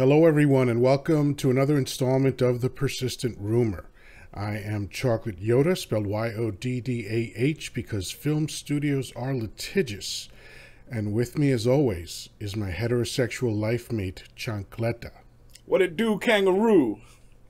Hello, 0.00 0.24
everyone, 0.24 0.70
and 0.70 0.80
welcome 0.80 1.34
to 1.34 1.50
another 1.50 1.76
installment 1.76 2.40
of 2.40 2.62
The 2.62 2.70
Persistent 2.70 3.36
Rumor. 3.38 3.90
I 4.32 4.52
am 4.56 4.88
Chocolate 4.88 5.38
Yoddah, 5.38 5.76
spelled 5.76 6.06
Y 6.06 6.32
O 6.32 6.50
D 6.50 6.80
D 6.80 7.06
A 7.06 7.38
H, 7.38 7.74
because 7.74 8.10
film 8.10 8.48
studios 8.48 9.12
are 9.14 9.34
litigious. 9.34 10.30
And 10.90 11.12
with 11.12 11.36
me, 11.36 11.50
as 11.50 11.66
always, 11.66 12.30
is 12.38 12.56
my 12.56 12.70
heterosexual 12.70 13.54
life 13.54 13.92
mate, 13.92 14.22
Chancleta. 14.34 15.10
What 15.66 15.82
it 15.82 15.98
do, 15.98 16.18
kangaroo? 16.18 17.00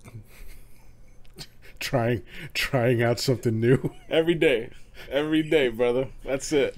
Trying, 1.78 2.24
trying 2.52 3.00
out 3.00 3.20
something 3.20 3.60
new. 3.60 3.94
Every 4.08 4.34
day. 4.34 4.70
Every 5.08 5.44
day, 5.44 5.68
brother. 5.68 6.08
That's 6.24 6.50
it. 6.50 6.76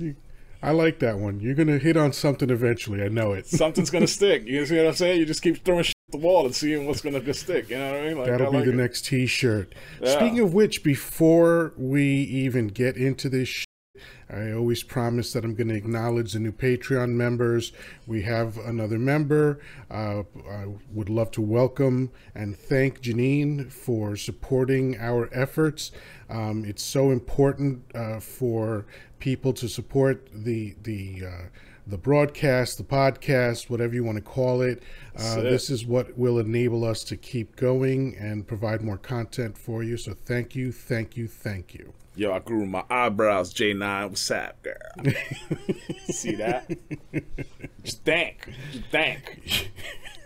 I 0.62 0.70
like 0.70 1.00
that 1.00 1.18
one. 1.18 1.40
You're 1.40 1.54
gonna 1.54 1.78
hit 1.78 1.96
on 1.96 2.12
something 2.12 2.48
eventually. 2.50 3.02
I 3.02 3.08
know 3.08 3.32
it. 3.32 3.46
Something's 3.46 3.90
gonna 3.90 4.06
stick. 4.06 4.46
You 4.46 4.64
see 4.64 4.76
what 4.76 4.86
I'm 4.86 4.94
saying? 4.94 5.18
You 5.18 5.26
just 5.26 5.42
keep 5.42 5.64
throwing 5.64 5.82
shit 5.82 5.94
at 6.08 6.20
the 6.20 6.24
wall 6.24 6.44
and 6.46 6.54
seeing 6.54 6.86
what's 6.86 7.00
gonna 7.00 7.34
stick. 7.34 7.68
You 7.68 7.78
know 7.78 7.92
what 7.92 8.00
I 8.00 8.06
mean? 8.08 8.18
Like, 8.18 8.26
That'll 8.28 8.46
I 8.46 8.50
be 8.50 8.56
like 8.58 8.66
the 8.66 8.72
it. 8.72 8.76
next 8.76 9.06
T-shirt. 9.06 9.74
Yeah. 10.00 10.16
Speaking 10.16 10.40
of 10.40 10.54
which, 10.54 10.84
before 10.84 11.72
we 11.76 12.04
even 12.04 12.68
get 12.68 12.96
into 12.96 13.28
this, 13.28 13.48
sh- 13.48 13.64
I 14.30 14.52
always 14.52 14.82
promise 14.82 15.34
that 15.34 15.44
I'm 15.44 15.54
going 15.54 15.68
to 15.68 15.74
acknowledge 15.74 16.32
the 16.32 16.38
new 16.38 16.52
Patreon 16.52 17.10
members. 17.10 17.72
We 18.06 18.22
have 18.22 18.56
another 18.56 18.98
member. 18.98 19.60
Uh, 19.90 20.22
I 20.50 20.66
would 20.90 21.10
love 21.10 21.30
to 21.32 21.42
welcome 21.42 22.10
and 22.34 22.56
thank 22.56 23.02
Janine 23.02 23.70
for 23.70 24.16
supporting 24.16 24.96
our 24.98 25.28
efforts. 25.34 25.92
Um, 26.32 26.64
it's 26.64 26.82
so 26.82 27.10
important 27.10 27.82
uh, 27.94 28.18
for 28.18 28.86
people 29.18 29.52
to 29.52 29.68
support 29.68 30.28
the 30.32 30.74
the 30.82 31.24
uh, 31.26 31.48
the 31.86 31.98
broadcast, 31.98 32.78
the 32.78 32.84
podcast, 32.84 33.68
whatever 33.68 33.94
you 33.94 34.02
want 34.04 34.16
to 34.16 34.22
call 34.22 34.62
it. 34.62 34.82
Uh, 35.18 35.36
it. 35.38 35.42
this 35.42 35.68
is 35.68 35.84
what 35.84 36.16
will 36.16 36.38
enable 36.38 36.84
us 36.84 37.04
to 37.04 37.16
keep 37.16 37.56
going 37.56 38.16
and 38.16 38.46
provide 38.46 38.82
more 38.82 38.96
content 38.96 39.58
for 39.58 39.82
you. 39.82 39.96
So 39.96 40.14
thank 40.14 40.56
you, 40.56 40.72
thank 40.72 41.16
you, 41.16 41.28
thank 41.28 41.74
you. 41.74 41.92
Yo, 42.14 42.30
I 42.30 42.40
grew 42.40 42.66
my 42.66 42.84
eyebrows, 42.90 43.54
J9. 43.54 44.10
What's 44.10 44.30
up, 44.30 44.62
girl? 44.62 44.76
see 46.10 46.34
that? 46.34 46.70
Just 47.82 48.04
thank. 48.04 48.52
Just 48.70 48.84
thank. 48.90 49.70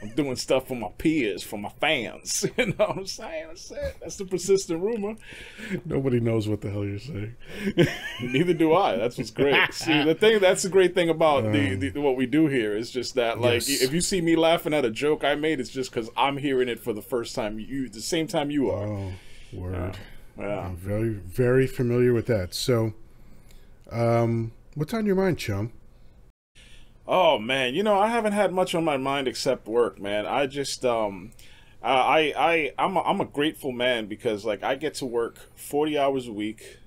I'm 0.03 0.09
doing 0.11 0.35
stuff 0.35 0.67
for 0.67 0.75
my 0.75 0.89
peers, 0.99 1.45
for 1.45 1.59
my 1.59 1.71
fans. 1.81 2.45
You 2.59 2.67
know 2.67 2.75
what 2.87 2.97
I'm 2.99 3.07
saying? 3.07 3.47
That's 3.49 3.71
it. 3.71 3.97
That's 4.01 4.17
the 4.17 4.25
persistent 4.25 4.83
rumor. 4.83 5.15
Nobody 5.85 6.19
knows 6.19 6.49
what 6.49 6.61
the 6.61 6.71
hell 6.71 6.85
you're 6.85 6.99
saying. 6.99 7.37
Neither 8.21 8.53
do 8.55 8.75
I. 8.75 8.97
That's 8.97 9.17
what's 9.17 9.31
great. 9.31 9.73
See, 9.73 10.03
the 10.03 10.15
thing 10.15 10.41
that's 10.41 10.65
the 10.65 10.69
great 10.69 10.95
thing 10.95 11.09
about 11.09 11.53
the, 11.53 11.75
uh. 11.77 11.93
the 11.93 12.01
what 12.01 12.17
we 12.17 12.27
do 12.27 12.49
here 12.49 12.77
is 12.77 12.91
just 12.91 13.15
that, 13.15 13.41
like, 13.41 13.67
Yes. 13.69 13.83
if 13.83 13.93
you 13.93 14.01
see 14.01 14.21
me 14.21 14.35
laughing 14.35 14.75
at 14.75 14.85
a 14.85 14.91
joke 14.91 15.23
I 15.23 15.37
made, 15.37 15.61
it's 15.61 15.71
just 15.71 15.93
because 15.93 16.11
I'm 16.17 16.39
hearing 16.39 16.69
it 16.69 16.81
for 16.81 16.93
the 16.93 17.03
first 17.03 17.35
time. 17.37 17.61
You, 17.61 17.89
the 17.89 18.01
same 18.01 18.27
time 18.27 18.51
you 18.51 18.71
are. 18.71 18.89
Oh, 18.89 19.13
word. 19.53 19.75
Uh, 19.77 19.93
Yeah. 20.39 20.61
I'm 20.61 20.77
very, 20.77 21.11
very 21.11 21.67
familiar 21.67 22.13
with 22.13 22.27
that. 22.27 22.55
So, 22.55 22.93
um, 23.91 24.53
what's 24.75 24.93
on 24.93 25.07
your 25.07 25.17
mind, 25.17 25.39
chum? 25.39 25.73
Oh 27.09 27.39
man, 27.39 27.75
you 27.75 27.83
know 27.83 27.99
I 27.99 28.09
haven't 28.09 28.33
had 28.33 28.53
much 28.53 28.75
on 28.75 28.85
my 28.85 28.97
mind 28.97 29.29
except 29.29 29.69
work, 29.69 30.01
man. 30.01 30.27
I 30.27 30.47
just 30.47 30.85
um, 30.85 31.33
I 31.83 32.35
I 32.37 32.73
I'm 32.79 32.97
a, 32.97 33.03
I'm 33.03 33.21
a 33.21 33.25
grateful 33.25 33.71
man 33.71 34.07
because 34.07 34.45
like 34.45 34.65
I 34.65 34.75
get 34.75 34.95
to 34.95 35.07
work 35.07 35.39
forty 35.55 35.97
hours 35.97 36.27
a 36.27 36.33
week 36.33 36.79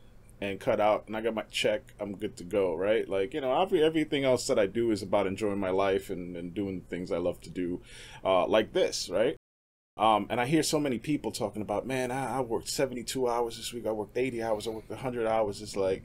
and 0.42 0.60
cut 0.60 0.80
out, 0.82 1.06
and 1.08 1.16
I 1.16 1.22
got 1.22 1.34
my 1.34 1.44
check. 1.44 1.94
I'm 2.00 2.16
good 2.16 2.36
to 2.38 2.44
go, 2.44 2.76
right? 2.76 3.08
Like 3.08 3.34
you 3.34 3.40
know, 3.40 3.62
every 3.62 3.82
everything 3.82 4.26
else 4.26 4.46
that 4.48 4.60
I 4.60 4.66
do 4.66 4.92
is 4.92 5.02
about 5.02 5.26
enjoying 5.26 5.60
my 5.60 5.70
life 5.70 6.10
and 6.10 6.36
and 6.36 6.54
doing 6.54 6.80
the 6.80 6.86
things 6.86 7.14
I 7.14 7.18
love 7.18 7.40
to 7.42 7.50
do, 7.50 7.82
uh, 8.24 8.46
like 8.46 8.74
this, 8.74 9.10
right? 9.10 9.38
Um, 10.00 10.28
and 10.30 10.40
I 10.40 10.46
hear 10.46 10.64
so 10.64 10.80
many 10.80 10.98
people 10.98 11.30
talking 11.32 11.62
about, 11.62 11.86
man, 11.86 12.10
I, 12.10 12.38
I 12.38 12.42
worked 12.42 12.70
72 12.70 13.28
hours 13.28 13.58
this 13.58 13.74
week. 13.74 13.86
I 13.86 13.92
worked 13.92 14.18
80 14.18 14.42
hours. 14.42 14.66
I 14.66 14.70
worked 14.70 14.90
100 14.90 15.28
hours. 15.28 15.62
It's 15.62 15.76
like, 15.76 16.04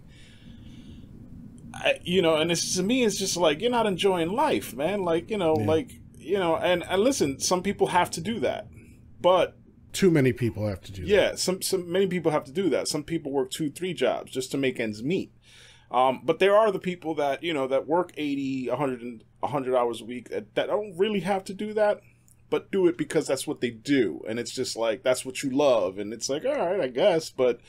I, 1.72 2.00
you 2.02 2.20
know, 2.22 2.36
and 2.36 2.50
it's 2.52 2.74
to 2.76 2.82
me, 2.82 3.04
it's 3.04 3.16
just 3.18 3.36
like 3.36 3.60
you're 3.60 3.70
not 3.70 3.86
enjoying 3.86 4.32
life, 4.32 4.74
man. 4.74 5.02
Like 5.02 5.30
you 5.30 5.38
know, 5.38 5.56
Yeah. 5.58 5.66
like 5.66 5.90
you 6.18 6.38
know, 6.38 6.56
and 6.56 6.84
and 6.88 7.02
listen, 7.02 7.40
some 7.40 7.62
people 7.62 7.88
have 7.88 8.10
to 8.12 8.20
do 8.20 8.40
that, 8.40 8.68
but 9.20 9.56
Too 9.92 10.10
many 10.10 10.32
people 10.32 10.66
have 10.68 10.80
to 10.82 10.92
do 10.92 11.02
that. 11.02 11.08
yeah, 11.08 11.34
some 11.34 11.62
some 11.62 11.90
many 11.90 12.06
people 12.06 12.30
have 12.32 12.44
to 12.44 12.52
do 12.52 12.68
that. 12.70 12.88
Some 12.88 13.02
people 13.02 13.32
work 13.32 13.50
two, 13.50 13.70
three 13.70 13.92
jobs 13.94 14.30
just 14.32 14.50
to 14.52 14.56
make 14.58 14.78
ends 14.78 15.02
meet. 15.02 15.32
Um, 15.90 16.20
but 16.24 16.38
there 16.38 16.56
are 16.56 16.70
the 16.72 16.78
people 16.78 17.14
that 17.16 17.42
you 17.42 17.52
know 17.52 17.66
that 17.68 17.86
work 17.86 18.12
80, 18.16 18.68
100, 18.70 19.02
and 19.02 19.24
100 19.40 19.76
hours 19.76 20.00
a 20.00 20.04
week 20.04 20.30
that, 20.30 20.54
that 20.54 20.66
don't 20.68 20.96
really 20.96 21.20
have 21.20 21.44
to 21.44 21.54
do 21.54 21.72
that, 21.74 22.00
but 22.54 22.70
do 22.70 22.86
it 22.86 22.96
because 22.96 23.26
that's 23.26 23.46
what 23.46 23.60
they 23.60 23.70
do, 23.70 24.22
and 24.28 24.38
it's 24.38 24.50
just 24.52 24.76
like 24.76 25.02
that's 25.02 25.24
what 25.24 25.42
you 25.42 25.50
love, 25.50 25.98
and 25.98 26.12
it's 26.12 26.28
like 26.28 26.44
all 26.44 26.54
right, 26.56 26.80
I 26.80 26.88
guess. 26.88 27.30
But 27.30 27.60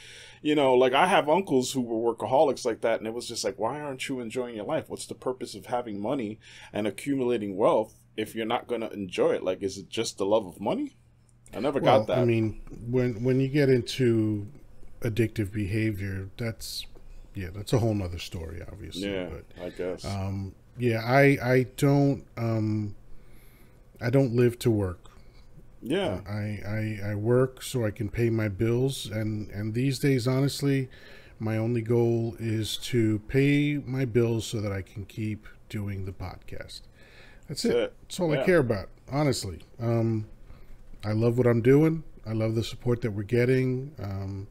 you 0.41 0.56
know, 0.56 0.73
like 0.75 0.94
I 0.94 1.07
have 1.07 1.29
uncles 1.29 1.72
who 1.73 1.81
were 1.81 2.13
workaholics 2.13 2.66
like 2.66 2.81
that, 2.81 3.00
and 3.00 3.07
it 3.07 3.13
was 3.13 3.28
just 3.28 3.44
like, 3.44 3.57
why 3.59 3.79
aren't 3.81 4.07
you 4.07 4.19
enjoying 4.19 4.56
your 4.56 4.66
life? 4.66 4.90
What's 4.90 5.07
the 5.07 5.16
purpose 5.16 5.56
of 5.56 5.66
having 5.68 6.00
money 6.00 6.40
and 6.74 6.88
accumulating 6.88 7.57
wealth 7.57 7.94
if 8.16 8.35
you're 8.35 8.45
not 8.45 8.68
going 8.68 8.81
to 8.81 8.91
enjoy 8.91 9.31
it? 9.34 9.44
Like, 9.44 9.62
is 9.63 9.78
it 9.78 9.90
just 9.90 10.18
the 10.18 10.25
love 10.25 10.45
of 10.45 10.59
money? 10.62 10.97
I 11.53 11.59
never 11.59 11.79
Well, 11.79 12.00
got 12.00 12.07
that. 12.07 12.19
I 12.19 12.25
mean, 12.25 12.62
when 12.90 13.24
when 13.24 13.40
you 13.40 13.47
get 13.47 13.69
into 13.69 14.47
addictive 15.01 15.51
behavior, 15.51 16.29
that's 16.38 16.85
yeah, 17.34 17.50
that's 17.53 17.74
a 17.74 17.79
whole 17.79 17.94
nother 17.94 18.19
story, 18.19 18.62
obviously. 18.72 19.12
yeah, 19.12 19.29
But 19.29 19.45
I 19.62 19.69
guess. 19.69 20.06
um, 20.06 20.53
yeah, 20.78 21.01
I 21.03 21.38
I 21.41 21.63
don't 21.78 22.25
um, 22.38 22.95
I 24.01 24.09
don't 24.09 24.35
live 24.35 24.57
to 24.59 24.72
work. 24.72 25.09
yeah. 25.81 26.22
I, 26.28 26.61
I 26.66 27.11
I 27.11 27.16
work 27.16 27.61
so 27.61 27.85
I 27.85 27.91
can 27.91 28.09
pay 28.09 28.29
my 28.29 28.47
bills, 28.50 29.06
and 29.07 29.50
and 29.51 29.73
these 29.73 30.00
days, 30.00 30.28
honestly, 30.28 30.89
my 31.39 31.57
only 31.57 31.81
goal 31.81 32.35
is 32.39 32.78
to 32.78 33.19
pay 33.28 33.78
my 33.85 34.06
bills 34.06 34.45
so 34.47 34.61
that 34.61 34.72
I 34.72 34.81
can 34.81 35.06
keep 35.06 35.47
doing 35.69 36.06
the 36.06 36.11
podcast. 36.11 36.81
That's 37.47 37.63
it. 37.66 37.69
That's 37.69 37.83
it. 37.85 37.94
That's 38.01 38.19
all 38.19 38.33
I 38.33 38.44
care 38.44 38.59
about, 38.59 38.89
honestly. 39.11 39.59
Um, 39.79 40.27
I 41.03 41.12
love 41.12 41.38
what 41.38 41.45
I'm 41.47 41.62
doing. 41.62 42.03
I 42.25 42.33
love 42.33 42.56
the 42.56 42.63
support 42.63 43.01
that 43.01 43.12
we're 43.12 43.23
getting. 43.23 43.91
Um, 44.01 44.47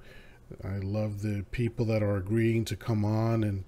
I 0.62 0.78
love 0.78 1.22
the 1.22 1.44
people 1.50 1.84
that 1.86 2.02
are 2.02 2.16
agreeing 2.16 2.64
to 2.66 2.76
come 2.76 3.04
on 3.04 3.42
and 3.42 3.64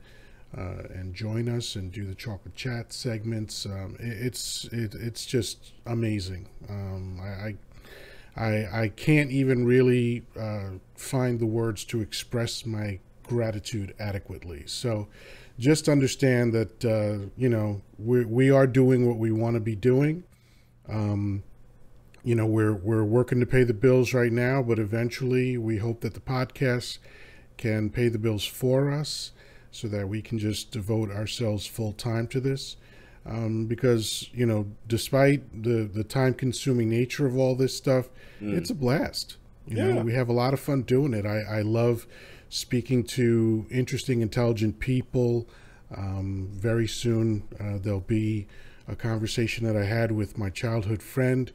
uh, 0.57 0.83
and 0.95 1.15
join 1.15 1.49
us 1.49 1.77
and 1.77 1.93
do 1.93 2.05
the 2.05 2.15
chocolate 2.15 2.55
chat 2.55 2.93
segments. 2.93 3.67
Um, 3.67 3.97
it, 3.99 4.27
it's 4.27 4.65
it, 4.73 4.95
it's 4.95 5.27
just 5.27 5.73
amazing. 5.87 6.49
Um, 6.69 7.21
I, 7.21 7.57
I 8.37 8.83
I 8.83 8.89
can't 8.89 9.31
even 9.31 9.65
really 9.65 10.25
uh, 10.39 10.71
find 10.95 11.41
the 11.41 11.47
words 11.47 11.85
to 11.87 12.01
express 12.01 12.67
my 12.67 13.01
gratitude 13.23 13.95
adequately. 13.99 14.65
So 14.67 15.09
just 15.59 15.89
understand 15.89 16.53
that 16.53 16.85
uh, 16.85 17.31
you 17.37 17.49
know 17.49 17.83
we 17.99 18.25
we 18.25 18.51
are 18.51 18.67
doing 18.67 19.07
what 19.07 19.19
we 19.19 19.33
want 19.33 19.55
to 19.55 19.61
be 19.61 19.77
doing. 19.77 20.25
Um, 20.89 21.43
you 22.23 22.35
know 22.35 22.47
we're 22.47 22.75
we're 22.75 23.05
working 23.05 23.41
to 23.41 23.47
pay 23.47 23.65
the 23.65 23.75
bills 23.75 24.13
right 24.13 24.33
now, 24.33 24.63
but 24.63 24.79
eventually 24.79 25.57
we 25.57 25.79
hope 25.79 26.01
that 26.01 26.15
the 26.15 26.21
podcast 26.21 26.99
can 27.57 27.89
pay 27.89 28.09
the 28.09 28.19
bills 28.19 28.45
for 28.45 28.91
us, 28.91 29.33
so 29.77 29.89
that 29.89 30.09
we 30.09 30.23
can 30.23 30.39
just 30.39 30.71
devote 30.71 31.11
ourselves 31.11 31.67
full 31.67 31.93
time 31.93 32.27
to 32.29 32.41
this. 32.41 32.77
Um, 33.25 33.67
because 33.67 34.31
you 34.33 34.47
know, 34.47 34.67
despite 34.87 35.63
the 35.65 35.85
the 35.85 36.05
time 36.05 36.33
consuming 36.35 36.89
nature 36.89 37.27
of 37.27 37.37
all 37.37 37.55
this 37.57 37.77
stuff, 37.77 38.09
it's 38.41 38.71
a 38.71 38.75
blast. 38.75 39.37
You 39.67 39.77
know, 39.95 40.03
we 40.03 40.15
have 40.15 40.29
a 40.29 40.33
lot 40.33 40.55
of 40.55 40.61
fun 40.61 40.83
doing 40.83 41.13
it. 41.13 41.27
I, 41.27 41.59
I 41.59 41.63
love 41.63 42.07
speaking 42.49 43.03
to 43.05 43.67
interesting, 43.71 44.21
intelligent 44.21 44.79
people. 44.79 45.49
Um, 45.97 46.49
very 46.53 46.87
soon 46.87 47.43
uh, 47.61 47.79
there'll 47.81 48.01
be 48.01 48.47
a 48.89 48.95
conversation 48.95 49.67
that 49.67 49.77
I 49.77 49.85
had 49.85 50.13
with 50.13 50.39
my 50.39 50.51
childhood 50.51 51.03
friend, 51.03 51.53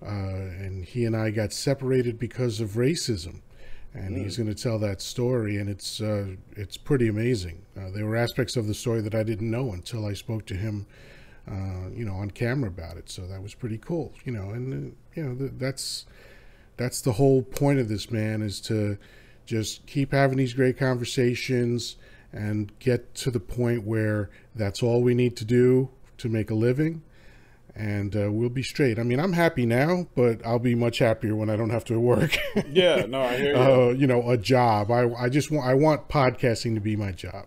uh, 0.00 0.08
and 0.08 0.84
he 0.84 1.04
and 1.04 1.16
I 1.16 1.30
got 1.30 1.52
separated 1.52 2.18
because 2.18 2.60
of 2.60 2.70
racism. 2.70 3.40
And 4.06 4.16
he's 4.16 4.36
going 4.36 4.48
to 4.48 4.54
tell 4.54 4.78
that 4.78 5.02
story, 5.02 5.58
and 5.58 5.68
it's 5.68 6.00
uh, 6.00 6.28
it's 6.52 6.76
pretty 6.76 7.08
amazing. 7.08 7.62
Uh, 7.76 7.90
there 7.90 8.06
were 8.06 8.16
aspects 8.16 8.56
of 8.56 8.66
the 8.66 8.74
story 8.74 9.00
that 9.00 9.14
I 9.14 9.22
didn't 9.22 9.50
know 9.50 9.72
until 9.72 10.06
I 10.06 10.12
spoke 10.14 10.46
to 10.46 10.54
him, 10.54 10.86
uh, 11.50 11.90
you 11.92 12.04
know, 12.04 12.14
on 12.14 12.30
camera 12.30 12.68
about 12.68 12.96
it. 12.96 13.10
So 13.10 13.26
that 13.26 13.42
was 13.42 13.54
pretty 13.54 13.78
cool, 13.78 14.14
you 14.24 14.32
know. 14.32 14.50
And 14.50 14.92
uh, 14.92 14.94
you 15.14 15.22
know, 15.24 15.34
th- 15.34 15.52
that's 15.56 16.06
that's 16.76 17.00
the 17.00 17.12
whole 17.12 17.42
point 17.42 17.80
of 17.80 17.88
this 17.88 18.10
man 18.10 18.40
is 18.40 18.60
to 18.62 18.98
just 19.46 19.86
keep 19.86 20.12
having 20.12 20.38
these 20.38 20.52
great 20.52 20.78
conversations 20.78 21.96
and 22.32 22.78
get 22.78 23.14
to 23.14 23.30
the 23.30 23.40
point 23.40 23.84
where 23.84 24.30
that's 24.54 24.82
all 24.82 25.02
we 25.02 25.14
need 25.14 25.36
to 25.36 25.44
do 25.44 25.88
to 26.18 26.28
make 26.28 26.50
a 26.50 26.54
living 26.54 27.02
and 27.78 28.16
uh, 28.16 28.30
we'll 28.30 28.48
be 28.48 28.62
straight 28.62 28.98
i 28.98 29.02
mean 29.02 29.20
i'm 29.20 29.32
happy 29.32 29.64
now 29.66 30.06
but 30.14 30.44
i'll 30.44 30.58
be 30.58 30.74
much 30.74 30.98
happier 30.98 31.34
when 31.36 31.48
i 31.50 31.56
don't 31.56 31.70
have 31.70 31.84
to 31.84 31.98
work 31.98 32.36
Yeah, 32.70 33.06
no, 33.06 33.22
I 33.22 33.36
hear 33.36 33.50
you. 33.54 33.56
uh, 33.56 33.88
you 33.90 34.06
know 34.06 34.28
a 34.30 34.36
job 34.36 34.90
i, 34.90 35.08
I 35.14 35.28
just 35.28 35.50
want 35.50 35.66
i 35.66 35.74
want 35.74 36.08
podcasting 36.08 36.74
to 36.74 36.80
be 36.80 36.96
my 36.96 37.12
job 37.12 37.46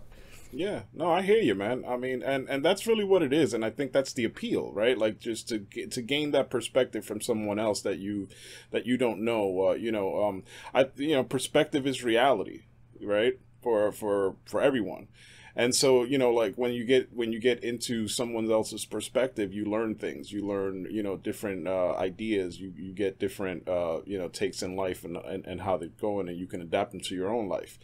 Yeah, 0.54 0.82
no, 0.92 1.10
I 1.10 1.22
hear 1.22 1.40
you, 1.40 1.54
man. 1.54 1.82
I 1.88 1.96
mean, 1.96 2.22
and 2.22 2.46
and 2.46 2.62
that's 2.62 2.86
really 2.86 3.04
what 3.04 3.22
it 3.22 3.32
is, 3.32 3.54
and 3.54 3.64
I 3.64 3.70
think 3.70 3.92
that's 3.92 4.12
the 4.12 4.26
appeal, 4.26 4.70
right? 4.74 4.98
Like 4.98 5.18
just 5.18 5.48
to 5.48 5.60
to 5.96 6.02
gain 6.02 6.32
that 6.32 6.50
perspective 6.50 7.06
from 7.06 7.22
someone 7.22 7.58
else 7.58 7.80
that 7.88 7.96
you 7.98 8.28
that 8.70 8.84
you 8.84 8.98
don't 8.98 9.24
know. 9.24 9.68
Uh, 9.68 9.72
you 9.72 9.90
know, 9.90 10.22
um, 10.24 10.44
I 10.74 10.90
you 10.96 11.14
know, 11.16 11.24
perspective 11.24 11.86
is 11.86 12.04
reality, 12.04 12.64
right? 13.00 13.40
For 13.62 13.92
for 13.92 14.36
for 14.44 14.60
everyone. 14.60 15.08
And 15.54 15.74
so, 15.74 16.04
you 16.04 16.16
know, 16.16 16.30
like 16.30 16.54
when 16.56 16.72
you 16.72 16.84
get 16.84 17.12
when 17.14 17.32
you 17.32 17.38
get 17.38 17.62
into 17.62 18.08
someone 18.08 18.50
else's 18.50 18.86
perspective, 18.86 19.52
you 19.52 19.66
learn 19.66 19.94
things. 19.96 20.32
You 20.32 20.46
learn, 20.46 20.86
you 20.90 21.02
know, 21.02 21.16
different 21.16 21.68
uh, 21.68 21.94
ideas. 21.96 22.58
You 22.58 22.72
you 22.76 22.92
get 22.92 23.18
different, 23.18 23.68
uh, 23.68 24.00
you 24.06 24.18
know, 24.18 24.28
takes 24.28 24.62
in 24.62 24.76
life 24.76 25.04
and, 25.04 25.16
and 25.16 25.44
and 25.44 25.60
how 25.60 25.76
they're 25.76 25.88
going, 25.88 26.28
and 26.28 26.38
you 26.38 26.46
can 26.46 26.62
adapt 26.62 26.92
them 26.92 27.00
to 27.00 27.14
your 27.14 27.30
own 27.30 27.48
life. 27.48 27.78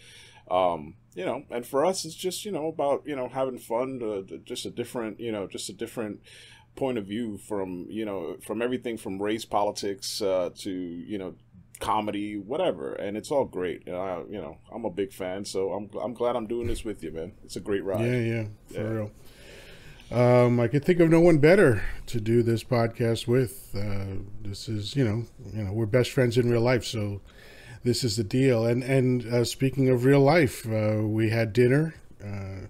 Um, 0.50 0.94
you 1.14 1.26
know, 1.26 1.44
and 1.50 1.66
for 1.66 1.84
us, 1.84 2.04
it's 2.04 2.14
just 2.14 2.44
you 2.44 2.52
know 2.52 2.68
about 2.68 3.02
you 3.04 3.14
know 3.14 3.28
having 3.28 3.58
fun, 3.58 3.98
to, 4.00 4.24
to 4.24 4.38
just 4.38 4.64
a 4.64 4.70
different, 4.70 5.20
you 5.20 5.32
know, 5.32 5.46
just 5.46 5.68
a 5.68 5.74
different 5.74 6.20
point 6.78 6.96
of 6.96 7.06
view 7.06 7.36
from 7.36 7.86
you 7.90 8.04
know 8.04 8.36
from 8.40 8.62
everything 8.62 8.96
from 8.96 9.20
race 9.20 9.44
politics 9.44 10.22
uh, 10.22 10.48
to 10.56 10.70
you 10.70 11.18
know 11.18 11.34
comedy, 11.80 12.36
whatever, 12.36 12.92
and 12.94 13.16
it's 13.16 13.30
all 13.30 13.44
great. 13.44 13.86
And 13.86 13.96
I, 13.96 14.22
you 14.28 14.40
know, 14.40 14.58
I'm 14.72 14.84
a 14.84 14.90
big 14.90 15.12
fan, 15.12 15.44
so 15.44 15.72
I'm 15.72 15.90
I'm 16.00 16.14
glad 16.14 16.36
I'm 16.36 16.46
doing 16.46 16.66
this 16.66 16.84
with 16.84 17.02
you, 17.02 17.10
man. 17.10 17.32
It's 17.44 17.56
a 17.56 17.60
great 17.60 17.84
ride. 17.84 18.04
Yeah, 18.04 18.18
yeah, 18.18 18.44
for 18.68 18.74
yeah. 18.74 18.88
real. 18.88 19.10
Um, 20.10 20.58
I 20.58 20.68
could 20.68 20.84
think 20.84 21.00
of 21.00 21.10
no 21.10 21.20
one 21.20 21.38
better 21.38 21.82
to 22.06 22.20
do 22.20 22.42
this 22.42 22.64
podcast 22.64 23.26
with. 23.26 23.74
Uh, 23.74 24.22
this 24.40 24.68
is, 24.68 24.96
you 24.96 25.04
know, 25.04 25.24
you 25.52 25.64
know, 25.64 25.72
we're 25.72 25.86
best 25.86 26.10
friends 26.10 26.38
in 26.38 26.50
real 26.50 26.62
life, 26.62 26.84
so 26.84 27.20
this 27.84 28.02
is 28.02 28.16
the 28.16 28.24
deal. 28.24 28.64
And 28.64 28.82
and 28.82 29.26
uh, 29.26 29.44
speaking 29.44 29.88
of 29.88 30.04
real 30.04 30.20
life, 30.20 30.66
uh, 30.66 31.02
we 31.02 31.30
had 31.30 31.52
dinner. 31.52 31.94
Uh, 32.24 32.68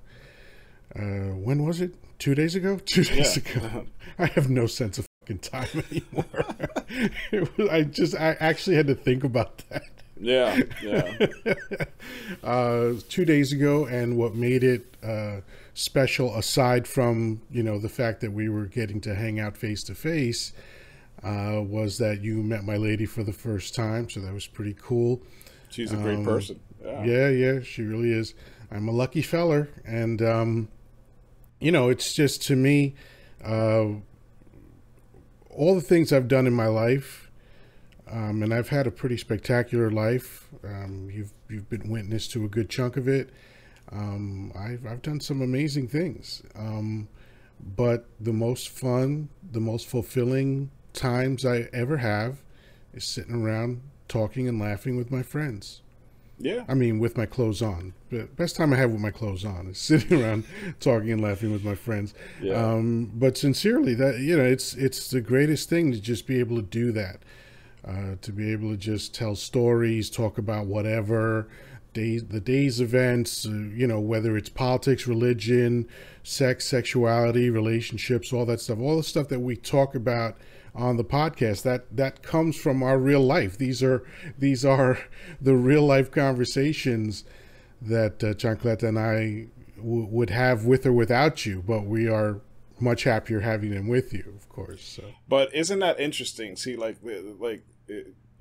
uh, 0.97 1.35
when 1.35 1.65
was 1.65 1.81
it? 1.81 1.95
Two 2.19 2.35
days 2.35 2.57
ago. 2.57 2.79
Two 2.85 3.05
days 3.05 3.37
yeah. 3.37 3.57
ago. 3.57 3.87
I 4.19 4.27
have 4.27 4.51
no 4.51 4.67
sense 4.67 4.99
of 4.99 5.07
fucking 5.21 5.39
time 5.39 5.85
anymore. 5.91 6.48
was, 7.33 7.69
I 7.71 7.83
just 7.83 8.15
I 8.15 8.37
actually 8.41 8.77
had 8.77 8.87
to 8.87 8.95
think 8.95 9.25
about 9.25 9.59
that. 9.71 9.83
Yeah, 10.21 10.61
yeah. 10.83 11.27
uh, 12.43 12.95
two 13.09 13.25
days 13.25 13.53
ago, 13.53 13.87
and 13.87 14.17
what 14.17 14.35
made 14.35 14.65
it 14.65 14.97
uh, 15.03 15.41
special, 15.75 16.35
aside 16.37 16.89
from 16.89 17.43
you 17.51 17.63
know 17.63 17.79
the 17.79 17.89
fact 17.89 18.21
that 18.23 18.33
we 18.33 18.49
were 18.49 18.67
getting 18.67 19.01
to 19.03 19.15
hang 19.15 19.39
out 19.39 19.57
face 19.57 19.83
to 19.85 19.95
face, 19.95 20.53
was 21.23 21.99
that 21.99 22.23
you 22.23 22.43
met 22.43 22.65
my 22.65 22.77
lady 22.77 23.07
for 23.07 23.23
the 23.23 23.33
first 23.33 23.75
time. 23.75 24.11
So 24.11 24.21
that 24.21 24.33
was 24.33 24.47
pretty 24.47 24.75
cool. 24.81 25.23
She's 25.71 25.93
a 25.93 25.97
great 25.97 26.19
um, 26.19 26.25
person. 26.25 26.61
Yeah. 26.85 27.05
yeah, 27.05 27.29
yeah, 27.29 27.61
she 27.61 27.83
really 27.83 28.13
is. 28.13 28.35
I'm 28.71 28.89
a 28.89 28.93
lucky 28.93 29.23
feller, 29.23 29.69
and 29.85 30.21
um, 30.23 30.69
you 31.61 31.73
know, 31.73 31.89
it's 31.89 32.15
just 32.15 32.43
to 32.43 32.57
me. 32.57 32.95
Uh, 33.45 34.01
all 35.59 35.75
the 35.75 35.81
things 35.81 36.13
I've 36.13 36.29
done 36.29 36.47
in 36.47 36.53
my 36.53 36.69
life, 36.69 37.31
um, 38.09 38.43
and 38.43 38.55
I've 38.55 38.69
had 38.69 38.87
a 38.87 38.93
pretty 38.93 39.17
spectacular 39.17 39.91
life. 39.91 40.49
Um, 40.65 41.11
you've 41.13 41.33
you've 41.51 41.69
been 41.69 41.91
witness 41.91 42.29
to 42.29 42.45
a 42.45 42.49
good 42.49 42.71
chunk 42.71 42.97
of 42.97 43.09
it. 43.09 43.31
Um, 43.91 44.53
I've 44.57 44.87
I've 44.87 45.03
done 45.03 45.21
some 45.21 45.43
amazing 45.43 45.89
things, 45.89 46.43
um, 46.55 47.09
but 47.77 48.07
the 48.21 48.33
most 48.33 48.69
fun, 48.69 49.31
the 49.51 49.61
most 49.61 49.89
fulfilling 49.89 50.71
times 50.93 51.45
I 51.45 51.69
ever 51.73 51.97
have 51.99 52.39
is 52.95 53.05
sitting 53.05 53.35
around 53.35 53.83
talking 54.07 54.49
and 54.49 54.61
laughing 54.61 54.97
with 54.97 55.11
my 55.11 55.23
friends. 55.23 55.83
Yeah. 56.39 56.65
I 56.69 56.75
mean, 56.75 56.99
with 56.99 57.17
my 57.17 57.27
clothes 57.27 57.63
on. 57.63 57.95
But 58.11 58.37
best 58.37 58.57
time 58.57 58.73
I 58.73 58.77
have 58.77 58.91
with 58.91 59.01
my 59.01 59.11
clothes 59.11 59.45
on 59.45 59.69
is 59.69 59.79
sitting 59.79 60.23
around 60.23 60.45
talking 60.81 61.11
and 61.11 61.21
laughing 61.21 61.53
with 61.53 61.65
my 61.65 61.75
friends. 61.75 62.15
Yeah. 62.41 62.55
Um, 62.55 63.11
but 63.15 63.37
sincerely, 63.37 63.95
that 63.95 64.19
you 64.19 64.37
know, 64.37 64.45
it's 64.45 64.75
it's 64.75 65.11
the 65.11 65.21
greatest 65.21 65.69
thing 65.69 65.93
to 65.93 66.01
just 66.01 66.27
be 66.27 66.39
able 66.39 66.57
to 66.57 66.63
do 66.63 66.93
that. 66.93 67.21
Uh, 67.87 68.17
to 68.21 68.33
be 68.33 68.53
able 68.53 68.71
to 68.71 68.77
just 68.77 69.15
tell 69.15 69.35
stories, 69.35 70.11
talk 70.11 70.37
about 70.37 70.67
whatever, 70.67 71.49
days, 71.95 72.25
the 72.25 72.41
day's 72.41 72.81
events, 72.81 73.47
uh, 73.47 73.51
you 73.51 73.87
know, 73.87 74.01
whether 74.01 74.37
it's 74.37 74.49
politics, 74.49 75.07
religion, 75.07 75.89
sex, 76.29 76.67
sexuality, 76.67 77.49
relationships, 77.49 78.33
all 78.33 78.45
that 78.45 78.61
stuff, 78.61 78.79
all 78.79 78.97
the 78.99 79.03
stuff 79.03 79.29
that 79.29 79.41
we 79.41 79.57
talk 79.57 79.95
about 79.95 80.37
on 80.75 80.97
the 80.97 81.05
podcast 81.05 81.63
that 81.63 81.97
that 81.97 82.23
comes 82.23 82.55
from 82.55 82.83
our 82.83 82.99
real 82.99 83.23
life 83.23 83.59
these 83.59 83.83
are 83.83 84.05
these 84.39 84.65
are 84.65 84.99
the 85.41 85.57
real 85.57 85.85
life 85.85 86.11
conversations 86.11 87.25
that 87.81 88.23
uh, 88.23 88.35
Chancleta 88.35 88.85
and 88.85 88.99
I 88.99 89.47
would 89.79 90.31
have 90.31 90.67
with 90.67 90.87
or 90.87 90.93
without 90.93 91.45
you 91.47 91.65
but 91.67 91.85
we 91.85 92.09
are 92.09 92.43
much 92.79 93.05
happier 93.05 93.41
having 93.41 93.71
them 93.71 93.89
with 93.89 94.13
you 94.13 94.33
of 94.37 94.49
course 94.49 94.85
so. 94.85 95.05
but 95.27 95.53
isn't 95.55 95.79
that 95.81 95.99
interesting 95.99 96.55
see 96.55 96.77
like 96.77 96.99
like 97.41 97.65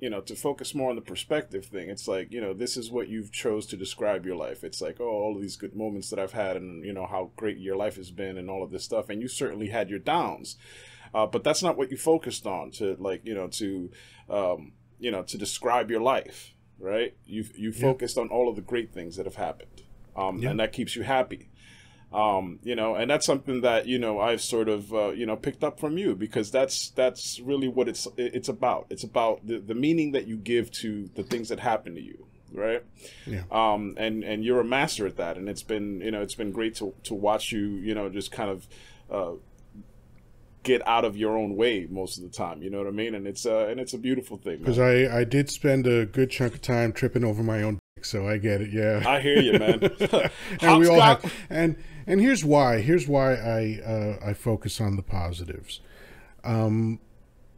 you 0.00 0.08
know 0.08 0.20
to 0.20 0.36
focus 0.36 0.74
more 0.74 0.90
on 0.90 0.96
the 0.96 1.02
perspective 1.02 1.66
thing 1.66 1.88
it's 1.88 2.06
like 2.06 2.32
you 2.32 2.40
know 2.40 2.54
this 2.54 2.76
is 2.76 2.90
what 2.90 3.08
you've 3.08 3.32
chose 3.32 3.66
to 3.66 3.76
describe 3.76 4.24
your 4.24 4.36
life 4.36 4.62
it's 4.62 4.80
like 4.80 5.00
oh 5.00 5.08
all 5.08 5.34
of 5.34 5.42
these 5.42 5.56
good 5.56 5.74
moments 5.74 6.08
that 6.10 6.18
i've 6.20 6.32
had 6.32 6.56
and 6.56 6.84
you 6.84 6.92
know 6.92 7.06
how 7.06 7.30
great 7.36 7.58
your 7.58 7.76
life 7.76 7.96
has 7.96 8.10
been 8.10 8.38
and 8.38 8.48
all 8.48 8.62
of 8.62 8.70
this 8.70 8.84
stuff 8.84 9.08
and 9.08 9.20
you 9.20 9.26
certainly 9.26 9.68
had 9.68 9.90
your 9.90 9.98
downs 9.98 10.56
uh, 11.14 11.26
but 11.26 11.44
that's 11.44 11.62
not 11.62 11.76
what 11.76 11.90
you 11.90 11.96
focused 11.96 12.46
on 12.46 12.70
to 12.70 12.96
like 12.98 13.22
you 13.24 13.34
know 13.34 13.48
to 13.48 13.90
um, 14.28 14.72
you 14.98 15.10
know 15.10 15.22
to 15.22 15.38
describe 15.38 15.90
your 15.90 16.00
life, 16.00 16.54
right? 16.78 17.14
You 17.24 17.44
you 17.56 17.72
focused 17.72 18.16
yeah. 18.16 18.24
on 18.24 18.28
all 18.28 18.48
of 18.48 18.56
the 18.56 18.62
great 18.62 18.92
things 18.92 19.16
that 19.16 19.26
have 19.26 19.36
happened, 19.36 19.82
um, 20.16 20.38
yeah. 20.38 20.50
and 20.50 20.60
that 20.60 20.72
keeps 20.72 20.96
you 20.96 21.02
happy. 21.02 21.47
Um, 22.12 22.58
you 22.62 22.74
know, 22.74 22.94
and 22.94 23.10
that's 23.10 23.26
something 23.26 23.60
that 23.60 23.86
you 23.86 23.98
know 23.98 24.18
I've 24.18 24.40
sort 24.40 24.68
of 24.68 24.94
uh, 24.94 25.10
you 25.10 25.26
know 25.26 25.36
picked 25.36 25.62
up 25.62 25.78
from 25.78 25.98
you 25.98 26.14
because 26.14 26.50
that's 26.50 26.90
that's 26.90 27.38
really 27.40 27.68
what 27.68 27.86
it's 27.86 28.08
it's 28.16 28.48
about. 28.48 28.86
It's 28.88 29.04
about 29.04 29.46
the, 29.46 29.58
the 29.58 29.74
meaning 29.74 30.12
that 30.12 30.26
you 30.26 30.36
give 30.36 30.70
to 30.72 31.10
the 31.14 31.22
things 31.22 31.50
that 31.50 31.60
happen 31.60 31.94
to 31.96 32.00
you, 32.00 32.26
right? 32.50 32.82
Yeah. 33.26 33.42
Um, 33.50 33.94
and 33.98 34.24
and 34.24 34.42
you're 34.42 34.60
a 34.60 34.64
master 34.64 35.06
at 35.06 35.18
that, 35.18 35.36
and 35.36 35.50
it's 35.50 35.62
been 35.62 36.00
you 36.00 36.10
know 36.10 36.22
it's 36.22 36.34
been 36.34 36.50
great 36.50 36.76
to 36.76 36.94
to 37.04 37.14
watch 37.14 37.52
you 37.52 37.76
you 37.76 37.94
know 37.94 38.08
just 38.08 38.32
kind 38.32 38.50
of 38.50 38.68
uh, 39.10 39.32
get 40.62 40.86
out 40.86 41.04
of 41.04 41.16
your 41.16 41.36
own 41.36 41.56
way 41.56 41.86
most 41.90 42.16
of 42.18 42.24
the 42.24 42.30
time. 42.30 42.62
You 42.62 42.70
know 42.70 42.78
what 42.78 42.86
I 42.86 42.92
mean? 42.92 43.14
And 43.14 43.26
it's 43.26 43.46
uh, 43.46 43.66
and 43.68 43.78
it's 43.78 43.92
a 43.94 43.98
beautiful 43.98 44.36
thing. 44.36 44.58
Because 44.58 44.78
I 44.78 45.20
I 45.20 45.24
did 45.24 45.50
spend 45.50 45.86
a 45.86 46.06
good 46.06 46.30
chunk 46.30 46.54
of 46.54 46.62
time 46.62 46.92
tripping 46.92 47.24
over 47.24 47.42
my 47.42 47.62
own 47.62 47.78
dick, 47.96 48.04
so 48.04 48.26
I 48.28 48.38
get 48.38 48.60
it. 48.60 48.70
Yeah, 48.72 49.02
I 49.06 49.20
hear 49.20 49.40
you, 49.40 49.58
man. 49.58 49.80
and 50.62 50.80
we 50.80 50.86
all 50.86 51.00
have, 51.00 51.32
and 51.50 51.76
and 52.08 52.20
here's 52.20 52.44
why. 52.44 52.80
Here's 52.80 53.06
why 53.06 53.34
I 53.34 53.80
uh, 53.84 54.30
I 54.30 54.32
focus 54.32 54.80
on 54.80 54.96
the 54.96 55.02
positives. 55.02 55.80
Um, 56.42 57.00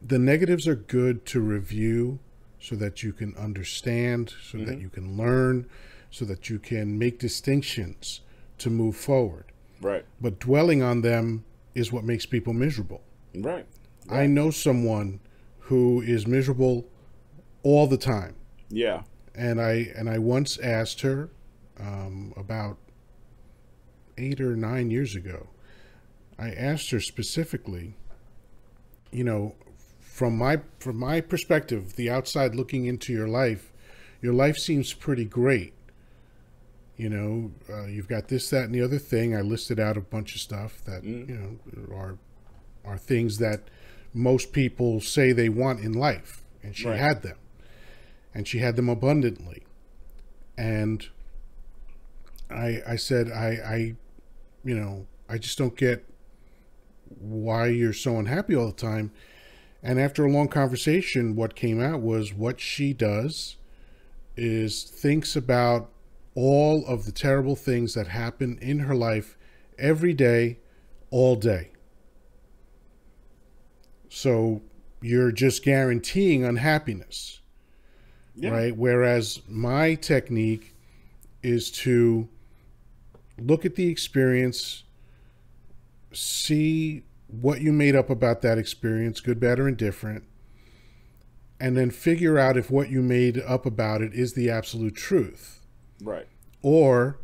the 0.05 0.19
negatives 0.19 0.67
are 0.67 0.75
good 0.75 1.25
to 1.27 1.39
review 1.39 2.19
so 2.59 2.75
that 2.75 3.01
you 3.01 3.13
can 3.13 3.33
understand, 3.37 4.33
so 4.43 4.57
mm-hmm. 4.57 4.67
that 4.67 4.79
you 4.79 4.89
can 4.89 5.17
learn, 5.17 5.67
so 6.11 6.25
that 6.25 6.49
you 6.49 6.59
can 6.59 6.99
make 6.99 7.17
distinctions 7.17 8.21
to 8.57 8.69
move 8.69 8.97
forward. 8.97 9.45
Right. 9.81 10.05
But 10.19 10.39
dwelling 10.39 10.83
on 10.83 11.01
them 11.01 11.45
is 11.73 11.91
what 11.91 12.03
makes 12.03 12.25
people 12.25 12.53
miserable. 12.53 13.01
Right. 13.33 13.65
right. 14.07 14.23
I 14.23 14.27
know 14.27 14.51
someone 14.51 15.21
who 15.59 16.01
is 16.01 16.27
miserable 16.27 16.85
all 17.63 17.87
the 17.87 17.97
time. 17.97 18.35
Yeah. 18.69 19.03
And 19.33 19.61
I 19.61 19.91
and 19.95 20.09
I 20.09 20.17
once 20.17 20.57
asked 20.59 21.01
her 21.01 21.29
um, 21.79 22.33
about 22.35 22.77
eight 24.17 24.41
or 24.41 24.55
nine 24.55 24.91
years 24.91 25.15
ago. 25.15 25.47
I 26.37 26.51
asked 26.51 26.91
her 26.91 26.99
specifically, 26.99 27.95
you 29.11 29.23
know, 29.23 29.55
from 29.99 30.37
my 30.37 30.61
from 30.79 30.97
my 30.97 31.21
perspective, 31.21 31.95
the 31.95 32.09
outside 32.09 32.55
looking 32.55 32.85
into 32.85 33.13
your 33.13 33.27
life, 33.27 33.71
your 34.21 34.33
life 34.33 34.57
seems 34.57 34.93
pretty 34.93 35.25
great 35.25 35.73
you 37.01 37.09
know, 37.09 37.51
uh, 37.67 37.85
you've 37.85 38.07
got 38.07 38.27
this, 38.27 38.51
that, 38.51 38.65
and 38.65 38.75
the 38.75 38.81
other 38.83 38.99
thing. 38.99 39.35
I 39.35 39.41
listed 39.41 39.79
out 39.79 39.97
a 39.97 40.01
bunch 40.01 40.35
of 40.35 40.41
stuff 40.41 40.83
that 40.85 41.01
mm. 41.01 41.27
you 41.27 41.35
know 41.35 41.95
are 41.95 42.19
are 42.85 42.95
things 42.95 43.39
that 43.39 43.61
most 44.13 44.53
people 44.53 45.01
say 45.01 45.31
they 45.31 45.49
want 45.49 45.79
in 45.79 45.93
life, 45.93 46.43
and 46.61 46.75
she 46.75 46.87
right. 46.87 46.99
had 46.99 47.23
them, 47.23 47.37
and 48.35 48.47
she 48.47 48.59
had 48.59 48.75
them 48.75 48.87
abundantly. 48.87 49.63
And 50.55 51.09
I 52.51 52.81
I 52.87 52.95
said 52.95 53.31
I 53.31 53.47
I 53.47 53.95
you 54.63 54.75
know 54.75 55.07
I 55.29 55.37
just 55.37 55.57
don't 55.57 55.75
get 55.75 56.05
why 57.07 57.67
you're 57.67 57.93
so 57.93 58.17
unhappy 58.17 58.55
all 58.55 58.67
the 58.67 58.73
time. 58.73 59.11
And 59.83 59.99
after 59.99 60.25
a 60.25 60.31
long 60.31 60.47
conversation, 60.47 61.35
what 61.35 61.55
came 61.55 61.81
out 61.81 62.01
was 62.01 62.33
what 62.33 62.59
she 62.59 62.93
does 62.93 63.57
is 64.37 64.83
thinks 64.83 65.35
about 65.35 65.89
all 66.35 66.85
of 66.85 67.05
the 67.05 67.11
terrible 67.11 67.55
things 67.55 67.93
that 67.95 68.07
happen 68.07 68.57
in 68.61 68.79
her 68.79 68.95
life 68.95 69.37
every 69.77 70.13
day, 70.13 70.59
all 71.09 71.35
day. 71.35 71.71
So 74.09 74.61
you're 75.01 75.31
just 75.31 75.63
guaranteeing 75.63 76.43
unhappiness, 76.45 77.41
yeah. 78.35 78.51
right? 78.51 78.75
Whereas 78.77 79.41
my 79.47 79.95
technique 79.95 80.75
is 81.41 81.71
to 81.71 82.29
look 83.45 83.65
at 83.65 83.75
the 83.75 83.87
experience, 83.87 84.83
see 86.13 87.03
what 87.27 87.61
you 87.61 87.71
made 87.71 87.95
up 87.95 88.09
about 88.09 88.41
that 88.41 88.57
experience, 88.57 89.19
good, 89.19 89.39
bad, 89.39 89.59
or 89.59 89.67
indifferent, 89.67 90.23
and 91.59 91.77
then 91.77 91.91
figure 91.91 92.37
out 92.37 92.57
if 92.57 92.69
what 92.69 92.89
you 92.89 93.01
made 93.01 93.39
up 93.39 93.65
about 93.65 94.01
it 94.01 94.13
is 94.13 94.33
the 94.33 94.49
absolute 94.49 94.95
truth. 94.95 95.59
Right. 96.01 96.27
Or 96.61 97.19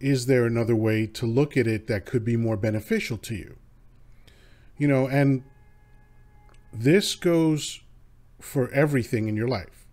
is 0.00 0.26
there 0.26 0.46
another 0.46 0.74
way 0.76 1.06
to 1.06 1.26
look 1.26 1.56
at 1.56 1.66
it 1.66 1.86
that 1.86 2.06
could 2.06 2.24
be 2.24 2.36
more 2.36 2.56
beneficial 2.56 3.16
to 3.18 3.34
you? 3.34 3.56
You 4.76 4.88
know, 4.88 5.06
and 5.06 5.44
this 6.72 7.14
goes 7.14 7.80
for 8.40 8.70
everything 8.70 9.28
in 9.28 9.36
your 9.36 9.48
life. 9.48 9.86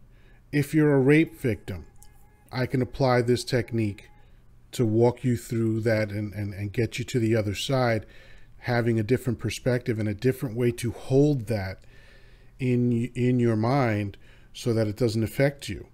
If 0.51 0.73
you're 0.73 0.93
a 0.93 0.99
rape 0.99 1.39
victim, 1.39 1.85
I 2.51 2.65
can 2.65 2.81
apply 2.81 3.21
this 3.21 3.43
technique 3.43 4.09
to 4.71 4.85
walk 4.85 5.23
you 5.23 5.37
through 5.37 5.81
that 5.81 6.09
and, 6.09 6.33
and, 6.33 6.53
and 6.53 6.71
get 6.73 6.99
you 6.99 7.05
to 7.05 7.19
the 7.19 7.35
other 7.35 7.55
side, 7.55 8.05
having 8.59 8.99
a 8.99 9.03
different 9.03 9.39
perspective 9.39 9.99
and 9.99 10.07
a 10.07 10.13
different 10.13 10.55
way 10.55 10.71
to 10.71 10.91
hold 10.91 11.47
that 11.47 11.83
in 12.59 13.11
in 13.15 13.39
your 13.39 13.55
mind 13.55 14.17
so 14.53 14.73
that 14.73 14.87
it 14.87 14.95
doesn't 14.95 15.23
affect 15.23 15.67
you. 15.67 15.87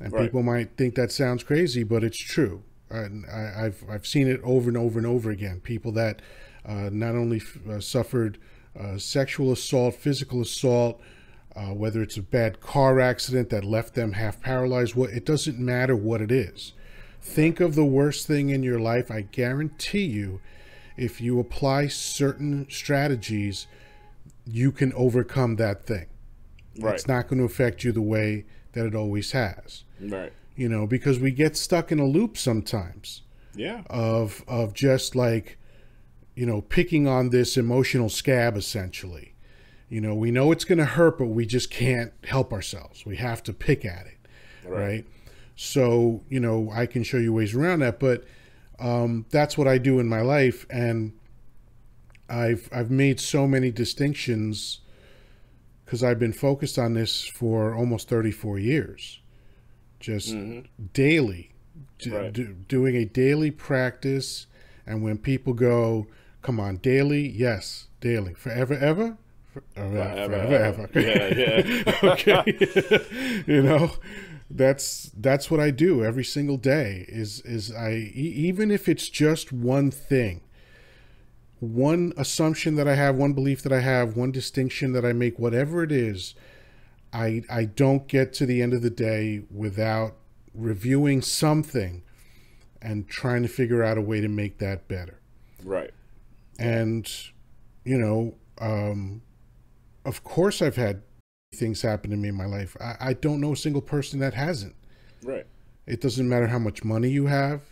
And 0.00 0.12
right. 0.12 0.24
people 0.24 0.42
might 0.42 0.76
think 0.76 0.94
that 0.96 1.12
sounds 1.12 1.44
crazy, 1.44 1.84
but 1.84 2.02
it's 2.02 2.18
true. 2.18 2.62
I, 2.90 3.08
have 3.32 3.84
I've 3.88 4.06
seen 4.06 4.28
it 4.28 4.40
over 4.42 4.68
and 4.68 4.76
over 4.76 4.98
and 4.98 5.06
over 5.06 5.30
again. 5.30 5.60
People 5.60 5.92
that 5.92 6.20
uh, 6.64 6.90
not 6.92 7.14
only 7.14 7.38
f- 7.38 7.58
uh, 7.68 7.80
suffered 7.80 8.38
uh, 8.78 8.98
sexual 8.98 9.52
assault, 9.52 9.94
physical 9.94 10.40
assault, 10.40 11.00
uh, 11.56 11.66
whether 11.66 12.02
it's 12.02 12.16
a 12.16 12.22
bad 12.22 12.60
car 12.60 13.00
accident 13.00 13.50
that 13.50 13.64
left 13.64 13.94
them 13.94 14.12
half 14.12 14.40
paralyzed, 14.40 14.94
what 14.94 15.10
it 15.10 15.24
doesn't 15.24 15.58
matter 15.58 15.94
what 15.96 16.20
it 16.20 16.30
is. 16.30 16.72
Think 17.24 17.58
of 17.58 17.74
the 17.74 17.86
worst 17.86 18.26
thing 18.26 18.50
in 18.50 18.62
your 18.62 18.78
life. 18.78 19.10
I 19.10 19.22
guarantee 19.22 20.04
you, 20.04 20.40
if 20.96 21.22
you 21.22 21.40
apply 21.40 21.88
certain 21.88 22.66
strategies, 22.68 23.66
you 24.46 24.70
can 24.70 24.92
overcome 24.92 25.56
that 25.56 25.86
thing. 25.86 26.06
Right. 26.78 26.94
It's 26.94 27.08
not 27.08 27.28
going 27.28 27.38
to 27.38 27.46
affect 27.46 27.82
you 27.82 27.92
the 27.92 28.02
way 28.02 28.44
that 28.72 28.84
it 28.84 28.94
always 28.94 29.32
has. 29.32 29.84
Right. 29.98 30.32
You 30.54 30.68
know, 30.68 30.86
because 30.86 31.18
we 31.18 31.30
get 31.30 31.56
stuck 31.56 31.90
in 31.90 31.98
a 31.98 32.04
loop 32.04 32.36
sometimes. 32.36 33.22
Yeah. 33.54 33.84
Of 33.88 34.44
of 34.46 34.74
just 34.74 35.16
like, 35.16 35.58
you 36.34 36.44
know, 36.44 36.60
picking 36.60 37.08
on 37.08 37.30
this 37.30 37.56
emotional 37.56 38.10
scab 38.10 38.54
essentially. 38.56 39.34
You 39.88 40.02
know, 40.02 40.14
we 40.14 40.30
know 40.30 40.52
it's 40.52 40.64
going 40.64 40.78
to 40.78 40.84
hurt, 40.84 41.18
but 41.18 41.26
we 41.26 41.46
just 41.46 41.70
can't 41.70 42.12
help 42.24 42.52
ourselves. 42.52 43.06
We 43.06 43.16
have 43.16 43.42
to 43.44 43.52
pick 43.54 43.84
at 43.84 44.06
it, 44.06 44.18
right? 44.68 44.80
right? 44.80 45.06
So, 45.56 46.22
you 46.28 46.40
know, 46.40 46.70
I 46.72 46.86
can 46.86 47.02
show 47.04 47.18
you 47.18 47.32
ways 47.32 47.54
around 47.54 47.80
that, 47.80 48.00
but 48.00 48.24
um, 48.78 49.26
that's 49.30 49.56
what 49.56 49.68
I 49.68 49.78
do 49.78 50.00
in 50.00 50.08
my 50.08 50.20
life, 50.20 50.66
and 50.68 51.12
I've 52.28 52.68
I've 52.72 52.90
made 52.90 53.20
so 53.20 53.46
many 53.46 53.70
distinctions 53.70 54.80
because 55.84 56.02
I've 56.02 56.18
been 56.18 56.32
focused 56.32 56.78
on 56.78 56.94
this 56.94 57.24
for 57.24 57.74
almost 57.74 58.08
34 58.08 58.58
years, 58.58 59.20
just 60.00 60.34
mm-hmm. 60.34 60.86
daily, 60.92 61.52
right. 62.06 62.32
do, 62.32 62.54
doing 62.68 62.96
a 62.96 63.04
daily 63.04 63.50
practice. 63.50 64.46
And 64.86 65.02
when 65.02 65.18
people 65.18 65.52
go, 65.52 66.08
"Come 66.42 66.58
on, 66.58 66.76
daily," 66.78 67.28
yes, 67.28 67.86
daily, 68.00 68.34
forever, 68.34 68.74
ever. 68.74 69.16
Forever, 69.52 70.26
forever, 70.26 70.34
ever. 70.34 70.90
ever. 70.92 71.00
Yeah, 71.00 71.84
yeah. 71.86 71.98
okay. 72.02 73.44
you 73.46 73.62
know, 73.62 73.92
that's 74.50 75.10
that's 75.16 75.50
what 75.50 75.60
I 75.60 75.70
do 75.70 76.04
every 76.04 76.24
single 76.24 76.56
day. 76.56 77.04
Is 77.08 77.40
is 77.40 77.72
I 77.72 77.92
even 78.14 78.70
if 78.70 78.88
it's 78.88 79.08
just 79.08 79.52
one 79.52 79.90
thing, 79.90 80.42
one 81.60 82.12
assumption 82.16 82.76
that 82.76 82.86
I 82.86 82.94
have, 82.94 83.16
one 83.16 83.32
belief 83.32 83.62
that 83.62 83.72
I 83.72 83.80
have, 83.80 84.16
one 84.16 84.32
distinction 84.32 84.92
that 84.92 85.04
I 85.04 85.12
make, 85.12 85.38
whatever 85.38 85.82
it 85.82 85.92
is, 85.92 86.34
I 87.12 87.42
I 87.50 87.64
don't 87.64 88.06
get 88.06 88.32
to 88.34 88.46
the 88.46 88.60
end 88.62 88.74
of 88.74 88.82
the 88.82 88.90
day 88.90 89.42
without 89.50 90.16
reviewing 90.54 91.22
something 91.22 92.02
and 92.80 93.08
trying 93.08 93.42
to 93.42 93.48
figure 93.48 93.82
out 93.82 93.96
a 93.96 94.02
way 94.02 94.20
to 94.20 94.28
make 94.28 94.58
that 94.58 94.86
better. 94.88 95.20
Right. 95.64 95.90
And 96.58 97.10
you 97.84 97.98
know, 97.98 98.34
um, 98.60 99.22
of 100.04 100.22
course 100.22 100.60
I've 100.60 100.76
had 100.76 101.02
things 101.54 101.82
happen 101.82 102.10
to 102.10 102.16
me 102.16 102.28
in 102.28 102.34
my 102.34 102.46
life. 102.46 102.76
I, 102.80 102.96
I 103.00 103.12
don't 103.14 103.40
know 103.40 103.52
a 103.52 103.56
single 103.56 103.82
person 103.82 104.20
that 104.20 104.34
hasn't. 104.34 104.74
Right. 105.22 105.46
It 105.86 106.00
doesn't 106.00 106.28
matter 106.28 106.48
how 106.48 106.58
much 106.58 106.84
money 106.84 107.10
you 107.10 107.26
have. 107.26 107.62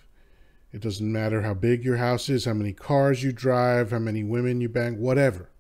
It 0.73 0.81
doesn't 0.81 1.11
matter 1.11 1.43
how 1.43 1.55
big 1.55 1.85
your 1.85 1.99
house 1.99 2.29
is, 2.29 2.47
how 2.47 2.55
many 2.55 2.73
cars 2.73 3.23
you 3.23 3.33
drive, 3.33 3.91
how 3.91 3.99
many 3.99 4.25
women 4.25 4.61
you 4.61 4.69
bang, 4.69 4.99
whatever. 4.99 5.51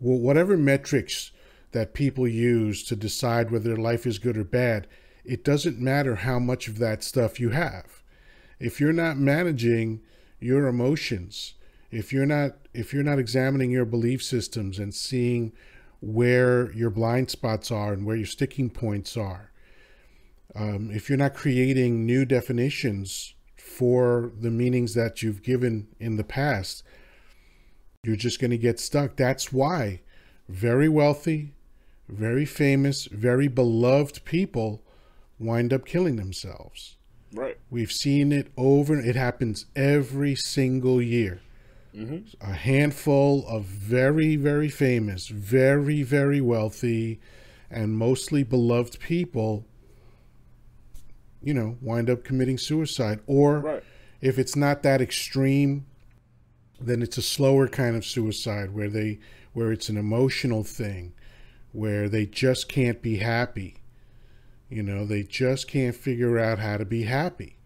Well, 0.00 0.18
whatever 0.18 0.56
metrics 0.56 1.32
that 1.72 1.94
people 1.94 2.26
use 2.26 2.82
to 2.84 2.96
decide 2.96 3.50
whether 3.50 3.76
life 3.76 4.06
is 4.06 4.18
good 4.18 4.36
or 4.36 4.44
bad, 4.44 4.86
it 5.24 5.44
doesn't 5.44 5.78
matter 5.78 6.16
how 6.16 6.38
much 6.38 6.66
of 6.66 6.78
that 6.78 7.04
stuff 7.04 7.38
you 7.38 7.50
have. 7.50 8.02
If 8.58 8.80
you're 8.80 8.92
not 8.92 9.18
managing 9.18 10.00
your 10.40 10.66
emotions, 10.66 11.54
if 11.90 12.12
you're 12.12 12.26
not 12.26 12.52
if 12.72 12.94
you're 12.94 13.02
not 13.02 13.18
examining 13.18 13.70
your 13.70 13.84
belief 13.84 14.22
systems 14.22 14.78
and 14.78 14.94
seeing 14.94 15.52
where 16.02 16.72
your 16.72 16.90
blind 16.90 17.30
spots 17.30 17.70
are 17.70 17.92
and 17.92 18.04
where 18.04 18.16
your 18.16 18.26
sticking 18.26 18.68
points 18.68 19.16
are, 19.16 19.52
um, 20.54 20.90
if 20.90 21.08
you're 21.08 21.16
not 21.16 21.32
creating 21.32 22.04
new 22.04 22.24
definitions 22.26 23.34
for 23.56 24.32
the 24.38 24.50
meanings 24.50 24.94
that 24.94 25.22
you've 25.22 25.42
given 25.42 25.86
in 25.98 26.16
the 26.16 26.24
past, 26.24 26.82
you're 28.02 28.16
just 28.16 28.40
going 28.40 28.50
to 28.50 28.58
get 28.58 28.80
stuck. 28.80 29.16
That's 29.16 29.52
why 29.52 30.00
very 30.48 30.88
wealthy, 30.88 31.54
very 32.08 32.44
famous, 32.44 33.06
very 33.06 33.48
beloved 33.48 34.24
people 34.24 34.82
wind 35.38 35.72
up 35.72 35.86
killing 35.86 36.16
themselves. 36.16 36.96
Right. 37.32 37.58
We've 37.70 37.92
seen 37.92 38.32
it 38.32 38.52
over. 38.56 38.98
It 38.98 39.16
happens 39.16 39.66
every 39.74 40.34
single 40.34 41.00
year. 41.00 41.40
Mm-hmm. 41.94 42.50
A 42.50 42.54
handful 42.54 43.46
of 43.46 43.64
very, 43.64 44.36
very 44.36 44.68
famous, 44.68 45.28
very, 45.28 46.02
very 46.02 46.40
wealthy, 46.40 47.20
and 47.70 47.96
mostly 47.96 48.42
beloved 48.42 48.98
people 49.00 49.66
you 51.42 51.52
know, 51.52 51.76
wind 51.80 52.08
up 52.08 52.24
committing 52.24 52.58
suicide. 52.58 53.20
Or 53.26 53.58
right. 53.58 53.82
if 54.20 54.38
it's 54.38 54.56
not 54.56 54.82
that 54.82 55.00
extreme, 55.00 55.86
then 56.80 57.02
it's 57.02 57.18
a 57.18 57.22
slower 57.22 57.68
kind 57.68 57.96
of 57.96 58.04
suicide 58.04 58.74
where 58.74 58.88
they 58.88 59.18
where 59.52 59.72
it's 59.72 59.88
an 59.88 59.96
emotional 59.98 60.64
thing, 60.64 61.12
where 61.72 62.08
they 62.08 62.24
just 62.24 62.68
can't 62.68 63.02
be 63.02 63.18
happy. 63.18 63.76
You 64.70 64.82
know, 64.82 65.04
they 65.04 65.22
just 65.22 65.68
can't 65.68 65.94
figure 65.94 66.38
out 66.38 66.58
how 66.58 66.78
to 66.78 66.86
be 66.86 67.02
happy. 67.02 67.56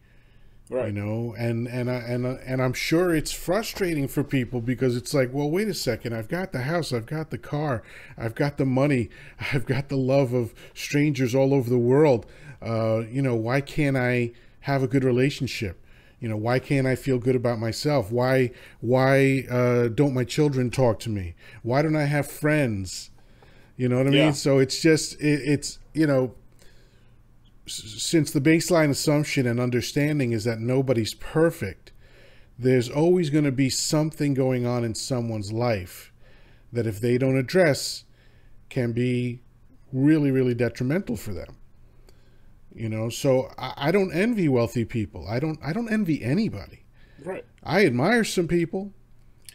Right. 0.69 0.87
You 0.87 0.93
know, 0.93 1.35
and 1.39 1.69
and 1.69 1.89
I, 1.89 1.95
and 1.95 2.27
and 2.27 2.61
I'm 2.61 2.73
sure 2.73 3.15
it's 3.15 3.31
frustrating 3.31 4.09
for 4.09 4.25
people 4.25 4.61
because 4.61 4.97
it's 4.97 5.15
like, 5.15 5.33
well, 5.33 5.49
wait 5.49 5.69
a 5.69 5.75
second, 5.75 6.13
I've 6.13 6.29
got 6.29 6.51
the 6.51 6.63
house, 6.63 6.93
I've 6.93 7.07
got 7.07 7.31
the 7.31 7.39
car, 7.39 7.85
I've 8.19 8.35
got 8.35 8.57
the 8.57 8.67
money, 8.67 9.09
I've 9.53 9.65
got 9.65 9.89
the 9.89 9.97
love 9.97 10.33
of 10.33 10.55
strangers 10.75 11.37
all 11.37 11.55
over 11.55 11.71
the 11.71 11.79
world. 11.79 12.27
Uh, 12.61 13.05
you 13.09 13.23
know, 13.23 13.37
why 13.37 13.61
can't 13.61 13.97
I 13.97 14.33
have 14.61 14.83
a 14.83 14.89
good 14.89 15.05
relationship? 15.05 15.81
You 16.19 16.29
know, 16.29 16.37
why 16.37 16.59
can't 16.59 16.87
I 16.87 16.97
feel 16.97 17.19
good 17.19 17.37
about 17.37 17.61
myself? 17.61 18.11
Why 18.11 18.51
why 18.81 19.47
uh, 19.49 19.87
don't 19.87 20.15
my 20.15 20.25
children 20.25 20.71
talk 20.71 20.99
to 21.01 21.11
me? 21.11 21.37
Why 21.63 21.83
don't 21.83 21.95
I 21.95 22.07
have 22.07 22.29
friends? 22.29 23.11
You 23.77 23.89
know 23.89 23.99
what 23.99 24.09
I 24.09 24.11
yeah. 24.11 24.25
mean? 24.25 24.35
So 24.35 24.59
it's 24.59 24.81
just 24.81 25.21
it, 25.21 25.43
it's 25.45 25.79
you 25.93 26.09
know 26.09 26.35
since 27.67 28.31
the 28.31 28.41
baseline 28.41 28.91
assumption 28.91 29.47
and 29.47 29.59
understanding 29.59 30.33
is 30.33 30.45
that 30.45 30.61
nobody's 30.61 31.15
perfect, 31.15 31.93
there's 32.59 32.89
always 32.89 33.31
going 33.31 33.45
to 33.45 33.53
be 33.53 33.69
something 33.69 34.35
going 34.35 34.67
on 34.67 34.85
in 34.85 34.95
someone's 34.95 35.53
life 35.53 36.13
that 36.73 36.87
if 36.87 37.01
they 37.01 37.19
don't 37.19 37.37
address 37.37 38.05
can 38.69 38.93
be 38.93 39.41
really 39.93 40.31
really 40.31 40.55
detrimental 40.55 41.17
for 41.17 41.33
them. 41.33 41.57
You 42.75 42.89
know 42.89 43.09
so 43.09 43.51
I, 43.59 43.73
I, 43.77 43.91
don't 43.91 44.13
envy 44.13 44.49
wealthy 44.49 44.85
people. 44.85 45.27
I 45.29 45.39
don't 45.39 45.59
i 45.63 45.73
don't 45.73 45.91
envy 45.91 46.23
anybody. 46.23 46.85
Right. 47.25 47.45
I 47.63 47.87
admire 47.87 48.25
some 48.25 48.49
people. 48.49 48.93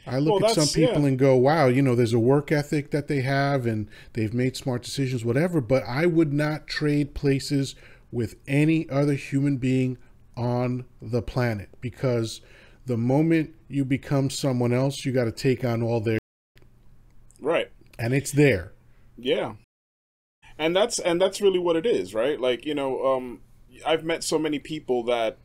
I 0.06 0.18
look 0.18 0.42
well, 0.42 0.50
at 0.50 0.56
some 0.56 0.68
people 0.68 1.04
yeah. 1.04 1.10
and 1.10 1.20
go 1.20 1.36
wow 1.36 1.68
you 1.68 1.82
know 1.82 1.94
there's 1.94 2.14
a 2.14 2.20
work 2.20 2.52
ethic 2.52 2.90
that 2.92 3.08
they 3.08 3.22
have 3.22 3.68
and 3.68 3.88
they've 4.14 4.34
made 4.34 4.58
smart 4.58 4.82
decisions 4.82 5.24
whatever 5.24 5.62
but 5.62 5.84
i 5.84 6.08
would 6.08 6.34
not 6.34 6.66
trade 6.66 7.14
places 7.14 7.76
with 8.12 8.36
any 8.48 8.90
other 8.90 9.14
human 9.14 9.58
being 9.58 9.98
on 10.36 10.86
the 11.02 11.22
planet 11.22 11.70
because 11.82 12.42
the 12.86 12.98
moment 12.98 13.54
you 13.68 13.86
become 13.86 14.30
someone 14.30 14.74
else 14.74 15.06
you 15.06 15.12
got 15.12 15.26
to 15.26 15.32
take 15.32 15.64
on 15.64 15.82
all 15.84 16.02
their 16.02 16.20
right. 17.40 17.70
and 18.00 18.14
it's 18.14 18.32
there. 18.32 18.74
Yeah. 19.18 19.54
And 20.58 20.76
that's 20.76 21.00
and 21.00 21.20
that's 21.20 21.42
really 21.42 21.60
what 21.60 21.76
it 21.76 21.86
is, 21.86 22.14
right? 22.14 22.40
Like 22.40 22.66
you 22.66 22.76
know, 22.76 23.06
um, 23.06 23.42
I've 23.86 24.04
met 24.04 24.24
so 24.24 24.38
many 24.38 24.60
people 24.60 25.04
that 25.06 25.38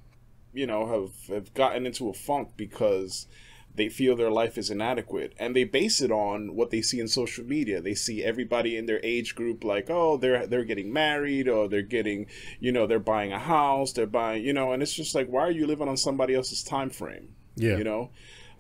you 0.57 0.67
know, 0.67 0.87
have, 0.87 1.37
have 1.37 1.55
gotten 1.55 1.87
into 1.87 2.09
a 2.09 2.15
funk 2.15 2.53
because 2.57 3.27
they 3.77 3.89
feel 3.89 4.17
their 4.17 4.31
life 4.31 4.59
is 4.59 4.71
inadequate 4.71 5.35
and 5.39 5.55
they 5.55 5.65
base 5.65 6.01
it 6.01 6.11
on 6.11 6.55
what 6.55 6.71
they 6.71 6.83
see 6.83 7.01
in 7.01 7.09
social 7.09 7.45
media. 7.45 7.81
They 7.81 7.95
see 7.95 8.25
everybody 8.25 8.77
in 8.77 8.87
their 8.87 9.01
age 9.03 9.35
group 9.35 9.65
like 9.65 9.89
oh 9.91 10.17
they're 10.17 10.47
they're 10.47 10.65
getting 10.65 10.93
married 10.93 11.49
or 11.49 11.69
they're 11.69 11.83
getting 11.83 12.27
you 12.61 12.73
know 12.73 12.87
they're 12.87 12.99
buying 12.99 13.33
a 13.33 13.39
house 13.39 13.93
they're 13.93 14.07
buying 14.07 14.45
you 14.45 14.53
know 14.53 14.73
and 14.73 14.83
it's 14.83 14.95
just 14.95 15.15
like 15.15 15.29
why 15.29 15.43
are 15.43 15.51
you 15.51 15.67
living 15.67 15.89
on 15.89 15.97
somebody 15.97 16.35
else's 16.35 16.63
time 16.63 16.91
frame? 16.91 17.35
Yeah. 17.57 17.79
you 17.79 17.85
know 17.85 18.11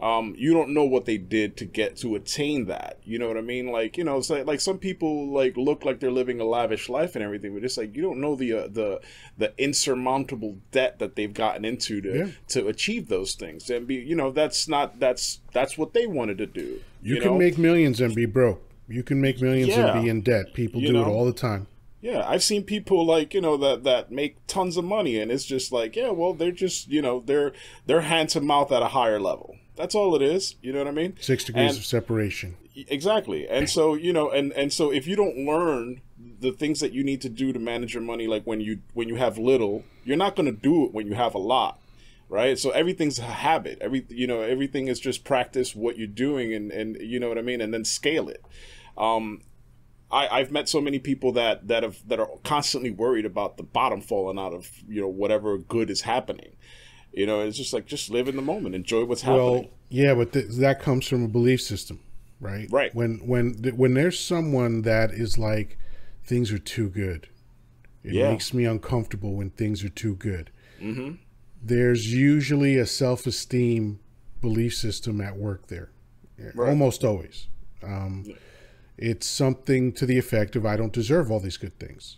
um, 0.00 0.34
you 0.36 0.52
don't 0.52 0.74
know 0.74 0.84
what 0.84 1.06
they 1.06 1.16
did 1.16 1.56
to 1.56 1.64
get 1.64 1.96
to 1.98 2.14
attain 2.16 2.66
that. 2.66 2.98
You 3.04 3.18
know 3.18 3.28
what 3.28 3.38
I 3.38 3.40
mean? 3.40 3.68
Like, 3.72 3.96
you 3.96 4.04
know, 4.04 4.18
it's 4.18 4.28
like, 4.28 4.46
like 4.46 4.60
some 4.60 4.78
people 4.78 5.32
like 5.32 5.56
look 5.56 5.84
like 5.84 6.00
they're 6.00 6.10
living 6.10 6.38
a 6.40 6.44
lavish 6.44 6.88
life 6.88 7.14
and 7.16 7.24
everything, 7.24 7.54
but 7.54 7.64
it's 7.64 7.78
like 7.78 7.96
you 7.96 8.02
don't 8.02 8.20
know 8.20 8.34
the 8.34 8.52
uh, 8.52 8.68
the 8.68 9.00
the 9.38 9.54
insurmountable 9.58 10.58
debt 10.70 10.98
that 10.98 11.16
they've 11.16 11.32
gotten 11.32 11.64
into 11.64 12.00
to 12.02 12.18
Yeah. 12.18 12.26
to 12.48 12.68
achieve 12.68 13.08
those 13.08 13.34
things. 13.34 13.70
And 13.70 13.86
be, 13.86 13.94
you 13.94 14.16
know, 14.16 14.30
that's 14.30 14.68
not 14.68 15.00
that's 15.00 15.40
that's 15.52 15.78
what 15.78 15.94
they 15.94 16.06
wanted 16.06 16.38
to 16.38 16.46
do. 16.46 16.80
You, 17.02 17.20
can 17.20 17.32
know? 17.32 17.38
make 17.38 17.56
millions 17.56 18.00
and 18.00 18.14
be 18.14 18.26
broke. 18.26 18.62
You 18.88 19.02
can 19.02 19.20
make 19.20 19.40
millions 19.40 19.68
Yeah. 19.68 19.92
and 19.94 20.02
be 20.02 20.08
in 20.10 20.20
debt. 20.20 20.54
People 20.54 20.80
You 20.80 20.88
do 20.88 21.00
it 21.00 21.06
all 21.06 21.24
the 21.24 21.32
time. 21.32 21.68
Yeah, 22.02 22.28
I've 22.28 22.42
seen 22.42 22.62
people 22.62 23.04
like 23.04 23.32
you 23.34 23.40
know 23.40 23.56
that 23.56 23.82
that 23.84 24.12
make 24.12 24.46
tons 24.46 24.76
of 24.76 24.84
money, 24.84 25.18
and 25.18 25.32
it's 25.32 25.44
just 25.44 25.72
like, 25.72 25.96
yeah, 25.96 26.10
well, 26.10 26.34
they're 26.34 26.52
just 26.52 26.88
you 26.88 27.00
know 27.02 27.22
they're 27.24 27.52
they're 27.86 28.02
hand 28.02 28.28
to 28.30 28.40
mouth 28.40 28.70
at 28.70 28.82
a 28.82 28.88
higher 28.88 29.18
level. 29.18 29.56
That's 29.76 29.94
all 29.94 30.14
it 30.16 30.22
is. 30.22 30.56
You 30.62 30.72
know 30.72 30.78
what 30.78 30.88
I 30.88 30.92
mean? 30.92 31.16
Six 31.20 31.44
degrees 31.44 31.70
And- 31.72 31.78
of 31.78 31.84
separation. 31.84 32.56
Exactly. 32.88 33.48
And 33.48 33.70
so, 33.70 33.94
you 33.94 34.12
know, 34.12 34.30
and 34.30 34.52
and 34.52 34.70
so 34.72 34.92
if 34.92 35.06
you 35.06 35.16
don't 35.16 35.46
learn 35.46 36.02
the 36.40 36.52
things 36.52 36.80
that 36.80 36.92
you 36.92 37.02
need 37.02 37.22
to 37.22 37.30
do 37.30 37.50
to 37.52 37.58
manage 37.58 37.94
your 37.94 38.02
money 38.02 38.26
like 38.26 38.44
when 38.44 38.60
you 38.60 38.80
when 38.92 39.08
you 39.08 39.14
have 39.14 39.38
little, 39.38 39.84
you're 40.04 40.16
not 40.18 40.36
going 40.36 40.44
to 40.46 40.52
do 40.52 40.84
it 40.84 40.92
when 40.92 41.06
you 41.06 41.14
have 41.14 41.34
a 41.34 41.38
lot. 41.38 41.80
Right? 42.28 42.58
So 42.58 42.70
everything's 42.70 43.18
a 43.18 43.22
habit. 43.22 43.78
Every 43.80 44.04
you 44.10 44.26
know, 44.26 44.42
everything 44.42 44.88
is 44.88 45.00
just 45.00 45.24
practice 45.24 45.74
what 45.74 45.96
you're 45.96 46.06
doing 46.06 46.52
and 46.52 46.70
and 46.70 46.96
you 47.00 47.18
know 47.18 47.28
what 47.28 47.38
I 47.38 47.42
mean 47.42 47.60
and 47.62 47.72
then 47.72 47.84
scale 47.84 48.28
it. 48.28 48.44
Um 48.98 49.40
I, 50.10 50.28
I've 50.28 50.52
met 50.52 50.68
so 50.68 50.80
many 50.80 50.98
people 50.98 51.32
that 51.32 51.68
that 51.68 51.82
have 51.82 52.06
that 52.08 52.20
are 52.20 52.28
constantly 52.44 52.90
worried 52.90 53.24
about 53.24 53.56
the 53.56 53.62
bottom 53.62 54.00
falling 54.00 54.38
out 54.38 54.52
of 54.52 54.70
you 54.88 55.00
know 55.00 55.08
whatever 55.08 55.56
good 55.56 55.88
is 55.90 56.02
happening. 56.02 56.55
You 57.16 57.24
know, 57.26 57.40
it's 57.40 57.56
just 57.56 57.72
like 57.72 57.86
just 57.86 58.10
live 58.10 58.28
in 58.28 58.36
the 58.36 58.42
moment, 58.42 58.74
enjoy 58.74 59.04
what's 59.04 59.22
happening. 59.22 59.42
Well, 59.46 59.64
yeah, 59.88 60.14
but 60.14 60.32
th- 60.34 60.48
that 60.58 60.80
comes 60.82 61.08
from 61.08 61.24
a 61.24 61.28
belief 61.28 61.62
system, 61.62 62.00
right? 62.40 62.68
Right. 62.70 62.94
When 62.94 63.26
when 63.26 63.54
when 63.74 63.94
there's 63.94 64.20
someone 64.20 64.82
that 64.82 65.12
is 65.12 65.38
like, 65.38 65.78
things 66.26 66.52
are 66.52 66.58
too 66.58 66.90
good. 66.90 67.28
It 68.04 68.12
Yeah. 68.12 68.30
makes 68.30 68.52
me 68.52 68.66
uncomfortable 68.66 69.34
when 69.34 69.48
things 69.50 69.82
are 69.82 69.88
too 69.88 70.14
good. 70.14 70.50
Mm-hmm. 70.80 71.14
There's 71.62 72.12
usually 72.12 72.76
a 72.76 72.86
self-esteem 72.86 73.98
belief 74.42 74.74
system 74.76 75.20
at 75.22 75.36
work 75.38 75.68
there, 75.68 75.90
Right. 76.54 76.68
almost 76.68 77.02
always. 77.02 77.48
Um, 77.82 78.24
It's 78.98 79.26
something 79.26 79.92
to 79.92 80.06
the 80.06 80.16
effect 80.16 80.56
of, 80.56 80.64
"I 80.64 80.76
don't 80.76 80.92
deserve 80.92 81.30
all 81.30 81.38
these 81.40 81.58
good 81.58 81.78
things. 81.78 82.16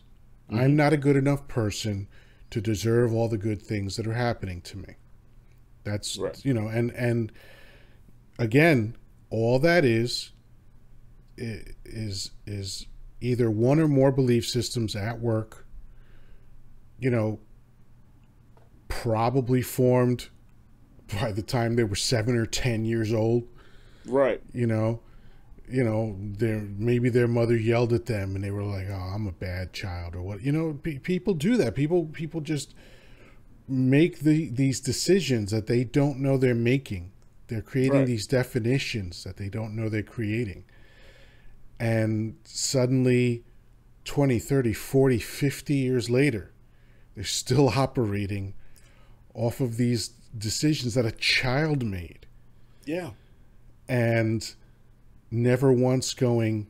Mm-hmm. 0.49 0.61
I'm 0.61 0.77
not 0.77 0.93
a 0.93 0.97
good 0.97 1.17
enough 1.17 1.49
person 1.49 2.07
to 2.51 2.61
deserve 2.61 3.13
all 3.13 3.29
the 3.29 3.39
good 3.39 3.63
things 3.63 3.97
that 3.97 4.07
are 4.07 4.15
happening 4.15 4.61
to 4.63 4.79
me." 4.79 4.95
That's 5.85 6.17
Right. 6.19 6.45
you 6.45 6.53
know, 6.55 6.69
and 6.69 6.91
and 6.93 7.33
again, 8.39 8.97
all 9.31 9.59
that 9.61 9.85
is 9.85 10.33
is 11.37 12.31
is 12.47 12.87
either 13.21 13.51
one 13.51 13.79
or 13.79 13.89
more 13.89 14.13
belief 14.13 14.47
systems 14.49 14.95
at 14.97 15.21
work. 15.21 15.67
You 16.99 17.11
know, 17.11 17.41
probably 18.89 19.63
formed 19.63 20.29
by 21.21 21.33
the 21.33 21.43
time 21.43 21.77
they 21.77 21.85
were 21.85 21.97
seven 21.97 22.37
or 22.37 22.47
ten 22.47 22.85
years 22.85 23.13
old. 23.13 23.45
right. 24.05 24.43
You 24.53 24.67
know, 24.67 25.01
you 25.71 25.85
know, 25.85 26.17
their 26.21 26.61
maybe 26.61 27.09
their 27.09 27.29
mother 27.29 27.57
yelled 27.57 27.93
at 27.93 28.07
them 28.07 28.35
and 28.35 28.43
they 28.45 28.51
were 28.51 28.63
like, 28.65 28.87
"Oh, 28.91 28.95
I'm 29.15 29.27
a 29.27 29.33
bad 29.33 29.73
child," 29.73 30.15
or 30.17 30.23
what. 30.23 30.43
You 30.43 30.53
know, 30.53 30.75
pe- 30.83 30.99
people 30.99 31.35
do 31.35 31.57
that. 31.57 31.75
People 31.75 32.07
people 32.07 32.41
just 32.41 32.75
make 33.69 34.21
the 34.21 34.49
these 34.49 34.81
decisions 34.81 35.51
that 35.51 35.67
they 35.67 35.85
don't 35.85 36.19
know 36.21 36.37
they're 36.37 36.55
making. 36.55 37.13
They're 37.49 37.63
creating 37.63 37.99
Right. 38.01 38.07
these 38.07 38.27
definitions 38.27 39.25
that 39.25 39.37
they 39.37 39.49
don't 39.49 39.75
know 39.75 39.89
they're 39.89 40.03
creating. 40.03 40.65
And 41.81 42.37
suddenly 42.45 43.45
20, 44.05 44.39
30, 44.39 44.73
40, 44.73 45.19
50 45.19 45.75
years 45.75 46.11
later, 46.11 46.51
they're 47.15 47.25
still 47.25 47.69
operating 47.77 48.55
off 49.35 49.61
of 49.61 49.77
these 49.77 50.09
decisions 50.37 50.95
that 50.95 51.07
a 51.07 51.13
child 51.13 51.85
made 51.85 52.27
Yeah. 52.85 53.11
and 53.89 54.55
never 55.31 55.73
once 55.73 56.15
going, 56.15 56.67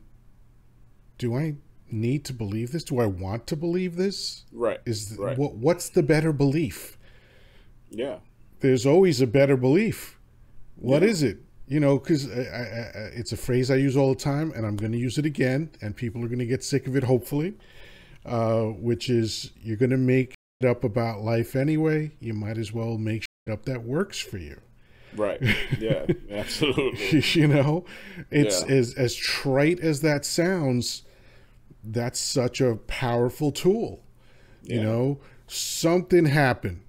Do 1.17 1.35
I 1.35 1.55
need 1.91 2.23
to 2.25 2.33
believe 2.33 2.71
this? 2.71 2.83
Do 2.83 2.99
I 2.99 3.05
want 3.05 3.47
to 3.47 3.55
believe 3.55 3.95
this? 3.95 4.45
Right. 4.53 4.79
Is 4.85 5.15
right. 5.19 5.37
what 5.37 5.55
what's 5.55 5.89
the 5.89 6.03
better 6.03 6.31
belief? 6.33 6.97
yeah. 7.89 8.19
There's 8.61 8.85
always 8.85 9.21
a 9.21 9.27
better 9.27 9.55
belief. 9.55 10.19
What 10.75 11.01
Yeah. 11.01 11.07
is 11.09 11.23
it? 11.23 11.37
You 11.67 11.79
know, 11.79 11.97
because 11.97 12.25
it's 12.25 13.31
a 13.31 13.37
phrase 13.37 13.71
I 13.71 13.75
use 13.75 13.95
all 13.95 14.09
the 14.13 14.19
time, 14.19 14.51
and 14.55 14.65
I'm 14.65 14.75
going 14.75 14.91
to 14.91 14.97
use 14.97 15.17
it 15.17 15.25
again, 15.25 15.69
and 15.81 15.95
people 15.95 16.23
are 16.23 16.27
going 16.27 16.39
to 16.39 16.45
get 16.45 16.63
sick 16.63 16.85
of 16.87 16.95
it, 16.97 17.03
hopefully. 17.03 17.53
Uh, 18.25 18.63
which 18.65 19.09
is, 19.09 19.51
you're 19.61 19.77
going 19.77 19.89
to 19.91 19.97
make 19.97 20.35
it 20.59 20.67
up 20.67 20.83
about 20.83 21.21
life 21.21 21.55
anyway. 21.55 22.11
You 22.19 22.33
might 22.33 22.57
as 22.57 22.73
well 22.73 22.97
make 22.97 23.23
up 23.49 23.63
that 23.65 23.83
works 23.83 24.19
for 24.19 24.37
you. 24.37 24.59
Right. 25.15 25.41
Yeah. 25.79 26.05
absolutely. 26.31 27.21
you 27.33 27.47
know 27.47 27.85
it's 28.29 28.61
Yeah. 28.67 28.75
as 28.75 28.93
as 28.93 29.15
trite 29.15 29.79
as 29.79 30.01
that 30.01 30.25
sounds 30.25 31.03
that's 31.83 32.19
such 32.19 32.61
a 32.61 32.75
powerful 32.75 33.51
tool 33.51 34.01
you 34.63 34.81
know 34.81 35.19
something 35.47 36.25
happened 36.25 36.81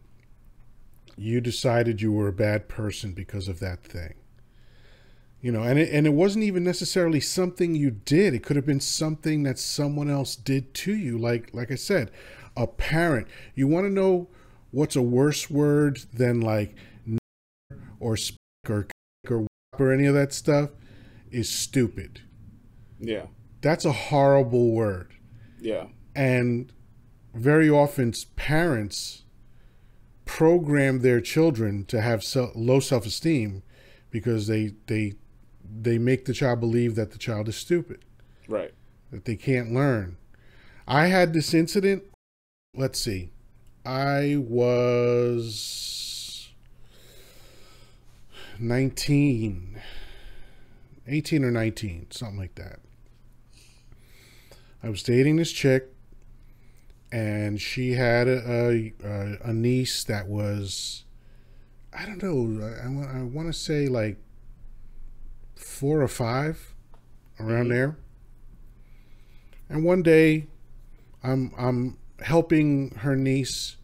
you 1.17 1.41
decided 1.41 2.01
you 2.03 2.13
were 2.13 2.29
a 2.29 2.33
bad 2.33 2.69
person 2.69 3.13
because 3.13 3.49
of 3.49 3.61
that 3.61 3.83
thing 3.85 4.15
you 5.41 5.51
know 5.53 5.63
and 5.63 5.79
it, 5.79 5.91
and 5.93 6.07
it 6.07 6.11
wasn't 6.13 6.43
even 6.45 6.65
necessarily 6.65 7.21
something 7.21 7.75
you 7.75 7.91
did 7.91 8.35
it 8.35 8.43
could 8.43 8.57
have 8.57 8.67
been 8.67 8.81
something 8.81 9.43
that 9.45 9.59
someone 9.59 10.11
else 10.11 10.37
did 10.37 10.75
to 10.75 10.95
you 10.95 11.17
like 11.17 11.49
like 11.55 11.71
i 11.71 11.75
said 11.75 12.11
a 12.57 12.67
parent 12.67 13.27
you 13.55 13.67
want 13.67 13.87
to 13.87 13.91
know 13.91 14.29
what's 14.73 14.97
a 14.97 15.03
worse 15.03 15.49
word 15.51 16.01
than 16.13 16.41
like 16.41 16.75
or 18.01 18.17
sp- 18.19 18.37
or 18.69 18.89
or 19.29 19.47
or 19.79 19.93
any 19.93 20.07
of 20.07 20.15
that 20.15 20.33
stuff 20.33 20.71
is 21.31 21.49
stupid. 21.49 22.23
Yeah. 22.99 23.27
That's 23.61 23.85
a 23.85 23.93
horrible 23.93 24.73
word. 24.73 25.15
Yeah. 25.61 25.87
And 26.15 26.73
very 27.35 27.71
often 27.71 28.13
parents 28.37 29.25
program 30.25 31.01
their 31.01 31.21
children 31.21 31.85
to 31.87 32.01
have 32.01 32.25
low 32.55 32.81
self-esteem 32.81 33.63
because 34.11 34.47
they 34.47 34.75
they 34.87 35.15
they 35.83 35.99
make 35.99 36.25
the 36.25 36.33
child 36.33 36.61
believe 36.61 36.95
that 36.97 37.13
the 37.13 37.19
child 37.19 37.49
is 37.49 37.57
stupid, 37.57 38.05
Right. 38.49 38.73
that 39.13 39.25
they 39.25 39.37
can't 39.37 39.73
learn. 39.73 40.17
I 40.87 41.07
had 41.07 41.33
this 41.33 41.55
incident, 41.55 42.03
let's 42.75 42.99
see. 42.99 43.31
I 43.85 44.37
was 44.39 45.55
19 48.61 49.81
18 51.07 51.45
or 51.45 51.51
19 51.51 52.07
something 52.11 52.39
like 52.39 52.55
that. 52.55 52.79
I 54.83 54.89
was 54.89 55.03
dating 55.03 55.37
this 55.37 55.51
chick 55.51 55.89
and 57.11 57.61
she 57.61 57.93
had 57.95 58.29
a, 58.29 58.93
a, 59.05 59.39
a 59.43 59.53
niece 59.53 60.05
that 60.05 60.29
was 60.29 61.05
i 61.93 62.07
don't 62.07 62.23
know 62.23 62.65
i, 62.65 63.19
I, 63.19 63.23
want 63.23 63.49
to 63.49 63.53
say 63.53 63.89
like 63.89 64.17
four 65.57 66.01
or 66.01 66.09
five 66.09 66.75
around 67.41 67.69
there. 67.69 67.97
And 69.69 69.85
one 69.85 70.03
day 70.03 70.47
i'm 71.23 71.53
i'm 71.59 71.99
helping 72.21 72.91
her 72.97 73.17
niece 73.17 73.77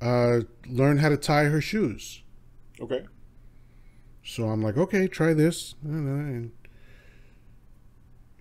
uh, 0.00 0.40
learn 0.68 0.98
how 0.98 1.08
to 1.08 1.16
tie 1.16 1.44
her 1.44 1.60
shoes. 1.60 2.22
Okay. 2.80 3.04
So 4.28 4.50
I'm 4.50 4.60
like, 4.62 4.76
okay, 4.76 5.08
try 5.08 5.32
this. 5.32 5.74
And 5.82 6.52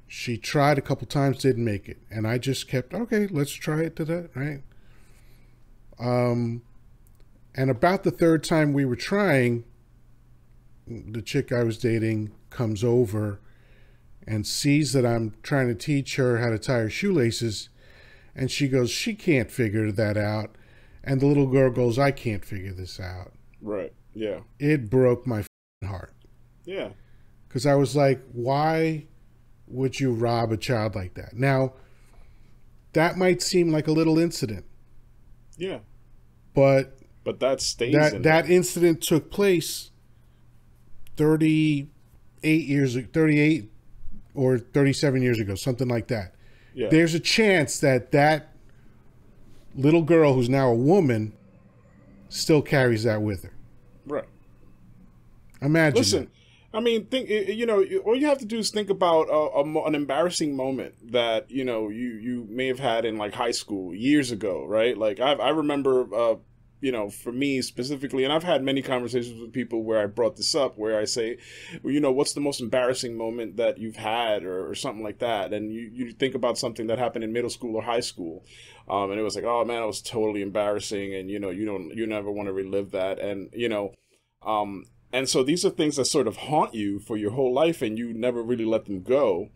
she 0.05 0.37
tried 0.37 0.77
a 0.77 0.81
couple 0.81 1.07
times, 1.07 1.37
didn't 1.37 1.63
make 1.63 1.87
it. 1.87 1.97
And 2.11 2.27
I 2.27 2.37
just 2.39 2.67
kept, 2.67 2.93
okay, 2.93 3.27
let's 3.27 3.53
try 3.53 3.83
it 3.83 3.95
to 3.95 4.05
that, 4.05 4.29
right? 4.35 4.63
Um, 5.97 6.61
and 7.55 7.71
about 7.71 8.03
the 8.03 8.11
third 8.11 8.43
time 8.43 8.73
we 8.73 8.83
were 8.83 8.97
trying, 8.97 9.63
the 10.85 11.21
chick 11.21 11.53
I 11.53 11.63
was 11.63 11.77
dating 11.77 12.31
comes 12.49 12.83
over 12.83 13.39
and 14.27 14.45
sees 14.45 14.91
that 14.91 15.05
I'm 15.05 15.35
trying 15.41 15.69
to 15.69 15.75
teach 15.75 16.17
her 16.17 16.39
how 16.39 16.49
to 16.49 16.59
tie 16.59 16.79
her 16.79 16.89
shoelaces. 16.89 17.69
And 18.35 18.51
she 18.51 18.67
goes, 18.67 18.91
she 18.91 19.15
can't 19.15 19.49
figure 19.49 19.89
that 19.93 20.17
out. 20.17 20.55
and 21.01 21.21
the 21.21 21.25
little 21.25 21.47
girl 21.47 21.71
goes, 21.71 21.97
"I 21.97 22.11
can't 22.11 22.43
figure 22.43 22.73
this 22.73 22.99
out." 22.99 23.31
Right. 23.61 23.93
Yeah. 24.13 24.41
It 24.59 24.89
broke 24.89 25.25
my 25.25 25.43
heart. 25.85 26.13
Yeah. 26.65 26.89
Because 27.47 27.65
I 27.65 27.75
was 27.75 27.95
like, 27.95 28.21
why 28.31 29.05
would 29.67 29.99
you 29.99 30.11
rob 30.11 30.51
a 30.51 30.57
child 30.57 30.95
like 30.95 31.13
that? 31.15 31.33
Now, 31.33 31.73
that 32.93 33.17
might 33.17 33.41
seem 33.41 33.71
like 33.71 33.87
a 33.87 33.91
little 33.91 34.17
incident. 34.17 34.65
Yeah. 35.57 35.79
But 36.53 36.97
but 37.23 37.39
that 37.39 37.61
stays 37.61 37.93
that 37.93 38.13
in 38.13 38.21
that 38.23 38.49
incident 38.49 39.01
took 39.01 39.29
place 39.29 39.91
38 41.17 41.89
years 42.43 42.97
38 42.97 43.71
or 44.33 44.57
37 44.57 45.21
years 45.21 45.39
ago, 45.39 45.55
something 45.55 45.87
like 45.87 46.07
that. 46.07 46.35
Yeah. 46.73 46.89
There's 46.89 47.13
a 47.13 47.19
chance 47.19 47.79
that 47.79 48.11
that 48.11 48.53
little 49.75 50.03
girl 50.03 50.33
who's 50.33 50.49
now 50.49 50.69
a 50.69 50.75
woman 50.75 51.33
still 52.29 52.61
carries 52.61 53.03
that 53.03 53.21
with 53.21 53.43
her. 53.43 53.53
Imagine. 55.61 55.97
Listen. 55.97 56.31
I 56.73 56.79
mean, 56.79 57.05
think 57.05 57.29
you 57.29 57.65
know, 57.65 57.83
all 58.05 58.15
you 58.15 58.27
have 58.27 58.39
to 58.39 58.45
do 58.45 58.59
is 58.59 58.69
think 58.69 58.89
about 58.89 59.29
a, 59.29 59.59
a, 59.61 59.83
an 59.85 59.95
embarrassing 59.95 60.55
moment 60.55 61.11
that 61.11 61.49
you 61.49 61.63
know 61.63 61.89
you 61.89 62.15
you 62.17 62.47
may 62.49 62.67
have 62.67 62.79
had 62.79 63.05
in 63.05 63.17
like 63.17 63.33
high 63.33 63.51
school 63.51 63.95
years 63.95 64.31
ago, 64.31 64.65
right? 64.65 64.97
Like 64.97 65.19
I 65.19 65.33
I 65.33 65.49
remember, 65.49 66.13
uh, 66.13 66.35
you 66.81 66.91
know, 66.91 67.09
for 67.09 67.31
me 67.31 67.61
specifically, 67.61 68.25
and 68.25 68.33
I've 68.33 68.43
had 68.43 68.63
many 68.63 68.81
conversations 68.81 69.39
with 69.39 69.53
people 69.53 69.83
where 69.83 69.99
I 70.03 70.07
brought 70.07 70.35
this 70.35 70.53
up, 70.55 70.77
where 70.77 70.99
I 70.99 71.05
say, 71.05 71.37
well, 71.81 71.93
you 71.93 72.01
know, 72.01 72.11
what's 72.11 72.33
the 72.33 72.41
most 72.41 72.59
embarrassing 72.59 73.17
moment 73.17 73.55
that 73.57 73.77
you've 73.77 73.95
had, 73.95 74.43
or, 74.43 74.69
or 74.69 74.75
something 74.75 75.03
like 75.03 75.19
that, 75.19 75.53
and 75.53 75.71
you 75.71 75.89
you 75.91 76.11
think 76.11 76.35
about 76.35 76.57
something 76.57 76.87
that 76.87 76.99
happened 76.99 77.23
in 77.23 77.31
middle 77.31 77.49
school 77.49 77.75
or 77.77 77.81
high 77.81 78.01
school, 78.01 78.45
um, 78.89 79.09
and 79.09 79.19
it 79.19 79.23
was 79.23 79.35
like, 79.35 79.45
oh 79.45 79.63
man, 79.63 79.83
it 79.83 79.87
was 79.87 80.01
totally 80.01 80.41
embarrassing, 80.41 81.15
and 81.15 81.31
you 81.31 81.39
know, 81.39 81.49
you 81.49 81.65
don't 81.65 81.95
you 81.95 82.05
never 82.05 82.29
want 82.29 82.47
to 82.47 82.53
relive 82.53 82.91
that, 82.91 83.19
and 83.19 83.49
you 83.53 83.69
know. 83.69 83.93
Um, 84.43 84.85
and 85.11 85.29
so 85.29 85.43
these 85.43 85.65
are 85.65 85.69
things 85.69 85.95
that 85.95 86.05
sort 86.05 86.27
of 86.27 86.37
haunt 86.37 86.73
you 86.73 86.99
for 86.99 87.17
your 87.17 87.31
whole 87.31 87.53
life 87.53 87.81
and 87.81 87.97
you 87.97 88.13
never 88.13 88.43
really 88.43 88.65
let 88.65 88.85
them 88.85 89.03
go. 89.03 89.49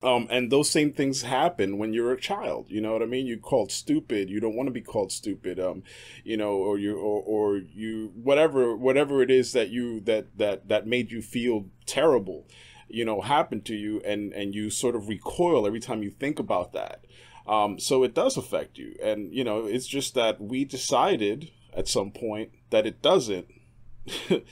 Um, 0.00 0.28
and 0.30 0.50
those 0.50 0.70
same 0.70 0.92
things 0.92 1.22
happen 1.22 1.76
when 1.76 1.92
you're 1.92 2.12
a 2.12 2.20
child. 2.20 2.66
You 2.68 2.80
know 2.80 2.92
what 2.92 3.02
I 3.02 3.06
mean? 3.06 3.26
You're 3.26 3.38
called 3.38 3.72
stupid. 3.72 4.30
You 4.30 4.38
don't 4.38 4.54
want 4.54 4.68
to 4.68 4.72
be 4.72 4.80
called 4.80 5.10
stupid. 5.10 5.58
Um, 5.58 5.82
you 6.22 6.36
know, 6.36 6.52
or 6.52 6.78
you 6.78 6.96
or, 6.96 7.20
or 7.22 7.56
you 7.56 8.12
whatever 8.14 8.76
whatever 8.76 9.22
it 9.22 9.30
is 9.30 9.52
that 9.52 9.70
you 9.70 10.00
that 10.02 10.38
that 10.38 10.68
that 10.68 10.86
made 10.86 11.10
you 11.10 11.20
feel 11.20 11.66
terrible, 11.84 12.46
you 12.86 13.04
know, 13.04 13.20
happened 13.22 13.64
to 13.66 13.74
you, 13.74 14.00
and 14.04 14.32
and 14.34 14.54
you 14.54 14.70
sort 14.70 14.94
of 14.94 15.08
recoil 15.08 15.66
every 15.66 15.80
time 15.80 16.04
you 16.04 16.10
think 16.10 16.38
about 16.38 16.72
that. 16.74 17.04
Um, 17.48 17.80
so 17.80 18.04
it 18.04 18.14
does 18.14 18.36
affect 18.36 18.78
you, 18.78 18.94
and 19.02 19.34
you 19.34 19.42
know, 19.42 19.66
it's 19.66 19.88
just 19.88 20.14
that 20.14 20.40
we 20.40 20.64
decided 20.64 21.50
at 21.76 21.88
some 21.88 22.12
point 22.12 22.52
that 22.70 22.86
it 22.86 23.02
doesn't 23.02 23.48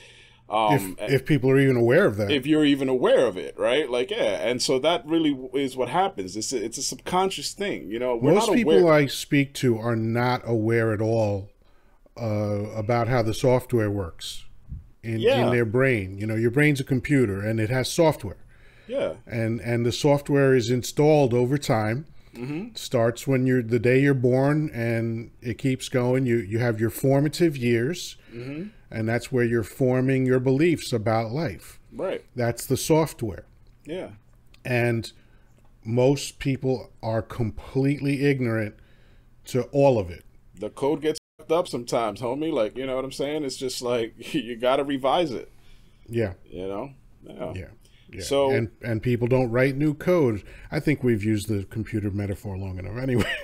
um, 0.48 0.96
if, 1.00 1.10
if 1.12 1.26
people 1.26 1.50
are 1.50 1.58
even 1.58 1.76
aware 1.76 2.06
of 2.06 2.16
that, 2.16 2.30
if 2.30 2.46
you're 2.46 2.64
even 2.64 2.88
aware 2.88 3.26
of 3.26 3.36
it, 3.36 3.58
right? 3.58 3.90
Like, 3.90 4.10
yeah, 4.10 4.48
and 4.48 4.62
so 4.62 4.78
that 4.78 5.06
really 5.06 5.36
is 5.54 5.76
what 5.76 5.88
happens. 5.88 6.36
It's 6.36 6.52
a, 6.52 6.64
it's 6.64 6.78
a 6.78 6.82
subconscious 6.82 7.52
thing, 7.52 7.90
you 7.90 7.98
know. 7.98 8.20
Most 8.20 8.52
people 8.52 8.88
I 8.88 9.06
speak 9.06 9.54
to 9.54 9.78
are 9.78 9.96
not 9.96 10.42
aware 10.44 10.92
at 10.92 11.00
all 11.00 11.50
uh, 12.20 12.70
about 12.74 13.08
how 13.08 13.22
the 13.22 13.34
software 13.34 13.90
works 13.90 14.44
in, 15.02 15.20
yeah. 15.20 15.44
in 15.44 15.50
their 15.50 15.64
brain. 15.64 16.18
You 16.18 16.26
know, 16.26 16.34
your 16.34 16.50
brain's 16.50 16.80
a 16.80 16.84
computer 16.84 17.40
and 17.40 17.60
it 17.60 17.70
has 17.70 17.90
software. 17.90 18.38
Yeah, 18.88 19.14
and 19.26 19.60
and 19.60 19.84
the 19.84 19.90
software 19.90 20.54
is 20.54 20.70
installed 20.70 21.34
over 21.34 21.58
time. 21.58 22.06
Mm-hmm. 22.36 22.74
Starts 22.74 23.26
when 23.26 23.46
you're 23.46 23.62
the 23.62 23.78
day 23.78 24.00
you're 24.00 24.14
born, 24.14 24.70
and 24.72 25.30
it 25.40 25.58
keeps 25.58 25.88
going. 25.88 26.26
You 26.26 26.36
you 26.36 26.58
have 26.58 26.80
your 26.80 26.90
formative 26.90 27.56
years. 27.56 28.16
Mm-hmm 28.32 28.68
and 28.90 29.08
that's 29.08 29.32
where 29.32 29.44
you're 29.44 29.62
forming 29.62 30.26
your 30.26 30.40
beliefs 30.40 30.92
about 30.92 31.32
life. 31.32 31.80
Right. 31.92 32.24
That's 32.34 32.66
the 32.66 32.76
software. 32.76 33.44
Yeah. 33.84 34.10
And 34.64 35.12
most 35.84 36.38
people 36.38 36.92
are 37.02 37.22
completely 37.22 38.24
ignorant 38.24 38.74
to 39.46 39.62
all 39.64 39.98
of 39.98 40.10
it. 40.10 40.24
The 40.54 40.70
code 40.70 41.02
gets 41.02 41.18
fucked 41.38 41.52
up 41.52 41.68
sometimes, 41.68 42.20
homie. 42.20 42.52
Like, 42.52 42.76
you 42.76 42.86
know 42.86 42.96
what 42.96 43.04
I'm 43.04 43.12
saying? 43.12 43.44
It's 43.44 43.56
just 43.56 43.82
like 43.82 44.34
you 44.34 44.56
got 44.56 44.76
to 44.76 44.84
revise 44.84 45.32
it. 45.32 45.50
Yeah. 46.08 46.34
You 46.44 46.68
know? 46.68 46.90
Yeah. 47.22 47.52
yeah. 47.54 47.68
Yeah. 48.16 48.22
So 48.22 48.50
and 48.50 48.70
and 48.82 49.02
people 49.02 49.28
don't 49.28 49.50
write 49.50 49.76
new 49.76 49.92
code. 49.92 50.42
I 50.72 50.80
think 50.80 51.04
we've 51.04 51.22
used 51.22 51.48
the 51.48 51.64
computer 51.64 52.10
metaphor 52.10 52.56
long 52.56 52.78
enough. 52.78 52.96
Anyway, 52.96 53.30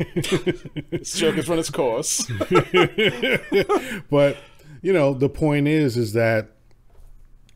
it's 0.90 1.18
joke 1.18 1.36
is 1.36 1.48
run 1.48 1.58
its 1.58 1.68
course. 1.68 2.26
but 4.10 4.38
you 4.80 4.92
know, 4.92 5.12
the 5.12 5.28
point 5.28 5.68
is, 5.68 5.96
is 5.98 6.14
that 6.14 6.52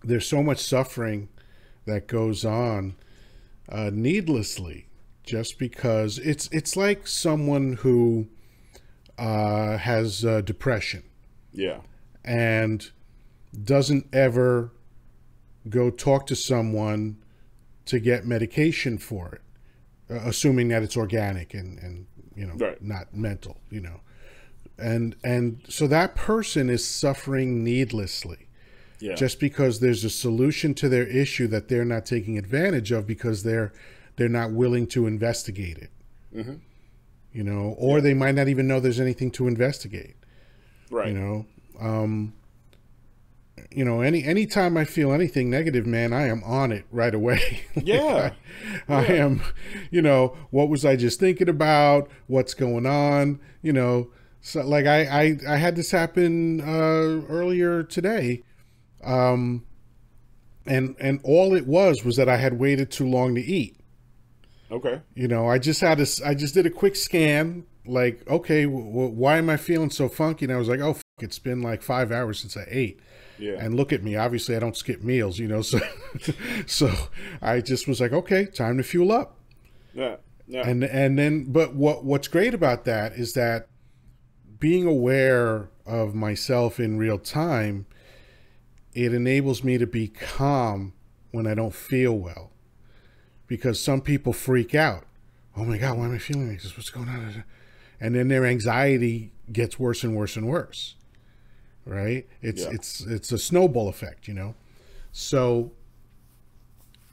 there's 0.05 0.29
so 0.29 0.42
much 0.42 0.59
suffering 0.59 1.29
that 1.87 2.07
goes 2.07 2.44
on 2.44 2.96
uh, 3.70 3.90
needlessly, 3.92 4.87
just 5.24 5.59
because 5.59 6.18
it's 6.18 6.50
it's 6.52 6.76
like 6.76 7.07
someone 7.07 7.74
who 7.74 8.29
uh, 9.18 9.79
has 9.79 10.22
uh, 10.22 10.42
depression, 10.42 11.02
yeah, 11.52 11.79
and 12.22 12.90
doesn't 13.64 14.07
ever 14.12 14.72
go 15.68 15.90
talk 15.90 16.26
to 16.26 16.37
someone 16.37 17.18
to 17.87 17.98
get 17.98 18.26
medication 18.26 18.98
for 18.98 19.35
it, 19.35 20.14
uh, 20.14 20.20
assuming 20.29 20.68
that 20.68 20.83
it's 20.83 20.96
organic 20.96 21.55
and 21.55 21.79
and 21.79 22.07
you 22.35 22.46
know 22.46 22.55
right. 22.55 22.83
not 22.83 23.14
mental, 23.14 23.59
you 23.70 23.81
know 23.81 24.00
and 24.79 25.16
and 25.24 25.61
so 25.68 25.87
that 25.87 26.14
person 26.14 26.68
is 26.68 26.87
suffering 26.87 27.64
needlessly 27.64 28.46
yeah. 29.00 29.14
just 29.14 29.40
because 29.40 29.81
there's 29.81 30.05
a 30.05 30.11
solution 30.11 30.74
to 30.74 30.88
their 30.88 31.07
issue 31.07 31.46
that 31.46 31.68
they're 31.68 31.85
not 31.85 32.05
taking 32.05 32.37
advantage 32.38 32.92
of 32.92 33.07
because 33.07 33.42
they're 33.42 33.72
they're 34.16 34.29
not 34.29 34.52
willing 34.52 34.87
to 34.87 35.07
investigate 35.07 35.79
it 35.79 35.90
mm-hmm. 36.35 36.55
you 37.33 37.42
know 37.42 37.74
or 37.79 37.98
yeah. 37.98 38.02
they 38.02 38.14
might 38.14 38.35
not 38.35 38.48
even 38.48 38.66
know 38.66 38.81
there's 38.81 39.00
anything 39.00 39.31
to 39.31 39.48
investigate 39.48 40.16
right 40.90 41.09
you 41.09 41.14
know 41.14 41.46
um 41.81 42.33
you 43.70 43.84
know 43.84 44.00
any 44.00 44.22
anytime 44.24 44.76
i 44.76 44.84
feel 44.84 45.12
anything 45.12 45.48
negative 45.50 45.86
man 45.86 46.12
i 46.12 46.26
am 46.26 46.42
on 46.44 46.72
it 46.72 46.84
right 46.90 47.14
away 47.14 47.62
yeah. 47.74 48.32
I, 48.88 48.94
I 48.94 49.04
am 49.06 49.42
you 49.90 50.02
know 50.02 50.36
what 50.50 50.68
was 50.68 50.84
i 50.84 50.96
just 50.96 51.18
thinking 51.18 51.48
about 51.48 52.10
what's 52.26 52.54
going 52.54 52.86
on 52.86 53.40
you 53.62 53.72
know 53.72 54.10
so 54.46 54.64
like 54.64 54.86
I 54.86 55.00
I, 55.06 55.38
I 55.48 55.56
had 55.56 55.74
this 55.74 55.90
happen 55.90 56.60
uh, 56.60 57.26
earlier 57.28 57.82
today, 57.82 58.44
um, 59.02 59.66
and 60.64 60.94
and 61.00 61.18
all 61.24 61.52
it 61.56 61.66
was 61.66 62.04
was 62.04 62.14
that 62.14 62.28
I 62.28 62.36
had 62.36 62.56
waited 62.56 62.92
too 62.92 63.08
long 63.08 63.34
to 63.34 63.40
eat. 63.40 63.80
Okay. 64.70 65.00
You 65.16 65.26
know, 65.26 65.48
I 65.48 65.58
just 65.58 65.80
had 65.80 65.98
a 65.98 66.06
I 66.24 66.34
just 66.34 66.54
did 66.54 66.64
a 66.64 66.70
quick 66.70 66.94
scan. 66.94 67.64
Like, 67.84 68.22
okay, 68.28 68.66
w- 68.66 69.08
why 69.08 69.38
am 69.38 69.50
I 69.50 69.56
feeling 69.56 69.90
so 69.90 70.08
funky? 70.08 70.44
And 70.44 70.54
I 70.54 70.58
was 70.58 70.68
like, 70.68 70.80
oh, 70.80 70.96
it's 71.18 71.40
been 71.40 71.60
like 71.60 71.82
five 71.82 72.12
hours 72.12 72.38
since 72.38 72.56
I 72.56 72.66
ate. 72.68 73.00
Yeah. 73.38 73.57
And 73.59 73.75
look 73.75 73.92
at 73.92 74.03
me. 74.03 74.16
Obviously, 74.16 74.57
I 74.57 74.59
don't 74.59 74.77
skip 74.77 75.03
meals. 75.03 75.38
You 75.38 75.49
know, 75.49 75.62
so 75.62 75.81
so 76.66 76.92
I 77.42 77.61
just 77.61 77.87
was 77.87 78.01
like, 78.01 78.12
okay, 78.12 78.46
time 78.46 78.77
to 78.79 78.83
fuel 78.83 79.12
up. 79.12 79.38
Yeah. 79.94 80.16
Yeah. 80.46 80.68
And 80.68 80.85
and 80.85 81.18
then, 81.18 81.53
but 81.53 81.75
what 81.75 82.05
what's 82.05 82.29
great 82.29 82.55
about 82.55 82.85
that 82.85 83.12
is 83.14 83.33
that 83.33 83.68
being 84.59 84.87
aware 84.87 85.70
of 85.85 86.14
myself 86.14 86.79
in 86.81 86.99
real 86.99 87.18
time, 87.18 87.87
it 88.94 89.12
enables 89.12 89.62
me 89.62 89.79
to 89.79 89.87
be 89.87 90.09
calm 90.09 90.92
when 91.31 91.46
I 91.46 91.55
don't 91.55 91.75
feel 91.75 92.12
well. 92.12 92.53
Because 93.46 93.81
some 93.81 94.01
people 94.01 94.33
freak 94.33 94.75
out. 94.75 95.05
Oh 95.57 95.64
my 95.64 95.79
God, 95.79 95.99
why 95.99 96.07
am 96.07 96.14
I 96.14 96.18
feeling 96.18 96.49
like 96.49 96.62
this? 96.62 96.77
What's 96.77 96.90
going 96.90 97.09
on? 97.09 97.44
And 98.01 98.14
then 98.14 98.29
their 98.29 98.44
anxiety 98.44 99.33
gets 99.53 99.79
worse 99.79 100.05
and 100.05 100.14
worse 100.14 100.37
and 100.37 100.49
worse. 100.49 100.95
Right? 101.87 102.27
It's 102.42 102.62
yeah. 102.62 102.70
it's 102.72 103.01
it's 103.01 103.33
a 103.33 103.38
snowball 103.38 103.88
effect, 103.88 104.29
you 104.29 104.35
know. 104.35 104.55
So, 105.12 105.72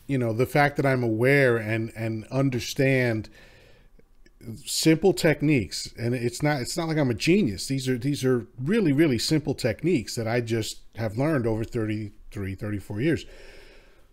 you 0.08 0.18
know, 0.18 0.34
the 0.34 0.46
fact 0.46 0.76
that 0.78 0.86
I'm 0.86 1.04
aware 1.04 1.58
and 1.58 1.94
and 1.96 2.26
understand 2.32 3.30
simple 4.66 5.14
techniques 5.14 5.94
and 5.98 6.14
it's 6.14 6.44
not 6.44 6.62
it's 6.62 6.76
not 6.76 6.88
like 6.88 6.98
i'm 6.98 7.10
a 7.10 7.14
genius 7.14 7.68
these 7.68 7.88
are 7.88 7.98
these 7.98 8.26
are 8.26 8.46
really 8.62 8.92
really 8.92 9.18
simple 9.18 9.54
techniques 9.54 10.16
that 10.16 10.28
i 10.28 10.42
just 10.42 10.80
have 10.96 11.18
learned 11.18 11.48
over 11.48 11.64
33 11.64 12.56
34 12.56 13.02
years 13.02 13.26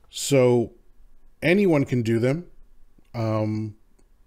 so 0.08 0.72
anyone 1.42 1.84
can 1.84 2.02
do 2.02 2.18
them 2.18 2.46
um 3.14 3.74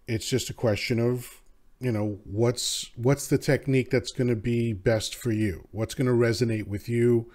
it's 0.07 0.27
just 0.27 0.49
a 0.49 0.53
question 0.53 0.99
of 0.99 1.41
you 1.83 1.91
know 1.91 2.19
what's 2.23 2.89
what's 2.95 3.27
the 3.27 3.37
technique 3.37 3.89
that's 3.89 4.11
going 4.11 4.29
to 4.29 4.35
be 4.35 4.73
best 4.73 5.15
for 5.15 5.31
you? 5.31 5.67
What's 5.71 5.93
going 5.93 6.07
to 6.07 6.13
resonate 6.13 6.67
with 6.67 6.87
you? 6.87 7.31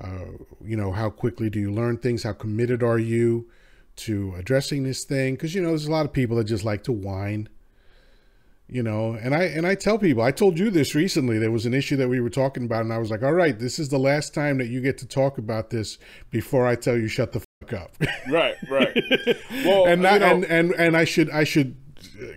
Uh, 0.00 0.44
you 0.64 0.76
know 0.76 0.92
how 0.92 1.10
quickly 1.10 1.50
do 1.50 1.58
you 1.58 1.72
learn 1.72 1.98
things? 1.98 2.22
How 2.22 2.32
committed 2.32 2.82
are 2.82 2.98
you 2.98 3.48
to 3.96 4.34
addressing 4.36 4.84
this 4.84 5.04
thing? 5.04 5.34
Because 5.34 5.54
you 5.54 5.60
know 5.60 5.70
there's 5.70 5.86
a 5.86 5.90
lot 5.90 6.06
of 6.06 6.12
people 6.12 6.36
that 6.36 6.44
just 6.44 6.64
like 6.64 6.84
to 6.84 6.92
whine 6.92 7.48
you 8.68 8.82
know? 8.82 9.14
And 9.14 9.34
i 9.34 9.44
and 9.44 9.66
i 9.66 9.74
tell 9.74 9.98
people 9.98 10.22
i 10.22 10.30
told 10.30 10.58
you 10.58 10.70
this 10.70 10.94
recently 10.94 11.38
there 11.38 11.50
was 11.50 11.66
an 11.66 11.74
issue 11.74 11.96
that 11.96 12.08
we 12.08 12.20
were 12.20 12.30
talking 12.30 12.64
about 12.64 12.82
and 12.82 12.92
i 12.92 12.98
was 12.98 13.10
like 13.10 13.22
all 13.22 13.32
right 13.32 13.58
this 13.58 13.78
is 13.78 13.88
the 13.88 13.98
last 13.98 14.34
time 14.34 14.58
that 14.58 14.68
you 14.68 14.80
get 14.80 14.98
to 14.98 15.06
talk 15.06 15.38
about 15.38 15.70
this 15.70 15.98
before 16.30 16.66
i 16.66 16.74
tell 16.74 16.96
you 16.96 17.08
shut 17.08 17.32
the 17.32 17.40
fuck 17.40 17.72
up. 17.72 17.96
Right 18.30 18.56
right. 18.70 18.96
Well 19.64 19.86
and 19.86 20.02
not, 20.02 20.14
you 20.14 20.18
know, 20.20 20.26
and 20.26 20.44
and 20.44 20.72
and 20.72 20.96
i 20.96 21.04
should 21.04 21.30
i 21.30 21.44
should 21.44 21.76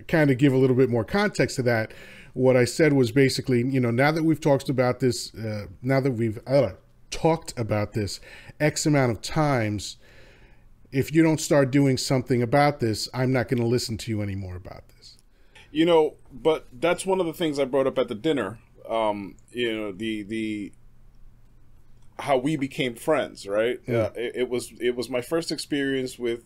kind 0.08 0.30
of 0.30 0.38
give 0.38 0.52
a 0.52 0.56
little 0.56 0.76
bit 0.76 0.90
more 0.90 1.04
context 1.04 1.56
to 1.56 1.62
that 1.62 1.92
what 2.34 2.56
i 2.56 2.64
said 2.64 2.92
was 2.92 3.12
basically 3.12 3.58
you 3.66 3.80
know 3.80 3.90
now 3.90 4.10
that 4.10 4.22
we've 4.24 4.40
talked 4.40 4.68
about 4.68 5.00
this 5.00 5.34
uh, 5.34 5.66
now 5.82 6.00
that 6.00 6.12
we've 6.12 6.40
uh, 6.46 6.70
talked 7.10 7.52
about 7.58 7.92
this 7.92 8.20
x 8.60 8.86
amount 8.86 9.12
of 9.12 9.20
times 9.22 9.96
if 10.90 11.14
you 11.14 11.22
don't 11.22 11.40
start 11.40 11.70
doing 11.70 11.96
something 11.96 12.42
about 12.42 12.80
this 12.80 13.08
i'm 13.14 13.32
not 13.32 13.48
going 13.48 13.60
to 13.60 13.66
listen 13.66 13.96
to 13.98 14.10
you 14.10 14.22
anymore 14.22 14.56
about 14.56 14.88
this 14.96 15.16
you 15.70 15.84
know 15.84 16.14
but 16.32 16.66
that's 16.72 17.04
one 17.04 17.20
of 17.20 17.26
the 17.26 17.32
things 17.32 17.58
i 17.58 17.64
brought 17.64 17.86
up 17.86 17.98
at 17.98 18.08
the 18.08 18.14
dinner 18.14 18.58
um 18.88 19.36
you 19.50 19.74
know 19.74 19.92
the 19.92 20.22
the 20.22 20.72
how 22.18 22.36
we 22.38 22.56
became 22.56 22.94
friends 22.94 23.46
right 23.46 23.80
Yeah. 23.86 23.96
uh, 23.96 24.10
it, 24.14 24.32
it 24.36 24.48
was 24.48 24.72
it 24.80 24.96
was 24.96 25.08
my 25.10 25.20
first 25.20 25.50
experience 25.52 26.18
with 26.18 26.44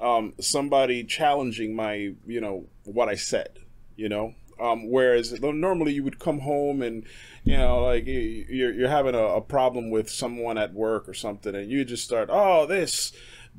um 0.00 0.32
somebody 0.40 1.04
challenging 1.04 1.74
my 1.74 2.12
you 2.26 2.40
know 2.40 2.66
what 2.84 3.08
i 3.08 3.14
said 3.14 3.58
you 3.96 4.08
know 4.08 4.34
um, 4.60 4.90
whereas 4.90 5.40
normally 5.40 5.94
you 5.94 6.04
would 6.04 6.18
come 6.18 6.40
home 6.40 6.82
and 6.82 7.04
you 7.44 7.56
know 7.56 7.82
like 7.82 8.04
you- 8.06 8.44
you're, 8.50 8.72
you're 8.72 8.88
having 8.90 9.14
a, 9.14 9.18
a 9.18 9.40
problem 9.40 9.90
with 9.90 10.10
someone 10.10 10.58
at 10.58 10.74
work 10.74 11.08
or 11.08 11.14
something 11.14 11.54
and 11.54 11.70
you 11.70 11.82
just 11.84 12.04
start 12.04 12.28
oh 12.30 12.66
this 12.66 13.10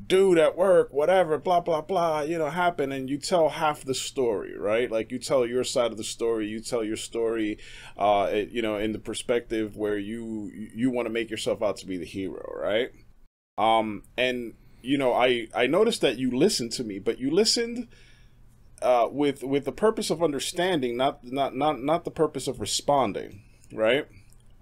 dude 0.08 0.38
at 0.38 0.56
work 0.56 0.94
whatever 0.94 1.40
blah 1.40 1.60
blah 1.60 1.82
blah 1.82 2.22
you 2.22 2.38
know 2.38 2.50
happen. 2.52 2.92
and 2.92 3.10
you 3.10 3.18
tell 3.18 3.50
half 3.50 3.84
the 3.84 3.96
story 3.96 4.56
right 4.58 4.92
like 4.92 5.12
you 5.12 5.18
tell 5.18 5.44
your 5.46 5.64
side 5.64 5.92
of 5.92 5.98
the 5.98 6.04
story 6.04 6.48
you 6.48 6.60
tell 6.60 6.84
your 6.84 6.96
story 6.96 7.58
uh 7.98 8.30
it- 8.32 8.50
you 8.50 8.62
know 8.62 8.78
in 8.78 8.92
the 8.92 9.00
perspective 9.00 9.76
where 9.76 9.98
you 9.98 10.52
you 10.54 10.92
want 10.92 11.08
to 11.08 11.12
make 11.12 11.32
yourself 11.32 11.64
out 11.64 11.78
to 11.78 11.88
be 11.88 11.98
the 11.98 12.06
hero 12.06 12.54
right 12.62 12.92
um 13.58 14.04
and 14.18 14.54
you 14.82 14.98
know 14.98 15.14
i 15.14 15.48
i 15.54 15.68
noticed 15.68 16.02
that 16.02 16.18
you 16.18 16.32
listened 16.32 16.72
to 16.72 16.84
me 16.84 17.00
but 17.00 17.20
you 17.20 17.32
listened 17.32 17.88
uh, 18.82 19.08
with 19.12 19.44
with 19.44 19.66
the 19.66 19.72
purpose 19.72 20.10
of 20.10 20.24
understanding, 20.24 20.98
not 20.98 21.24
not 21.24 21.56
not 21.56 21.82
not 21.82 22.04
the 22.04 22.12
purpose 22.12 22.48
of 22.48 22.60
responding, 22.60 23.44
right? 23.72 24.08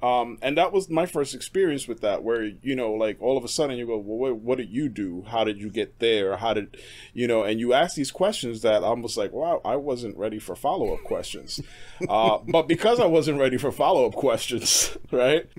Um, 0.02 0.38
and 0.42 0.58
that 0.58 0.72
was 0.72 0.90
my 0.90 1.06
first 1.06 1.36
experience 1.36 1.86
with 1.86 2.00
that, 2.02 2.24
where 2.24 2.44
you 2.44 2.76
know, 2.76 2.94
like 2.94 3.22
all 3.22 3.38
of 3.38 3.44
a 3.44 3.50
sudden 3.50 3.78
you 3.78 3.86
go, 3.86 3.98
well, 3.98 4.18
what, 4.18 4.36
what 4.38 4.58
did 4.58 4.70
you 4.70 4.88
do? 4.88 5.26
How 5.28 5.44
did 5.44 5.60
you 5.60 5.70
get 5.70 6.00
there? 6.00 6.38
How 6.38 6.54
did 6.54 6.78
you 7.14 7.28
know? 7.28 7.44
And 7.44 7.60
you 7.60 7.74
ask 7.74 7.96
these 7.96 8.12
questions 8.12 8.62
that 8.62 8.84
I'm 8.84 9.02
just 9.02 9.18
like, 9.18 9.32
wow, 9.32 9.62
I 9.64 9.78
wasn't 9.78 10.18
ready 10.18 10.40
for 10.40 10.56
follow 10.56 10.94
up 10.94 11.04
questions, 11.04 11.62
uh, 12.10 12.40
but 12.48 12.68
because 12.68 13.00
I 13.00 13.06
wasn't 13.06 13.40
ready 13.40 13.58
for 13.58 13.72
follow 13.72 14.06
up 14.06 14.14
questions, 14.14 14.98
right? 15.12 15.50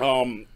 Um, 0.00 0.46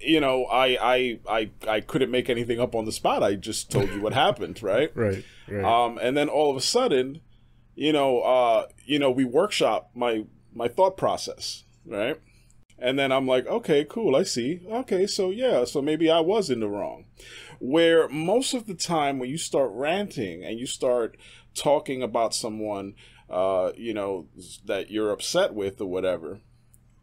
you 0.00 0.20
know, 0.20 0.44
I, 0.46 0.66
I 0.80 1.18
I 1.28 1.50
I 1.68 1.80
couldn't 1.80 2.10
make 2.10 2.28
anything 2.30 2.60
up 2.60 2.74
on 2.74 2.84
the 2.84 2.92
spot. 2.92 3.22
I 3.22 3.34
just 3.34 3.70
told 3.70 3.90
you 3.90 4.00
what 4.00 4.12
happened, 4.12 4.62
right? 4.62 4.90
right 4.94 5.24
right 5.48 5.64
Um, 5.64 5.98
and 5.98 6.16
then 6.16 6.28
all 6.28 6.50
of 6.50 6.56
a 6.56 6.60
sudden, 6.60 7.20
you 7.74 7.92
know, 7.92 8.20
uh, 8.20 8.66
you 8.84 8.98
know, 8.98 9.10
we 9.10 9.24
workshop 9.24 9.90
my 9.94 10.24
my 10.54 10.68
thought 10.68 10.96
process, 10.96 11.64
right? 11.86 12.18
And 12.78 12.98
then 12.98 13.12
I'm 13.12 13.26
like, 13.26 13.46
okay, 13.46 13.84
cool, 13.84 14.16
I 14.16 14.22
see. 14.22 14.60
Okay, 14.70 15.06
so 15.06 15.30
yeah, 15.30 15.64
so 15.64 15.82
maybe 15.82 16.10
I 16.10 16.20
was 16.20 16.48
in 16.48 16.60
the 16.60 16.68
wrong. 16.68 17.04
Where 17.58 18.08
most 18.08 18.54
of 18.54 18.66
the 18.66 18.74
time 18.74 19.18
when 19.18 19.28
you 19.28 19.36
start 19.36 19.70
ranting 19.74 20.42
and 20.42 20.58
you 20.58 20.66
start 20.66 21.18
talking 21.54 22.02
about 22.02 22.34
someone, 22.34 22.94
uh, 23.28 23.72
you 23.76 23.92
know, 23.92 24.28
that 24.64 24.90
you're 24.90 25.10
upset 25.10 25.52
with 25.52 25.78
or 25.78 25.90
whatever, 25.90 26.40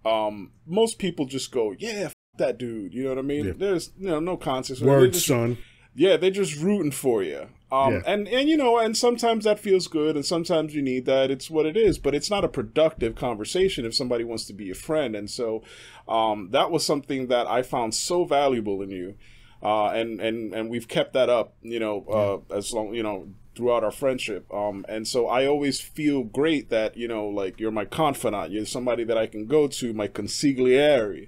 um, 0.03 0.51
most 0.65 0.97
people 0.97 1.25
just 1.25 1.51
go, 1.51 1.75
yeah, 1.77 2.09
that 2.37 2.57
dude. 2.57 2.93
You 2.93 3.03
know 3.03 3.09
what 3.09 3.17
I 3.19 3.23
mean? 3.23 3.45
Yeah. 3.47 3.53
There's 3.57 3.91
you 3.99 4.09
know 4.09 4.19
no 4.19 4.37
context. 4.37 4.81
They 4.81 4.87
words 4.87 5.17
just- 5.17 5.27
son 5.27 5.57
yeah, 5.99 6.15
they're 6.15 6.29
just 6.29 6.55
rooting 6.61 6.91
for 6.91 7.23
you. 7.23 7.47
Um, 7.71 7.95
Yeah. 7.95 8.01
and 8.05 8.27
and 8.27 8.47
you 8.47 8.55
know, 8.55 8.77
and 8.77 8.95
sometimes 8.95 9.45
that 9.45 9.59
feels 9.59 9.87
good, 9.87 10.15
and 10.15 10.23
sometimes 10.23 10.75
you 10.75 10.81
need 10.83 11.05
that. 11.05 11.31
It's 11.31 11.49
what 11.49 11.65
it 11.65 11.75
is, 11.75 11.97
but 11.97 12.13
it's 12.13 12.29
not 12.29 12.45
a 12.45 12.47
productive 12.47 13.15
conversation 13.15 13.83
if 13.83 13.95
somebody 13.95 14.23
wants 14.23 14.45
to 14.45 14.53
be 14.53 14.69
a 14.69 14.75
friend. 14.75 15.15
And 15.15 15.27
so, 15.27 15.63
um, 16.07 16.49
that 16.51 16.69
was 16.69 16.85
something 16.85 17.27
that 17.27 17.47
I 17.47 17.63
found 17.63 17.95
so 17.95 18.25
valuable 18.25 18.83
in 18.83 18.91
you, 18.91 19.15
uh, 19.63 19.87
and 19.87 20.21
and 20.21 20.53
and 20.53 20.69
we've 20.69 20.87
kept 20.87 21.13
that 21.13 21.29
up, 21.29 21.55
you 21.63 21.79
know, 21.79 22.05
uh, 22.51 22.55
as 22.55 22.71
long 22.71 22.93
you 22.93 23.01
know 23.01 23.29
throughout 23.55 23.83
our 23.83 23.89
friendship. 23.91 24.45
Um, 24.53 24.85
and 24.87 25.07
so 25.07 25.27
I 25.27 25.47
always 25.47 25.81
feel 25.81 26.23
great 26.23 26.69
that 26.69 26.95
you 26.95 27.07
know, 27.07 27.27
like 27.27 27.59
you're 27.59 27.71
my 27.71 27.85
confidant, 27.85 28.51
you're 28.51 28.67
somebody 28.67 29.03
that 29.05 29.17
I 29.17 29.25
can 29.25 29.47
go 29.47 29.67
to, 29.67 29.93
my 29.93 30.07
consigliere, 30.07 31.27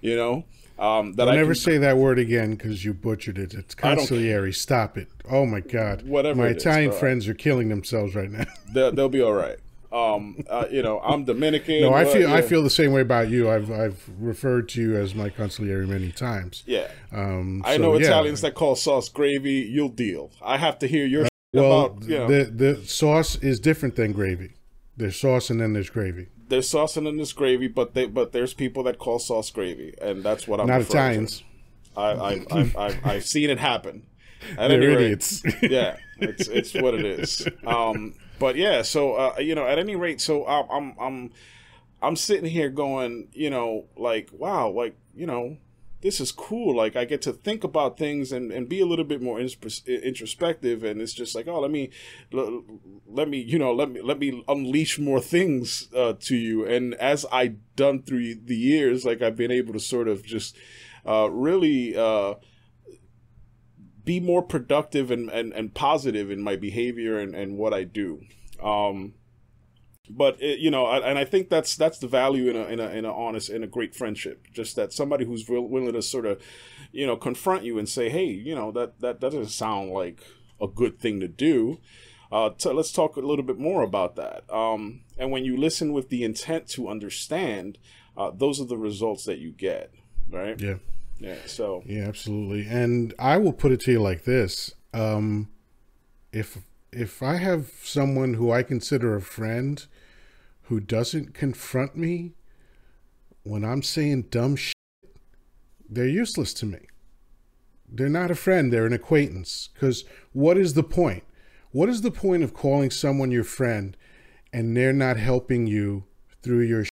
you 0.00 0.16
know. 0.16 0.44
Um, 0.78 1.14
that 1.14 1.24
Don't 1.24 1.34
I 1.34 1.36
never 1.36 1.54
can, 1.54 1.60
say 1.60 1.78
that 1.78 1.96
word 1.96 2.20
again 2.20 2.52
because 2.52 2.84
you 2.84 2.94
butchered 2.94 3.36
it. 3.36 3.52
It's 3.52 3.74
consigliere. 3.74 4.54
Stop 4.54 4.96
it. 4.96 5.08
Oh 5.28 5.44
my 5.44 5.58
God. 5.58 6.02
Whatever 6.06 6.42
My 6.42 6.48
it 6.48 6.56
is, 6.58 6.62
Italian 6.62 6.90
bro. 6.90 6.98
friends 7.00 7.26
are 7.26 7.34
killing 7.34 7.68
themselves 7.68 8.14
right 8.14 8.30
now. 8.30 8.44
they'll, 8.72 8.92
they'll 8.92 9.08
be 9.08 9.20
all 9.20 9.32
right. 9.32 9.56
Um, 9.90 10.44
uh, 10.48 10.66
you 10.70 10.82
know, 10.82 11.00
I'm 11.00 11.24
Dominican. 11.24 11.80
no, 11.80 11.94
I 11.94 12.04
but, 12.04 12.12
feel 12.12 12.30
I 12.30 12.42
feel 12.42 12.62
the 12.62 12.70
same 12.70 12.92
way 12.92 13.00
about 13.00 13.28
you. 13.30 13.50
I've 13.50 13.70
I've 13.72 14.08
referred 14.20 14.68
to 14.70 14.80
you 14.82 14.96
as 14.96 15.14
my 15.14 15.30
consigliere 15.30 15.88
many 15.88 16.12
times. 16.12 16.62
Yeah, 16.66 16.88
Um, 17.10 17.62
I 17.64 17.76
so, 17.76 17.82
know 17.82 17.98
yeah. 17.98 18.06
Italians 18.06 18.42
that 18.42 18.54
call 18.54 18.76
sauce 18.76 19.08
gravy. 19.08 19.66
You'll 19.68 19.88
deal. 19.88 20.30
I 20.42 20.58
have 20.58 20.78
to 20.80 20.86
hear 20.86 21.06
your 21.06 21.24
shit 21.24 21.32
Well, 21.54 21.86
about 21.86 22.02
you 22.04 22.18
know. 22.18 22.26
the 22.28 22.44
the 22.44 22.76
sauce 22.86 23.34
is 23.36 23.58
different 23.58 23.96
than 23.96 24.12
gravy. 24.12 24.52
There's 24.96 25.18
sauce 25.18 25.48
and 25.48 25.58
then 25.60 25.72
there's 25.72 25.90
gravy. 25.90 26.28
There's 26.48 26.68
sauce 26.68 26.96
in 26.96 27.16
this 27.16 27.32
gravy, 27.32 27.68
but 27.68 27.94
they 27.94 28.06
but 28.06 28.32
there's 28.32 28.54
people 28.54 28.82
that 28.84 28.98
call 28.98 29.18
sauce 29.18 29.50
gravy, 29.50 29.94
and 30.00 30.22
that's 30.22 30.48
what 30.48 30.60
I'm 30.60 30.66
Not 30.66 30.80
referring 30.80 31.26
to. 31.26 31.42
I, 31.96 32.02
I, 32.02 32.32
I, 32.50 32.72
I've, 32.78 33.06
I've 33.06 33.24
seen 33.26 33.50
it 33.50 33.58
happen. 33.58 34.06
At 34.56 34.68
They're 34.68 34.78
any 34.78 34.86
rate, 34.86 35.00
idiots. 35.00 35.42
yeah, 35.62 35.96
it's 36.18 36.46
it's 36.46 36.74
what 36.74 36.94
it 36.94 37.04
is. 37.04 37.46
Um, 37.66 38.14
but 38.38 38.54
yeah, 38.56 38.82
so 38.82 39.14
uh, 39.14 39.34
you 39.40 39.54
know, 39.56 39.66
at 39.66 39.80
any 39.80 39.96
rate, 39.96 40.20
so 40.20 40.46
I'm 40.46 40.70
I'm 40.70 40.96
I'm 41.00 41.30
I'm 42.00 42.16
sitting 42.16 42.48
here 42.48 42.70
going, 42.70 43.28
you 43.32 43.50
know, 43.50 43.86
like 43.96 44.30
wow, 44.32 44.68
like 44.70 44.96
you 45.12 45.26
know, 45.26 45.56
this 46.00 46.20
is 46.20 46.32
cool. 46.32 46.76
Like 46.76 46.96
I 46.96 47.04
get 47.04 47.22
to 47.22 47.32
think 47.32 47.64
about 47.64 47.98
things 47.98 48.32
and, 48.32 48.52
and 48.52 48.68
be 48.68 48.80
a 48.80 48.86
little 48.86 49.04
bit 49.04 49.20
more 49.20 49.40
introspective, 49.40 50.84
and 50.84 51.00
it's 51.00 51.12
just 51.12 51.34
like, 51.34 51.48
oh, 51.48 51.60
let 51.60 51.70
me 51.70 51.90
let 52.32 53.28
me 53.28 53.38
you 53.38 53.58
know 53.58 53.72
let 53.72 53.90
me 53.90 54.00
let 54.00 54.18
me 54.18 54.44
unleash 54.48 54.98
more 54.98 55.20
things 55.20 55.88
uh, 55.94 56.14
to 56.20 56.36
you. 56.36 56.64
And 56.66 56.94
as 56.94 57.26
I 57.32 57.54
done 57.76 58.02
through 58.02 58.36
the 58.36 58.56
years, 58.56 59.04
like 59.04 59.22
I've 59.22 59.36
been 59.36 59.50
able 59.50 59.72
to 59.72 59.80
sort 59.80 60.08
of 60.08 60.24
just 60.24 60.56
uh, 61.06 61.28
really. 61.30 61.96
Uh, 61.96 62.34
be 64.04 64.20
more 64.20 64.40
productive 64.40 65.10
and, 65.10 65.28
and, 65.28 65.52
and 65.52 65.74
positive 65.74 66.30
in 66.30 66.40
my 66.40 66.56
behavior 66.56 67.18
and, 67.18 67.34
and 67.34 67.58
what 67.58 67.74
I 67.74 67.84
do. 67.84 68.22
Um, 68.58 69.12
but 70.10 70.40
it, 70.42 70.58
you 70.58 70.70
know, 70.70 70.86
I, 70.86 71.08
and 71.08 71.18
I 71.18 71.24
think 71.24 71.48
that's 71.48 71.76
that's 71.76 71.98
the 71.98 72.08
value 72.08 72.48
in 72.50 72.56
a 72.56 72.64
in 72.64 72.80
a 72.80 72.88
in 72.90 73.04
a 73.04 73.12
honest 73.12 73.50
in 73.50 73.62
a 73.62 73.66
great 73.66 73.94
friendship. 73.94 74.46
Just 74.52 74.76
that 74.76 74.92
somebody 74.92 75.24
who's 75.24 75.48
real, 75.48 75.62
willing 75.62 75.92
to 75.92 76.02
sort 76.02 76.26
of, 76.26 76.40
you 76.92 77.06
know, 77.06 77.16
confront 77.16 77.64
you 77.64 77.78
and 77.78 77.88
say, 77.88 78.08
hey, 78.08 78.26
you 78.26 78.54
know, 78.54 78.70
that 78.72 79.00
that, 79.00 79.20
that 79.20 79.32
doesn't 79.32 79.48
sound 79.48 79.90
like 79.90 80.20
a 80.60 80.66
good 80.66 80.98
thing 80.98 81.20
to 81.20 81.28
do. 81.28 81.78
Uh, 82.30 82.50
t- 82.50 82.70
let's 82.70 82.92
talk 82.92 83.16
a 83.16 83.20
little 83.20 83.44
bit 83.44 83.58
more 83.58 83.82
about 83.82 84.16
that. 84.16 84.44
Um, 84.52 85.00
and 85.16 85.30
when 85.30 85.44
you 85.44 85.56
listen 85.56 85.92
with 85.92 86.10
the 86.10 86.24
intent 86.24 86.68
to 86.70 86.88
understand, 86.88 87.78
uh, 88.16 88.30
those 88.34 88.60
are 88.60 88.66
the 88.66 88.76
results 88.76 89.24
that 89.24 89.38
you 89.38 89.50
get, 89.50 89.92
right? 90.30 90.60
Yeah. 90.60 90.74
Yeah. 91.18 91.36
So 91.46 91.82
Yeah, 91.86 92.04
absolutely. 92.06 92.66
And 92.68 93.14
I 93.18 93.38
will 93.38 93.52
put 93.52 93.72
it 93.72 93.80
to 93.82 93.92
you 93.92 94.00
like 94.00 94.24
this: 94.24 94.74
um, 94.92 95.48
if 96.32 96.58
if 96.92 97.22
I 97.22 97.36
have 97.36 97.70
someone 97.82 98.34
who 98.34 98.50
I 98.50 98.62
consider 98.62 99.14
a 99.14 99.20
friend 99.20 99.84
who 100.68 100.80
doesn't 100.80 101.34
confront 101.34 101.96
me 101.96 102.34
when 103.42 103.64
I'm 103.64 103.82
saying 103.82 104.22
dumb 104.30 104.56
shit, 104.56 104.74
they're 105.88 106.06
useless 106.06 106.52
to 106.54 106.66
me. 106.66 106.80
They're 107.90 108.08
not 108.10 108.30
a 108.30 108.34
friend; 108.34 108.70
they're 108.72 108.86
an 108.86 108.92
acquaintance. 108.92 109.70
Because 109.72 110.04
what 110.32 110.58
is 110.58 110.74
the 110.74 110.82
point? 110.82 111.24
What 111.70 111.88
is 111.88 112.02
the 112.02 112.10
point 112.10 112.42
of 112.42 112.52
calling 112.54 112.90
someone 112.90 113.30
your 113.30 113.44
friend 113.44 113.96
and 114.52 114.76
they're 114.76 114.92
not 114.92 115.16
helping 115.16 115.66
you 115.66 116.04
through 116.42 116.60
your 116.60 116.84
shit? 116.84 116.92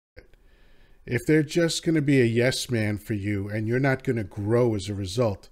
if 1.07 1.25
they're 1.25 1.43
just 1.43 1.83
going 1.83 1.95
to 1.95 2.03
be 2.03 2.21
a 2.21 2.25
yes 2.25 2.69
man 2.69 2.99
for 2.99 3.15
you 3.15 3.49
and 3.49 3.67
you're 3.67 3.81
not 3.81 4.05
going 4.05 4.17
to 4.17 4.25
grow 4.25 4.75
as 4.75 4.91
a 4.91 4.95
result, 4.95 5.49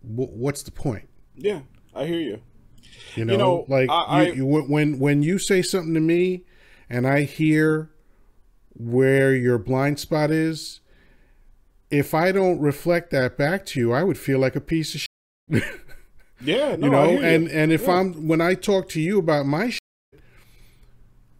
wh- 0.00 0.30
what's 0.32 0.62
the 0.62 0.70
point? 0.70 1.08
yeah, 1.34 1.60
I 1.94 2.06
hear 2.06 2.20
you. 2.20 2.40
You 3.16 3.24
know, 3.24 3.36
know, 3.36 3.64
like 3.68 3.88
I- 3.90 4.26
you, 4.28 4.34
you, 4.34 4.46
when 4.46 4.98
when 4.98 5.22
you 5.22 5.38
say 5.38 5.60
something 5.62 5.94
to 5.94 6.00
me, 6.00 6.44
and 6.88 7.06
I 7.06 7.22
hear 7.22 7.90
where 8.74 9.34
your 9.34 9.58
blind 9.58 9.98
spot 9.98 10.30
is, 10.30 10.80
if 11.90 12.14
I 12.14 12.32
don't 12.32 12.60
reflect 12.60 13.10
that 13.10 13.36
back 13.38 13.64
to 13.66 13.80
you, 13.80 13.92
I 13.92 14.02
would 14.02 14.18
feel 14.18 14.38
like 14.38 14.56
a 14.56 14.60
piece 14.60 14.94
of 14.94 15.00
shit. 15.52 15.64
Yeah, 16.42 16.76
no, 16.76 16.86
you 16.88 16.94
I 16.94 17.06
know, 17.14 17.20
and 17.22 17.48
and 17.48 17.72
if 17.72 17.82
Yeah. 17.84 17.94
I'm 18.00 18.28
when 18.28 18.40
I 18.40 18.54
talk 18.54 18.88
to 18.90 19.00
you 19.00 19.18
about 19.18 19.46
my 19.46 19.70
shit, 19.70 19.80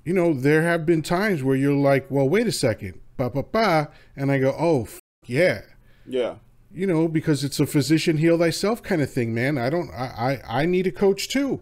you 0.04 0.14
know, 0.14 0.32
there 0.32 0.62
have 0.62 0.86
been 0.86 1.02
times 1.02 1.42
where 1.42 1.56
you're 1.56 1.74
like, 1.74 2.10
well, 2.10 2.28
wait 2.28 2.46
a 2.46 2.52
second, 2.52 3.00
ba 3.16 3.28
ba 3.28 3.42
ba, 3.42 3.90
and 4.16 4.30
I 4.32 4.38
go, 4.38 4.54
oh, 4.58 4.82
f- 4.84 5.00
yeah, 5.26 5.62
Yeah. 6.06 6.36
you 6.72 6.86
know, 6.86 7.08
because 7.08 7.42
it's 7.44 7.58
a 7.60 7.66
physician 7.66 8.16
heal 8.18 8.38
thyself 8.38 8.82
kind 8.82 9.02
of 9.02 9.10
thing, 9.12 9.34
man. 9.34 9.58
I 9.58 9.68
don't, 9.68 9.90
I, 9.90 10.40
I, 10.46 10.62
I 10.62 10.66
need 10.66 10.86
a 10.86 10.92
coach 10.92 11.28
too. 11.28 11.60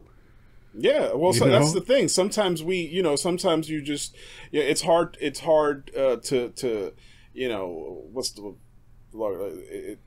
Yeah, 0.77 1.13
well, 1.13 1.33
so 1.33 1.49
that's 1.49 1.73
the 1.73 1.81
thing. 1.81 2.09
Sometimes 2.09 2.63
we, 2.63 2.79
you 2.79 3.03
know, 3.03 3.17
sometimes 3.17 3.69
you 3.69 3.81
just, 3.81 4.17
yeah, 4.51 4.63
it's 4.63 4.83
hard. 4.83 5.17
It's 5.21 5.41
hard 5.41 5.91
uh, 5.97 6.17
to, 6.17 6.51
to, 6.51 6.93
you 7.33 7.49
know, 7.49 8.03
what's 8.13 8.31
the, 8.31 8.55
it, 9.15 9.99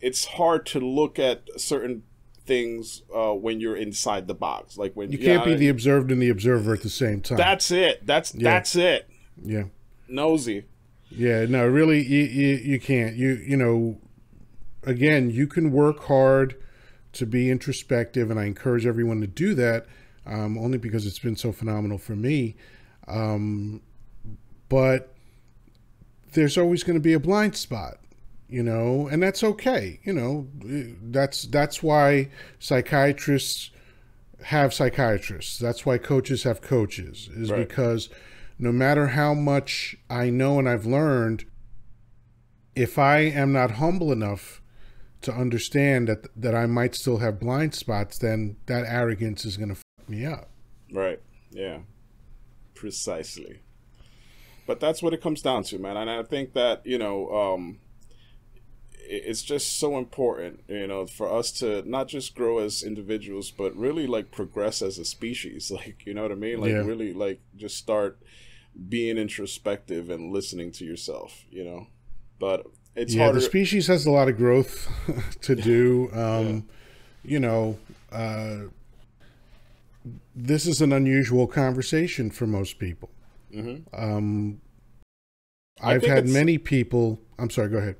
it's 0.00 0.24
hard 0.24 0.66
to 0.66 0.80
look 0.80 1.18
at 1.18 1.44
certain 1.56 2.02
things 2.48 3.02
uh, 3.14 3.32
when 3.32 3.60
you're 3.60 3.76
inside 3.76 4.26
the 4.26 4.34
box. 4.34 4.76
Like 4.76 4.94
when 4.94 5.12
You 5.12 5.18
yeah, 5.18 5.34
can't 5.34 5.44
be 5.44 5.54
the 5.54 5.68
observed 5.68 6.10
and 6.10 6.20
the 6.20 6.30
observer 6.30 6.72
at 6.74 6.82
the 6.82 6.88
same 6.88 7.20
time. 7.20 7.38
That's 7.38 7.70
it. 7.70 8.04
That's 8.04 8.32
that's 8.32 8.74
it. 8.74 9.08
yeah. 9.42 9.64
Nosy. 10.08 10.64
Yeah, 11.10 11.46
no, 11.46 11.66
really, 11.66 12.02
you, 12.02 12.24
you 12.24 12.56
you 12.56 12.80
can't. 12.80 13.16
You 13.16 13.34
you 13.34 13.56
know, 13.56 13.98
again, 14.82 15.30
you 15.30 15.46
can 15.46 15.70
work 15.72 16.04
hard 16.04 16.56
to 17.14 17.26
be 17.26 17.50
introspective, 17.50 18.30
and 18.30 18.38
I 18.38 18.44
encourage 18.44 18.86
everyone 18.86 19.20
to 19.20 19.26
do 19.26 19.54
that. 19.54 19.86
Um, 20.28 20.58
only 20.58 20.78
because 20.78 21.06
it's 21.06 21.18
been 21.18 21.36
so 21.36 21.52
phenomenal 21.52 21.98
for 21.98 22.14
me. 22.14 22.54
Um, 23.06 23.80
but 24.68 25.14
there's 26.32 26.58
always 26.58 26.84
going 26.84 26.94
to 26.96 27.00
be 27.00 27.14
a 27.14 27.20
blind 27.20 27.56
spot, 27.56 27.98
you 28.48 28.62
know, 28.62 29.08
and 29.08 29.22
that's 29.22 29.42
okay. 29.42 30.00
You 30.04 30.12
know, 30.12 30.46
that's 31.02 31.44
that's 31.44 31.82
why 31.82 32.28
psychiatrists 32.58 33.70
have 34.44 34.74
psychiatrists. 34.74 35.58
That's 35.58 35.86
why 35.86 35.98
coaches 35.98 36.42
have 36.42 36.60
coaches. 36.60 37.30
Is 37.34 37.50
Right. 37.50 37.66
because 37.66 38.08
no 38.58 38.72
matter 38.72 39.08
how 39.08 39.34
much 39.34 39.96
I 40.10 40.30
know 40.30 40.58
and 40.58 40.68
I've 40.68 40.86
learned, 40.86 41.44
if 42.74 42.98
I 42.98 43.20
am 43.20 43.52
not 43.52 43.72
humble 43.72 44.12
enough 44.12 44.60
to 45.22 45.32
understand 45.32 46.08
that 46.08 46.26
that 46.36 46.54
I 46.54 46.66
might 46.66 46.94
still 46.94 47.18
have 47.18 47.40
blind 47.40 47.74
spots, 47.74 48.18
then 48.18 48.56
that 48.66 48.84
arrogance 48.86 49.44
is 49.44 49.56
going 49.56 49.70
to 49.74 49.80
me 50.08 50.24
up. 50.24 50.48
Right. 50.92 51.20
Yeah. 51.50 51.78
Precisely. 52.74 53.60
But 54.66 54.80
that's 54.80 55.02
what 55.02 55.14
it 55.14 55.22
comes 55.22 55.40
down 55.42 55.62
to, 55.64 55.78
man. 55.78 55.96
And 55.96 56.10
I 56.10 56.22
think 56.22 56.52
that, 56.52 56.84
you 56.84 56.98
know, 56.98 57.30
um, 57.30 57.78
it's 59.10 59.42
just 59.42 59.78
so 59.78 59.96
important, 59.96 60.60
you 60.68 60.86
know, 60.86 61.06
for 61.06 61.32
us 61.32 61.50
to 61.52 61.82
not 61.88 62.08
just 62.08 62.34
grow 62.34 62.58
as 62.58 62.82
individuals, 62.82 63.50
but 63.50 63.74
really 63.74 64.06
like 64.06 64.30
progress 64.30 64.82
as 64.82 64.98
a 64.98 65.04
species. 65.04 65.70
Like, 65.74 66.04
you 66.06 66.12
know 66.14 66.22
what 66.22 66.32
I 66.32 66.36
mean? 66.36 66.60
Like, 66.60 66.70
Yeah. 66.72 66.84
really, 66.84 67.12
like, 67.14 67.40
just 67.56 67.76
start 67.76 68.18
being 68.88 69.16
introspective 69.16 70.10
and 70.10 70.32
listening 70.32 70.70
to 70.72 70.84
yourself, 70.84 71.44
you 71.50 71.64
know? 71.64 71.86
But 72.38 72.66
it's 72.94 73.14
yeah, 73.14 73.24
harder. 73.24 73.40
the 73.40 73.44
species 73.46 73.86
has 73.86 74.04
a 74.06 74.10
lot 74.10 74.28
of 74.28 74.36
growth 74.36 74.88
to 75.42 75.54
do. 75.56 76.10
Um, 76.12 76.68
You 77.24 77.40
know, 77.40 77.78
uh, 78.12 78.68
this 80.34 80.66
is 80.66 80.80
an 80.80 80.92
unusual 80.92 81.46
conversation 81.46 82.30
for 82.30 82.46
most 82.46 82.78
people. 82.78 83.10
Mhm. 83.52 83.82
Um, 83.92 84.60
I've 85.80 86.04
had 86.04 86.28
many 86.28 86.58
people. 86.58 87.20
I'm 87.38 87.50
sorry. 87.50 87.68
Go 87.68 87.78
ahead. 87.78 87.96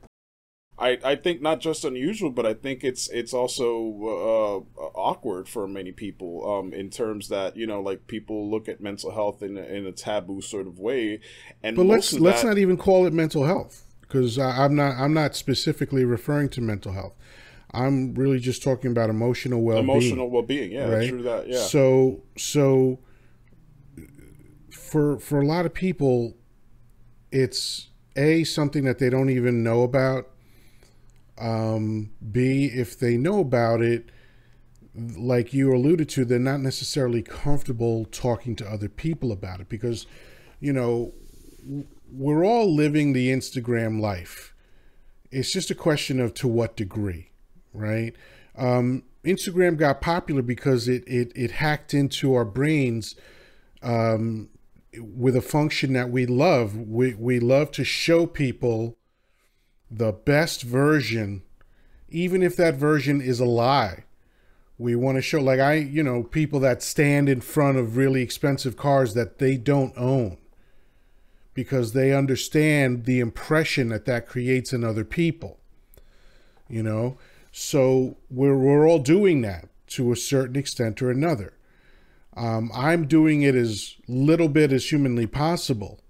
I, 0.81 0.99
I 1.03 1.17
think 1.17 1.43
not 1.43 1.61
just 1.61 1.85
unusual, 1.85 2.31
but 2.31 2.47
I 2.47 2.55
think 2.55 2.85
it's 2.85 3.09
it's 3.09 3.35
also 3.35 4.67
uh, 4.79 4.81
awkward 4.95 5.49
for 5.49 5.67
many 5.67 5.91
people 5.91 6.49
um, 6.49 6.73
in 6.73 6.89
terms 6.89 7.29
that 7.29 7.57
you 7.57 7.67
know 7.67 7.81
like 7.81 8.07
people 8.07 8.49
look 8.49 8.69
at 8.69 8.81
mental 8.81 9.11
health 9.11 9.43
in 9.43 9.57
a, 9.57 9.63
in 9.63 9.87
a 9.87 9.93
taboo 9.93 10.41
sort 10.41 10.69
of 10.69 10.79
way, 10.79 11.21
and 11.63 11.77
But 11.77 11.87
let's 11.87 12.13
let's 12.13 12.43
that, 12.43 12.49
not 12.49 12.59
even 12.59 12.77
call 12.77 13.07
it 13.07 13.13
mental 13.13 13.45
health 13.45 13.85
because 14.03 14.39
I'm 14.39 14.77
not 14.77 14.97
I'm 14.97 15.15
not 15.15 15.35
specifically 15.35 16.05
referring 16.05 16.49
to 16.51 16.61
mental 16.61 16.93
health. 16.93 17.15
I'm 17.73 18.15
really 18.15 18.39
just 18.39 18.63
talking 18.63 18.91
about 18.91 19.11
emotional 19.11 19.63
well-being. 19.63 19.89
emotional 19.89 20.31
well 20.31 20.43
being. 20.43 20.73
Yeah, 20.73 20.89
right? 20.89 21.09
true 21.09 21.23
that. 21.23 21.49
Yeah, 21.49 21.59
So 21.59 22.23
so 22.37 23.01
for 24.71 25.19
for 25.19 25.41
a 25.41 25.47
lot 25.47 25.67
of 25.67 25.75
people, 25.75 26.37
it's 27.31 27.89
a 28.17 28.45
something 28.45 28.85
that 28.85 28.99
they 28.99 29.11
don't 29.11 29.31
even 29.31 29.63
know 29.63 29.83
about. 29.83 30.31
Um, 31.37 32.11
B 32.33 32.65
if 32.67 32.99
they 32.99 33.17
know 33.17 33.41
about 33.41 33.81
it, 33.81 34.11
like 35.17 35.53
you 35.53 35.73
alluded 35.75 36.09
to, 36.11 36.25
they're 36.25 36.39
not 36.39 36.61
necessarily 36.61 37.23
comfortable 37.23 38.07
talking 38.07 38.57
to 38.57 38.69
other 38.69 38.89
people 38.89 39.31
about 39.31 39.61
it 39.61 39.69
because, 39.69 40.07
you 40.59 40.73
know, 40.73 41.13
we're 42.11 42.45
all 42.45 42.75
living 42.75 43.13
the 43.13 43.31
Instagram 43.31 44.01
life. 44.01 44.55
It's 45.31 45.53
just 45.53 45.71
a 45.71 45.75
question 45.75 46.19
of 46.19 46.35
to 46.35 46.49
what 46.49 46.77
degree, 46.77 47.28
right? 47.73 48.15
Um, 48.57 49.05
Instagram 49.25 49.77
got 49.77 50.01
popular 50.01 50.43
because 50.43 50.89
it, 50.89 51.05
it, 51.07 51.33
it 51.35 51.53
hacked 51.53 51.95
into 51.95 52.35
our 52.35 52.45
brains 52.45 53.15
um, 53.83 54.49
with 54.99 55.37
a 55.37 55.43
function 55.43 55.93
that 55.93 56.11
we 56.11 56.27
love. 56.27 56.77
We, 56.77 57.15
we 57.15 57.41
love 57.41 57.71
to 57.73 57.85
show 57.85 58.27
people 58.27 58.97
the 59.91 60.13
best 60.13 60.63
version, 60.63 61.43
even 62.09 62.43
if 62.43 62.57
that 62.57 62.75
version 62.75 63.21
is 63.21 63.41
a 63.41 63.45
lie. 63.45 64.05
We 64.77 64.95
want 64.95 65.17
to 65.17 65.23
show, 65.23 65.41
like 65.41 65.59
I, 65.59 65.75
you 65.75 66.03
know, 66.03 66.23
people 66.23 66.61
that 66.61 66.83
stand 66.83 67.29
in 67.29 67.41
front 67.41 67.79
of 67.79 67.97
really 67.97 68.23
expensive 68.23 68.77
cars 68.77 69.15
that 69.15 69.39
they 69.39 69.57
don't 69.57 69.97
own 69.97 70.39
because 71.53 71.93
they 71.93 72.13
understand 72.13 73.05
the 73.05 73.19
impression 73.19 73.89
that 73.89 74.05
that 74.05 74.29
creates 74.29 74.73
in 74.73 74.85
other 74.85 75.05
people. 75.05 75.59
You 76.69 76.85
know, 76.85 77.19
so 77.53 78.17
we're 78.31 78.57
we're 78.57 78.89
all 78.89 78.99
doing 78.99 79.43
that 79.43 79.69
to 79.89 80.13
a 80.13 80.17
certain 80.17 80.57
extent 80.57 81.03
or 81.03 81.11
another. 81.11 81.55
Um, 82.37 82.71
I'm 82.75 83.07
doing 83.07 83.43
it 83.43 83.55
as 83.55 83.97
little 84.07 84.49
bit 84.49 84.73
as 84.73 84.93
humanly 84.93 85.27
possible, 85.27 86.01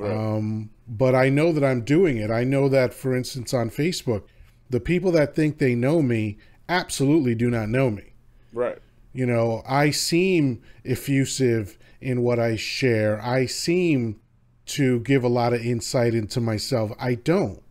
um, 0.00 0.70
but 0.88 1.14
I 1.14 1.28
know 1.28 1.52
that 1.52 1.62
I'm 1.62 1.82
doing 1.82 2.16
it. 2.16 2.30
I 2.30 2.44
know 2.44 2.68
that, 2.70 2.94
for 2.94 3.14
instance, 3.14 3.52
on 3.52 3.68
Facebook, 3.68 4.22
the 4.70 4.80
people 4.80 5.12
that 5.12 5.34
think 5.34 5.58
they 5.58 5.74
know 5.74 6.00
me 6.00 6.38
absolutely 6.68 7.34
do 7.34 7.50
not 7.50 7.68
know 7.68 7.90
me. 7.90 8.14
right. 8.52 8.78
You 9.14 9.26
know, 9.26 9.62
I 9.68 9.90
seem 9.90 10.62
effusive 10.86 11.76
in 12.00 12.22
what 12.22 12.38
I 12.38 12.56
share. 12.56 13.20
I 13.22 13.44
seem 13.44 14.20
to 14.66 15.00
give 15.00 15.22
a 15.22 15.28
lot 15.28 15.52
of 15.52 15.60
insight 15.60 16.14
into 16.14 16.40
myself. 16.40 16.92
I 16.98 17.16
don't. 17.16 17.62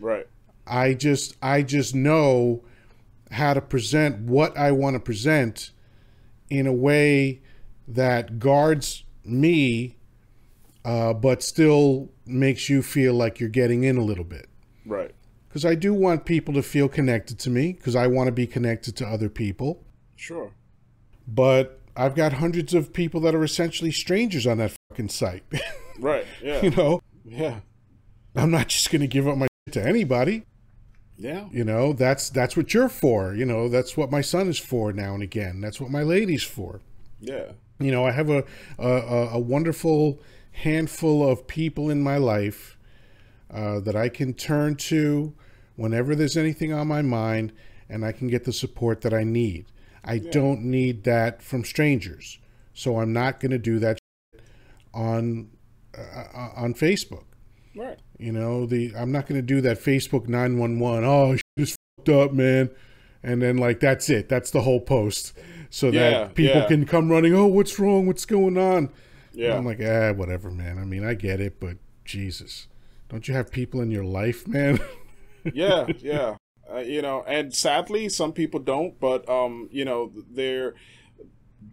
Right. 0.00 0.26
I 0.68 0.94
just 0.94 1.36
I 1.42 1.62
just 1.62 1.94
know 1.94 2.62
how 3.30 3.54
to 3.54 3.60
present 3.60 4.20
what 4.20 4.56
I 4.56 4.72
want 4.72 4.94
to 4.94 5.00
present 5.00 5.70
in 6.50 6.66
a 6.66 6.72
way 6.72 7.42
that 7.86 8.38
guards 8.38 9.04
me 9.24 9.98
uh, 10.84 11.12
but 11.12 11.42
still 11.42 12.08
makes 12.24 12.70
you 12.70 12.82
feel 12.82 13.12
like 13.12 13.40
you're 13.40 13.48
getting 13.48 13.84
in 13.84 13.98
a 13.98 14.02
little 14.02 14.24
bit. 14.24 14.48
Right. 14.86 15.14
Because 15.48 15.64
I 15.64 15.74
do 15.74 15.92
want 15.92 16.24
people 16.24 16.54
to 16.54 16.62
feel 16.62 16.88
connected 16.88 17.38
to 17.40 17.50
me 17.50 17.72
because 17.72 17.94
I 17.96 18.06
want 18.06 18.28
to 18.28 18.32
be 18.32 18.46
connected 18.46 18.96
to 18.96 19.06
other 19.06 19.28
people. 19.28 19.84
Sure. 20.16 20.52
But 21.26 21.80
I've 21.96 22.14
got 22.14 22.34
hundreds 22.34 22.72
of 22.72 22.92
people 22.92 23.20
that 23.22 23.34
are 23.34 23.44
essentially 23.44 23.90
strangers 23.90 24.46
on 24.46 24.58
that 24.58 24.72
fucking 24.90 25.10
site. 25.10 25.44
Right. 26.00 26.26
Yeah. 26.40 26.62
you 26.62 26.70
know, 26.70 27.00
yeah. 27.24 27.58
I'm 28.36 28.52
not 28.52 28.68
just 28.68 28.92
going 28.92 29.00
to 29.00 29.08
give 29.08 29.26
up 29.26 29.36
my 29.36 29.48
shit 29.66 29.74
to 29.74 29.84
anybody. 29.84 30.44
Yeah. 31.18 31.46
You 31.50 31.64
know, 31.64 31.92
that's 31.92 32.30
that's 32.30 32.56
what 32.56 32.72
you're 32.72 32.88
for. 32.88 33.34
You 33.34 33.44
know, 33.44 33.68
that's 33.68 33.96
what 33.96 34.10
my 34.10 34.20
son 34.20 34.48
is 34.48 34.58
for 34.58 34.92
now 34.92 35.14
and 35.14 35.22
again. 35.22 35.60
That's 35.60 35.80
what 35.80 35.90
my 35.90 36.02
lady's 36.02 36.44
for. 36.44 36.80
Yeah. 37.20 37.52
You 37.80 37.90
know, 37.90 38.04
I 38.04 38.12
have 38.12 38.30
a 38.30 38.44
a, 38.78 38.88
a- 39.32 39.38
wonderful 39.38 40.20
handful 40.52 41.28
of 41.28 41.46
people 41.48 41.90
in 41.90 42.00
my 42.02 42.16
life 42.16 42.78
uh, 43.52 43.80
that 43.80 43.96
I 43.96 44.08
can 44.08 44.32
turn 44.34 44.76
to 44.76 45.34
whenever 45.76 46.14
there's 46.14 46.36
anything 46.36 46.72
on 46.72 46.88
my 46.88 47.02
mind, 47.02 47.52
and 47.88 48.04
I 48.04 48.12
can 48.12 48.28
get 48.28 48.44
the 48.44 48.52
support 48.52 49.00
that 49.02 49.14
I 49.14 49.24
need. 49.24 49.66
I 50.04 50.18
don't 50.18 50.62
need 50.62 51.04
that 51.04 51.42
from 51.42 51.64
strangers, 51.64 52.38
so 52.74 52.98
I'm 53.00 53.12
not 53.12 53.40
going 53.40 53.50
to 53.52 53.58
do 53.58 53.78
that 53.80 53.98
on 54.94 55.50
uh, 55.96 56.48
on 56.56 56.74
Facebook. 56.74 57.24
Right. 57.76 57.98
You 58.18 58.32
know, 58.32 58.66
the 58.66 58.92
I'm 58.96 59.12
not 59.12 59.26
going 59.26 59.40
to 59.40 59.46
do 59.46 59.60
that 59.60 59.78
Facebook 59.78 60.28
911. 60.28 61.04
Oh, 61.04 61.34
shit 61.36 61.42
is 61.56 61.76
fucked 61.96 62.08
up, 62.08 62.32
man. 62.32 62.70
And 63.22 63.42
then 63.42 63.58
like 63.58 63.80
that's 63.80 64.10
it. 64.10 64.28
That's 64.28 64.50
the 64.50 64.62
whole 64.62 64.80
post. 64.80 65.32
So 65.70 65.88
Yeah, 65.88 66.10
that 66.10 66.34
people 66.34 66.60
yeah. 66.62 66.66
can 66.66 66.86
come 66.86 67.10
running, 67.10 67.34
"Oh, 67.34 67.46
what's 67.46 67.78
wrong? 67.78 68.06
What's 68.06 68.24
going 68.24 68.56
on?" 68.56 68.90
Yeah. 69.32 69.56
I'm 69.56 69.66
like, 69.66 69.80
"Ah, 69.82 70.12
whatever, 70.12 70.50
man. 70.50 70.78
I 70.78 70.84
mean, 70.84 71.04
I 71.04 71.14
get 71.14 71.40
it, 71.40 71.60
but 71.60 71.76
Jesus. 72.04 72.68
Don't 73.08 73.28
you 73.28 73.34
have 73.34 73.50
people 73.50 73.80
in 73.80 73.90
your 73.90 74.04
life, 74.04 74.46
man?" 74.48 74.80
yeah, 75.52 75.86
yeah. 75.98 76.36
Uh, 76.72 76.78
you 76.78 77.02
know, 77.02 77.22
and 77.26 77.54
sadly, 77.54 78.08
some 78.08 78.32
people 78.32 78.60
don't. 78.60 78.98
But 79.00 79.28
um, 79.28 79.68
you 79.70 79.84
know, 79.84 80.12
they're 80.30 80.74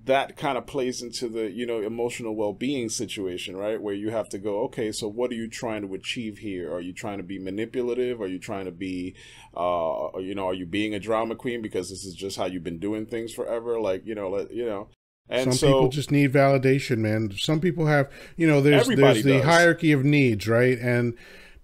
that 0.03 0.35
kind 0.35 0.57
of 0.57 0.67
plays 0.67 1.01
into 1.01 1.27
the 1.29 1.49
you 1.51 1.65
know 1.65 1.81
emotional 1.81 2.35
well-being 2.35 2.89
situation 2.89 3.55
right 3.55 3.81
where 3.81 3.93
you 3.93 4.09
have 4.09 4.27
to 4.29 4.37
go 4.37 4.61
okay 4.63 4.91
so 4.91 5.07
what 5.07 5.31
are 5.31 5.35
you 5.35 5.47
trying 5.47 5.81
to 5.87 5.93
achieve 5.93 6.39
here 6.39 6.73
are 6.73 6.81
you 6.81 6.93
trying 6.93 7.17
to 7.17 7.23
be 7.23 7.39
manipulative 7.39 8.21
are 8.21 8.27
you 8.27 8.39
trying 8.39 8.65
to 8.65 8.71
be 8.71 9.15
uh 9.55 10.09
you 10.19 10.35
know 10.35 10.47
are 10.47 10.53
you 10.53 10.65
being 10.65 10.93
a 10.93 10.99
drama 10.99 11.35
queen 11.35 11.61
because 11.61 11.89
this 11.89 12.03
is 12.03 12.13
just 12.13 12.37
how 12.37 12.45
you've 12.45 12.63
been 12.63 12.79
doing 12.79 13.05
things 13.05 13.33
forever 13.33 13.79
like 13.79 14.05
you 14.05 14.15
know 14.15 14.29
let, 14.29 14.51
you 14.51 14.65
know 14.65 14.89
and 15.27 15.51
some 15.51 15.57
so, 15.57 15.67
people 15.67 15.89
just 15.89 16.11
need 16.11 16.31
validation, 16.33 16.99
man. 16.99 17.31
Some 17.35 17.59
people 17.59 17.87
have, 17.87 18.11
you 18.37 18.45
know, 18.45 18.61
there's 18.61 18.87
there's 18.87 19.23
the 19.23 19.37
does. 19.37 19.43
hierarchy 19.43 19.91
of 19.91 20.05
needs, 20.05 20.47
right? 20.47 20.77
And 20.77 21.15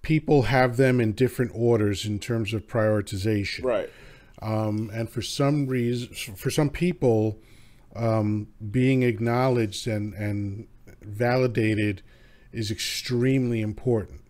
people 0.02 0.42
have 0.42 0.76
them 0.76 1.00
in 1.00 1.12
different 1.12 1.52
orders 1.54 2.04
in 2.04 2.18
terms 2.18 2.52
of 2.52 2.66
prioritization. 2.66 3.64
right 3.64 3.90
Um, 4.40 4.90
and 4.92 5.08
for 5.08 5.22
some 5.22 5.68
reason, 5.68 6.12
for 6.34 6.50
some 6.50 6.70
people, 6.70 7.38
um, 7.94 8.48
being 8.70 9.02
acknowledged 9.02 9.86
and 9.86 10.14
and 10.14 10.66
validated 11.02 12.02
is 12.52 12.70
extremely 12.70 13.60
important. 13.60 14.20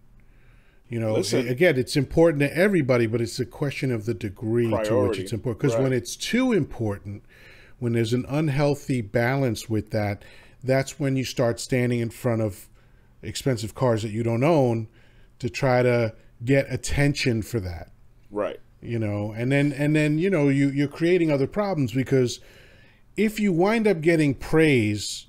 You 0.88 1.00
know, 1.00 1.14
Listen. 1.14 1.48
again, 1.48 1.78
it's 1.78 1.96
important 1.96 2.40
to 2.40 2.56
everybody, 2.56 3.06
but 3.06 3.20
it's 3.20 3.40
a 3.40 3.46
question 3.46 3.90
of 3.90 4.04
the 4.04 4.12
degree 4.12 4.68
to 4.68 5.08
which 5.08 5.18
it's 5.18 5.32
important. 5.32 5.62
Because 5.62 5.78
when 5.78 5.92
it's 5.92 6.16
too 6.16 6.52
important, 6.52 7.24
when 7.78 7.94
there's 7.94 8.12
an 8.12 8.26
unhealthy 8.28 9.00
balance 9.00 9.70
with 9.70 9.90
that, 9.90 10.22
that's 10.62 11.00
when 11.00 11.16
you 11.16 11.24
start 11.24 11.58
standing 11.60 12.00
in 12.00 12.10
front 12.10 12.42
of 12.42 12.68
expensive 13.22 13.74
cars 13.74 14.02
that 14.02 14.10
you 14.10 14.22
don't 14.22 14.44
own 14.44 14.88
to 15.38 15.48
try 15.48 15.82
to 15.82 16.14
get 16.44 16.66
attention 16.70 17.40
for 17.40 17.60
that 17.60 17.90
right 18.30 18.58
you 18.80 18.98
know 18.98 19.32
and 19.36 19.52
then 19.52 19.72
and 19.72 19.94
then 19.94 20.18
you 20.18 20.28
know 20.28 20.48
you 20.48 20.68
you're 20.70 20.88
creating 20.88 21.30
other 21.30 21.46
problems 21.46 21.92
because 21.92 22.40
if 23.16 23.38
you 23.38 23.52
wind 23.52 23.86
up 23.86 24.00
getting 24.00 24.34
praise 24.34 25.26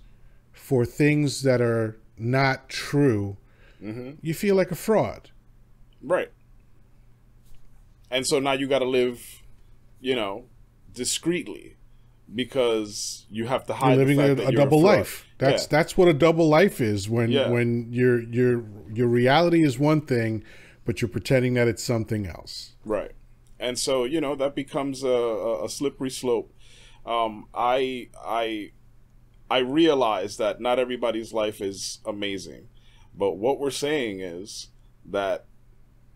for 0.52 0.86
things 0.86 1.44
that 1.44 1.62
are 1.62 2.00
not 2.18 2.70
true 2.70 3.38
mm-hmm. 3.82 4.12
you 4.22 4.34
feel 4.34 4.56
like 4.56 4.72
a 4.72 4.76
fraud 4.76 5.30
Right. 6.04 6.32
And 8.12 8.28
so 8.28 8.40
now 8.40 8.52
you 8.52 8.68
got 8.68 8.80
to 8.80 8.86
live, 8.86 9.42
you 10.00 10.16
know, 10.16 10.46
discreetly 10.94 11.78
because 12.34 13.26
you 13.30 13.48
have 13.48 13.66
to 13.68 13.76
you're 13.82 13.96
living 13.96 14.18
the 14.18 14.46
a, 14.46 14.48
a 14.48 14.52
double 14.52 14.82
fraud. 14.82 14.98
life 14.98 15.26
that's 15.38 15.64
Yeah. 15.64 15.68
that's 15.70 15.98
what 15.98 16.08
a 16.08 16.14
double 16.14 16.48
life 16.48 16.80
is 16.82 17.10
when 17.10 17.32
Yeah. 17.32 17.50
when 17.50 17.92
your 17.92 18.22
your 18.24 18.64
your 18.94 19.08
reality 19.08 19.64
is 19.64 19.78
one 19.78 20.02
thing 20.02 20.44
but 20.86 21.02
you're 21.02 21.10
pretending 21.10 21.54
that 21.56 21.68
it's 21.68 21.84
something 21.84 22.26
else 22.26 22.74
Right. 22.86 23.12
And 23.60 23.80
so, 23.80 24.04
you 24.04 24.20
know, 24.20 24.36
that 24.36 24.56
becomes 24.56 25.04
a, 25.04 25.08
a, 25.08 25.66
a 25.66 25.70
slippery 25.70 26.10
slope. 26.10 26.54
Um, 27.06 27.48
I 27.54 28.10
I 28.24 28.72
I 29.50 29.60
realize 29.60 30.38
that 30.38 30.62
not 30.62 30.80
everybody's 30.80 31.34
life 31.34 31.62
is 31.62 32.00
amazing. 32.06 32.70
But 33.16 33.34
what 33.34 33.60
we're 33.60 33.72
saying 33.72 34.22
is 34.22 34.70
that 35.06 35.46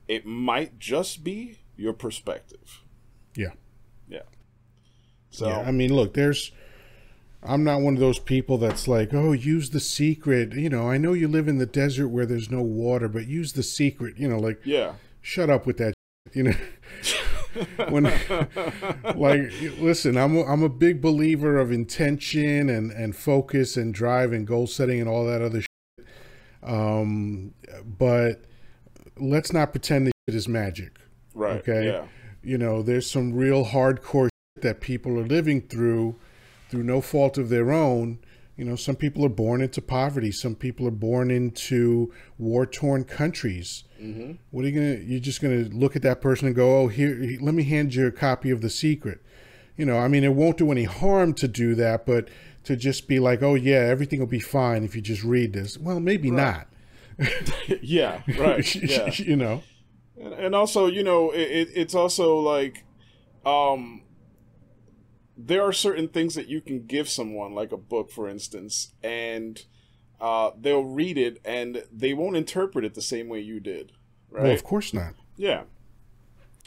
it 0.08 0.26
might 0.26 0.80
just 0.80 1.24
be 1.24 1.60
your 1.76 1.94
perspective. 1.94 2.84
yeah 3.36 3.52
Yeah. 4.10 4.24
So 5.30 5.48
Yeah, 5.48 5.60
I 5.60 5.72
mean, 5.72 5.94
look, 5.94 6.14
there's. 6.14 6.52
I'm 7.44 7.64
not 7.64 7.82
one 7.82 7.94
of 7.94 8.00
those 8.00 8.18
people 8.18 8.58
that's 8.58 8.88
like, 8.88 9.14
oh, 9.14 9.32
use 9.32 9.70
the 9.70 9.80
secret. 9.80 10.54
You 10.54 10.70
know, 10.70 10.90
I 10.90 10.98
know 10.98 11.14
you 11.14 11.28
live 11.28 11.48
in 11.48 11.60
the 11.60 11.68
desert 11.68 12.08
where 12.08 12.26
there's 12.26 12.50
no 12.50 12.64
water, 12.64 13.08
but 13.08 13.28
use 13.28 13.54
the 13.54 13.62
secret. 13.62 14.18
You 14.18 14.28
know, 14.28 14.40
like, 14.40 14.60
yeah. 14.66 14.94
shut 15.22 15.50
up 15.50 15.66
with 15.66 15.78
that. 15.78 15.94
You 16.34 16.44
know, 16.44 16.54
when, 17.90 18.04
like, 19.16 19.52
listen, 19.80 20.18
I'm 20.18 20.38
a, 20.38 20.44
I'm 20.44 20.64
a 20.64 20.70
big 20.70 21.02
believer 21.02 21.58
of 21.58 21.72
intention 21.72 22.70
and 22.70 22.92
and 22.92 23.16
focus 23.16 23.78
and 23.78 23.94
drive 23.94 24.34
and 24.34 24.46
goal 24.46 24.68
setting 24.68 25.00
and 25.00 25.10
all 25.10 25.26
that 25.26 25.42
other. 25.42 25.62
Shit. 25.62 26.08
Um, 26.64 27.54
but 27.86 28.44
let's 29.18 29.54
not 29.54 29.72
pretend 29.72 30.08
that 30.08 30.14
it 30.28 30.36
is 30.36 30.48
magic. 30.48 30.98
Right. 31.34 31.58
Okay. 31.58 31.86
Yeah. 31.86 32.06
You 32.44 32.58
know, 32.58 32.82
there's 32.82 33.10
some 33.10 33.34
real 33.34 33.66
hardcore 33.66 34.30
shit 34.56 34.64
that 34.64 34.82
people 34.82 35.20
are 35.20 35.26
living 35.26 35.62
through 35.62 36.16
through 36.70 36.84
no 36.84 37.02
fault 37.02 37.38
of 37.38 37.50
their 37.50 37.72
own. 37.72 38.20
You 38.58 38.66
know, 38.66 38.76
some 38.76 38.96
people 38.96 39.24
are 39.26 39.30
born 39.30 39.62
into 39.62 39.82
poverty. 39.82 40.32
Some 40.32 40.56
people 40.56 40.88
are 40.88 40.92
born 40.92 41.30
into 41.30 42.12
war-torn 42.38 43.04
countries. 43.04 43.84
Mm-hmm. 44.02 44.34
What 44.52 44.66
are 44.66 44.68
you 44.68 44.74
gonna? 44.74 45.04
You're 45.04 45.20
just 45.20 45.42
gonna 45.42 45.66
look 45.72 45.96
at 45.96 46.02
that 46.04 46.22
person 46.22 46.48
and 46.48 46.56
go, 46.56 46.82
"Oh, 46.82 46.88
here, 46.88 47.38
let 47.42 47.54
me 47.54 47.64
hand 47.64 47.96
you 47.96 48.08
a 48.08 48.12
copy 48.12 48.52
of 48.52 48.62
The 48.62 48.70
Secret." 48.70 49.22
You 49.76 49.86
know, 49.86 49.98
I 49.98 50.08
mean, 50.08 50.24
it 50.24 50.34
won't 50.34 50.58
do 50.58 50.72
any 50.72 50.86
harm 50.86 51.34
to 51.36 51.48
do 51.48 51.76
that, 51.76 52.06
but 52.06 52.30
to 52.64 52.76
just 52.76 53.08
be 53.08 53.20
like, 53.20 53.42
"Oh 53.42 53.56
yeah, 53.56 53.80
everything 53.80 54.20
will 54.20 54.28
be 54.28 54.40
fine 54.40 54.84
if 54.84 54.96
you 54.96 55.02
just 55.02 55.24
read 55.24 55.54
this." 55.54 55.78
Well, 55.78 56.00
maybe 56.00 56.32
not. 56.32 56.68
yeah. 57.82 58.22
Right. 58.38 58.76
Yeah. 58.76 59.12
you 59.16 59.36
know. 59.36 59.64
And, 60.20 60.34
and 60.34 60.56
also, 60.56 60.88
you 60.88 61.04
know, 61.04 61.32
it, 61.32 61.70
it's 61.76 61.96
also 61.96 62.38
like, 62.38 62.86
um, 63.46 64.04
there 65.38 65.62
are 65.62 65.74
certain 65.74 66.08
things 66.08 66.36
that 66.36 66.48
you 66.48 66.62
can 66.62 66.86
give 66.86 67.10
someone, 67.10 67.54
like 67.54 67.72
a 67.72 67.78
book, 67.78 68.12
for 68.12 68.28
instance, 68.28 68.94
and 69.04 69.64
uh, 70.20 70.52
they'll 70.60 70.86
read 70.86 71.18
it 71.18 71.40
and 71.46 71.84
they 71.92 72.14
won't 72.14 72.36
interpret 72.36 72.84
it 72.84 72.94
the 72.96 73.02
same 73.02 73.28
way 73.30 73.40
you 73.40 73.60
did, 73.60 73.92
right? 74.30 74.44
Well, 74.44 74.54
of 74.54 74.64
course 74.64 74.94
not. 74.94 75.14
Yeah. 75.36 75.64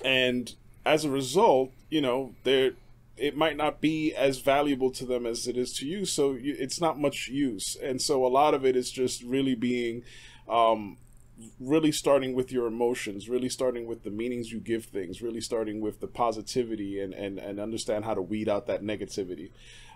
And 0.04 0.54
as 0.84 1.04
a 1.04 1.10
result, 1.10 1.72
you 1.88 2.00
know, 2.00 2.34
there 2.44 2.72
it 3.16 3.36
might 3.36 3.56
not 3.56 3.80
be 3.82 4.14
as 4.14 4.38
valuable 4.38 4.90
to 4.90 5.04
them 5.04 5.26
as 5.26 5.46
it 5.46 5.56
is 5.56 5.74
to 5.74 5.86
you, 5.86 6.06
so 6.06 6.32
you, 6.32 6.56
it's 6.58 6.80
not 6.80 6.98
much 6.98 7.28
use. 7.28 7.76
And 7.82 8.00
so 8.00 8.24
a 8.24 8.28
lot 8.28 8.54
of 8.54 8.64
it 8.64 8.76
is 8.76 8.90
just 8.90 9.22
really 9.22 9.54
being 9.54 10.02
um 10.48 10.96
really 11.58 11.92
starting 11.92 12.34
with 12.34 12.52
your 12.52 12.66
emotions, 12.66 13.28
really 13.28 13.48
starting 13.48 13.86
with 13.86 14.04
the 14.04 14.10
meanings 14.10 14.52
you 14.52 14.60
give 14.60 14.84
things, 14.84 15.22
really 15.22 15.40
starting 15.40 15.80
with 15.80 16.00
the 16.00 16.06
positivity 16.06 17.00
and 17.00 17.12
and 17.14 17.38
and 17.38 17.60
understand 17.60 18.04
how 18.04 18.14
to 18.14 18.22
weed 18.22 18.48
out 18.48 18.66
that 18.66 18.82
negativity. 18.82 19.50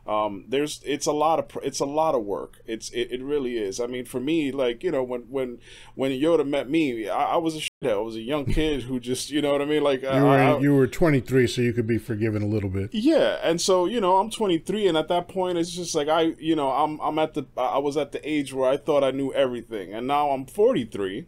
Um, 0.07 0.45
there's 0.49 0.83
it's 0.85 1.07
a 1.07 1.13
lot 1.13 1.39
of 1.39 1.63
it's 1.65 1.81
a 1.81 1.87
lot 1.87 2.15
of 2.15 2.25
work. 2.25 2.61
It's 2.67 2.91
it, 2.91 3.09
it 3.11 3.23
really 3.23 3.57
is. 3.57 3.81
I 3.81 3.87
mean, 3.87 4.05
for 4.05 4.21
me, 4.21 4.53
like 4.53 4.85
you 4.85 4.91
know, 4.91 5.03
when 5.03 5.23
when 5.31 5.61
when 5.95 6.11
Yoddah 6.13 6.47
met 6.47 6.69
me, 6.69 7.09
I, 7.09 7.35
I 7.35 7.37
was 7.39 7.57
a 7.57 7.61
shithead. 7.61 7.93
I 7.93 7.97
was 7.97 8.15
a 8.17 8.21
young 8.21 8.45
kid 8.45 8.83
who 8.83 9.01
just 9.01 9.31
you 9.31 9.41
know 9.41 9.53
what 9.53 9.63
I 9.63 9.65
mean. 9.65 9.83
Like 9.83 10.03
You 10.03 10.09
were 10.09 10.29
I- 10.29 10.59
you 10.59 10.75
were 10.75 10.87
23, 10.87 11.47
so 11.47 11.63
you 11.63 11.73
could 11.73 11.87
be 11.87 11.97
forgiven 11.97 12.43
a 12.43 12.47
little 12.47 12.69
bit. 12.69 12.91
yeah, 12.93 13.39
and 13.43 13.59
so 13.61 13.87
you 13.87 13.99
know, 13.99 14.19
I'm 14.19 14.29
23, 14.31 14.87
and 14.89 14.99
at 14.99 15.09
that 15.09 15.27
point, 15.27 15.57
it's 15.57 15.71
just 15.71 15.95
like 15.95 16.09
I, 16.09 16.35
you 16.39 16.55
know, 16.55 16.71
I'm 16.71 17.01
I'm 17.01 17.19
at 17.19 17.33
the 17.33 17.45
I 17.57 17.79
was 17.79 17.97
at 17.97 18.13
the 18.13 18.21
age 18.29 18.53
where 18.53 18.69
I 18.69 18.77
thought 18.77 19.03
I 19.05 19.11
knew 19.11 19.33
everything, 19.33 19.95
and 19.95 20.07
now 20.07 20.31
I'm 20.33 20.45
43, 20.45 21.27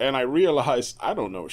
and 0.00 0.16
I 0.16 0.22
realize 0.22 0.96
I 0.98 1.14
don't 1.14 1.30
know. 1.30 1.48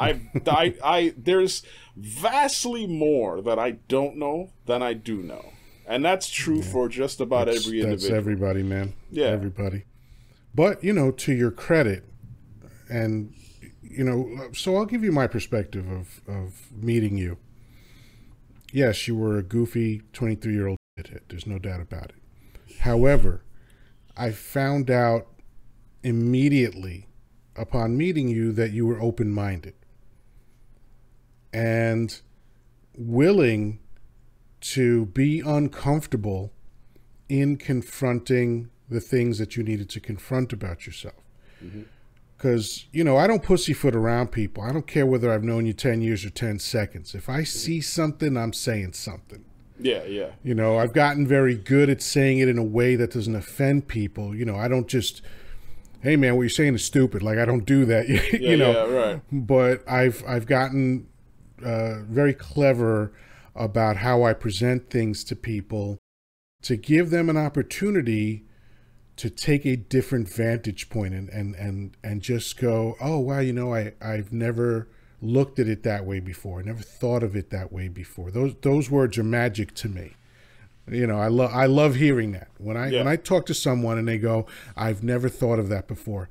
I, 0.00 0.20
I, 0.46 0.74
I, 0.84 1.14
there's 1.16 1.62
vastly 1.96 2.86
more 2.86 3.40
that 3.42 3.58
I 3.58 3.72
don't 3.72 4.16
know 4.16 4.50
than 4.66 4.80
I 4.82 4.92
do 4.92 5.22
know, 5.22 5.52
and 5.88 6.04
that's 6.04 6.28
true 6.28 6.62
for 6.62 6.88
just 6.88 7.20
about 7.20 7.46
That's- 7.46 7.66
every 7.66 7.80
individual. 7.80 8.10
That's 8.10 8.16
everybody, 8.18 8.62
man. 8.62 8.92
Yeah. 9.10 9.26
everybody. 9.26 9.84
But 10.54 10.84
you 10.84 10.92
know, 10.92 11.10
to 11.10 11.32
your 11.32 11.50
credit, 11.50 12.04
and 12.88 13.32
you 13.82 14.04
know, 14.04 14.50
so 14.52 14.76
I'll 14.76 14.86
give 14.86 15.02
you 15.02 15.12
my 15.12 15.26
perspective 15.26 15.88
of 15.90 16.20
of 16.28 16.70
meeting 16.72 17.16
you. 17.16 17.38
Yes, 18.72 19.08
you 19.08 19.16
were 19.16 19.38
a 19.38 19.42
goofy 19.42 20.02
twenty 20.12 20.34
three 20.34 20.54
year 20.54 20.66
old 20.68 20.78
shithead. 20.98 21.20
There's 21.28 21.46
no 21.46 21.58
doubt 21.58 21.80
about 21.80 22.10
it. 22.10 22.76
However, 22.80 23.42
I 24.16 24.30
found 24.30 24.90
out 24.90 25.26
immediately 26.02 27.08
upon 27.56 27.96
meeting 27.96 28.28
you 28.28 28.52
that 28.52 28.72
you 28.72 28.86
were 28.86 29.00
open 29.00 29.30
minded 29.32 29.74
and 31.52 32.20
willing 32.96 33.80
to 34.60 35.06
be 35.06 35.40
uncomfortable 35.40 36.52
in 37.28 37.56
confronting 37.56 38.70
the 38.88 39.00
things 39.00 39.38
that 39.38 39.56
you 39.56 39.62
needed 39.62 39.88
to 39.90 40.00
confront 40.00 40.52
about 40.52 40.86
yourself. 40.86 41.22
Because, 42.36 42.86
you 42.92 43.04
know, 43.04 43.16
I 43.16 43.26
don't 43.26 43.42
pussyfoot 43.42 43.94
around 43.94 44.28
people. 44.32 44.62
I 44.62 44.72
don't 44.72 44.86
care 44.86 45.04
whether 45.04 45.32
I've 45.32 45.44
known 45.44 45.66
you 45.66 45.72
10 45.72 46.00
years 46.00 46.24
or 46.24 46.30
10 46.30 46.58
seconds. 46.58 47.14
If 47.14 47.28
I 47.28 47.42
see 47.42 47.80
something, 47.80 48.36
I'm 48.36 48.52
saying 48.52 48.94
something. 48.94 49.44
Yeah, 49.80 50.04
yeah, 50.04 50.30
You 50.42 50.54
know, 50.54 50.78
I've 50.78 50.92
gotten 50.92 51.26
very 51.26 51.54
good 51.54 51.88
at 51.88 52.02
saying 52.02 52.38
it 52.38 52.48
in 52.48 52.58
a 52.58 52.64
way 52.64 52.96
that 52.96 53.12
doesn't 53.12 53.36
offend 53.36 53.86
people. 53.86 54.34
You 54.34 54.44
know, 54.44 54.56
I 54.56 54.66
don't 54.66 54.88
just, 54.88 55.22
hey 56.02 56.16
man, 56.16 56.34
what 56.34 56.42
you're 56.42 56.50
saying 56.50 56.74
is 56.74 56.84
stupid. 56.84 57.22
Like 57.22 57.38
I 57.38 57.44
don't 57.44 57.64
do 57.64 57.84
that. 57.84 58.08
you 58.08 58.20
yeah, 58.40 58.56
know, 58.56 58.72
yeah, 58.72 58.92
right. 58.92 59.22
but 59.30 59.88
I've 59.88 60.24
I've 60.26 60.46
gotten 60.46 61.06
uh, 61.64 62.00
very 62.08 62.34
clever 62.34 63.12
about 63.58 63.98
how 63.98 64.22
I 64.22 64.32
present 64.32 64.90
things 64.90 65.24
to 65.24 65.36
people 65.36 65.98
to 66.62 66.76
give 66.76 67.10
them 67.10 67.28
an 67.28 67.36
opportunity 67.36 68.44
to 69.16 69.28
take 69.28 69.66
a 69.66 69.76
different 69.76 70.28
vantage 70.28 70.88
point 70.88 71.12
and 71.12 71.28
and 71.30 71.54
and, 71.56 71.96
and 72.04 72.22
just 72.22 72.56
go, 72.58 72.96
oh 73.00 73.18
wow, 73.18 73.40
you 73.40 73.52
know, 73.52 73.74
I 73.74 73.92
I've 74.00 74.32
never 74.32 74.88
looked 75.20 75.58
at 75.58 75.66
it 75.66 75.82
that 75.82 76.06
way 76.06 76.20
before. 76.20 76.60
I 76.60 76.62
never 76.62 76.82
thought 76.82 77.22
of 77.24 77.34
it 77.34 77.50
that 77.50 77.72
way 77.72 77.88
before. 77.88 78.30
Those 78.30 78.54
those 78.62 78.90
words 78.90 79.18
are 79.18 79.24
magic 79.24 79.74
to 79.76 79.88
me. 79.88 80.14
You 80.90 81.06
know, 81.06 81.18
I 81.18 81.28
love 81.28 81.52
I 81.52 81.66
love 81.66 81.96
hearing 81.96 82.32
that. 82.32 82.48
When 82.58 82.76
I 82.76 82.88
Yeah. 82.88 82.98
when 83.00 83.08
I 83.08 83.16
talk 83.16 83.44
to 83.46 83.54
someone 83.54 83.98
and 83.98 84.06
they 84.08 84.18
go, 84.18 84.46
"I've 84.76 85.02
never 85.02 85.28
thought 85.28 85.58
of 85.58 85.68
that 85.68 85.88
before." 85.88 86.28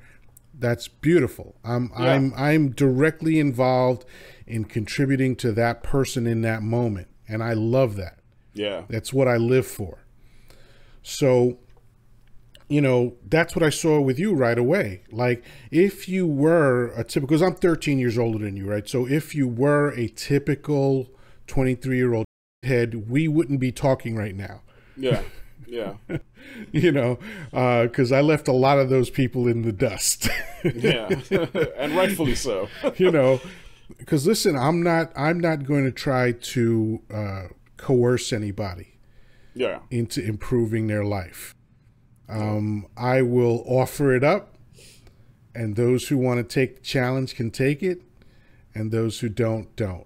That's 0.58 0.88
beautiful. 0.88 1.56
I'm 1.64 1.92
Yeah. 2.00 2.14
I'm 2.14 2.34
I'm 2.36 2.70
directly 2.72 3.40
involved 3.40 4.06
in 4.48 4.64
contributing 4.66 5.36
to 5.38 5.52
that 5.52 5.84
person 5.84 6.26
in 6.26 6.42
that 6.42 6.64
moment, 6.64 7.08
and 7.28 7.44
I 7.44 7.54
love 7.54 7.96
that. 7.98 8.20
Yeah. 8.54 8.84
That's 8.90 9.14
what 9.14 9.28
I 9.28 9.38
live 9.38 9.68
for. 9.68 10.04
So, 11.04 11.60
you 12.70 12.82
know, 12.82 13.16
that's 13.26 13.56
what 13.56 13.64
I 13.64 13.70
saw 13.70 14.02
with 14.02 14.20
you 14.20 14.34
right 14.34 14.58
away. 14.58 15.04
Like, 15.12 15.44
if 15.72 16.10
you 16.10 16.28
were 16.28 16.88
a 16.98 17.04
typical, 17.04 17.28
because 17.28 17.42
I'm 17.42 17.56
13 17.56 17.98
years 18.00 18.18
older 18.18 18.40
than 18.40 18.58
you, 18.58 18.70
right? 18.70 18.88
So, 18.90 19.08
if 19.08 19.34
you 19.34 19.48
were 19.48 19.92
a 19.92 20.08
typical 20.10 21.08
23 21.48 21.96
year 21.96 22.14
old 22.14 22.26
head, 22.64 23.10
we 23.10 23.28
wouldn't 23.28 23.60
be 23.60 23.72
talking 23.72 24.16
right 24.16 24.36
now, 24.36 24.62
Yeah. 24.96 25.22
Yeah. 25.70 25.96
you 26.72 26.94
know, 26.94 27.20
uh, 27.52 27.84
because 27.84 28.14
I 28.14 28.22
left 28.22 28.48
a 28.48 28.54
lot 28.54 28.80
of 28.80 28.90
those 28.90 29.10
people 29.10 29.48
in 29.50 29.64
the 29.64 29.74
dust, 29.74 30.30
Yeah. 30.64 31.10
and 31.78 31.94
rightfully 31.96 32.36
so. 32.36 32.70
you 32.98 33.12
know. 33.12 33.42
Because 33.98 34.28
listen, 34.28 34.56
I'm 34.56 34.84
not, 34.84 35.12
I'm 35.16 35.40
not 35.40 35.66
going 35.66 35.86
to 35.86 35.92
try 35.92 36.32
to 36.34 37.02
uh, 37.14 37.44
coerce 37.78 38.34
anybody. 38.34 38.94
Yeah. 39.54 39.80
into 39.90 40.24
improving 40.24 40.86
their 40.86 41.04
life. 41.04 41.56
Um, 42.30 42.86
I 42.96 43.24
will 43.24 43.64
offer 43.66 44.14
it 44.16 44.24
up, 44.24 44.56
and 45.56 45.76
those 45.76 46.10
who 46.10 46.18
want 46.18 46.38
to 46.38 46.44
take 46.44 46.76
the 46.76 46.82
challenge 46.82 47.36
can 47.36 47.50
take 47.50 47.82
it, 47.82 48.02
and 48.76 48.92
those 48.92 49.20
who 49.20 49.30
don't, 49.30 49.76
don't. 49.76 50.06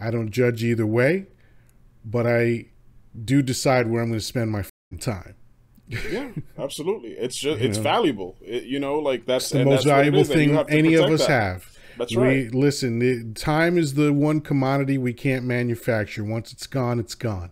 I 0.00 0.10
don't 0.10 0.30
judge 0.30 0.62
either 0.62 0.86
way, 0.86 1.26
but 2.04 2.26
I 2.26 2.66
do 3.24 3.42
decide 3.42 3.90
where 3.90 4.00
I'm 4.00 4.08
going 4.08 4.20
to 4.20 4.24
spend 4.24 4.50
my 4.50 4.64
time. 5.00 5.34
Yeah, 5.88 6.30
absolutely. 6.58 7.10
It's 7.10 7.36
just 7.36 7.60
it's 7.60 7.78
know. 7.78 7.82
valuable. 7.82 8.36
It, 8.40 8.64
you 8.64 8.78
know, 8.78 8.98
like 8.98 9.26
that's 9.26 9.50
The 9.50 9.64
most 9.64 9.84
that's 9.84 9.86
valuable 9.86 10.24
thing 10.24 10.56
any 10.68 10.94
of 10.94 11.10
us 11.10 11.26
have. 11.26 11.66
That's 11.98 12.14
we, 12.16 12.22
right. 12.22 12.54
Listen, 12.54 12.98
the, 13.00 13.32
time 13.34 13.76
is 13.76 13.94
the 13.94 14.12
one 14.12 14.40
commodity 14.40 14.98
we 14.98 15.12
can't 15.12 15.44
manufacture. 15.44 16.24
Once 16.24 16.52
it's 16.52 16.66
gone, 16.66 16.98
it's 16.98 17.14
gone. 17.14 17.50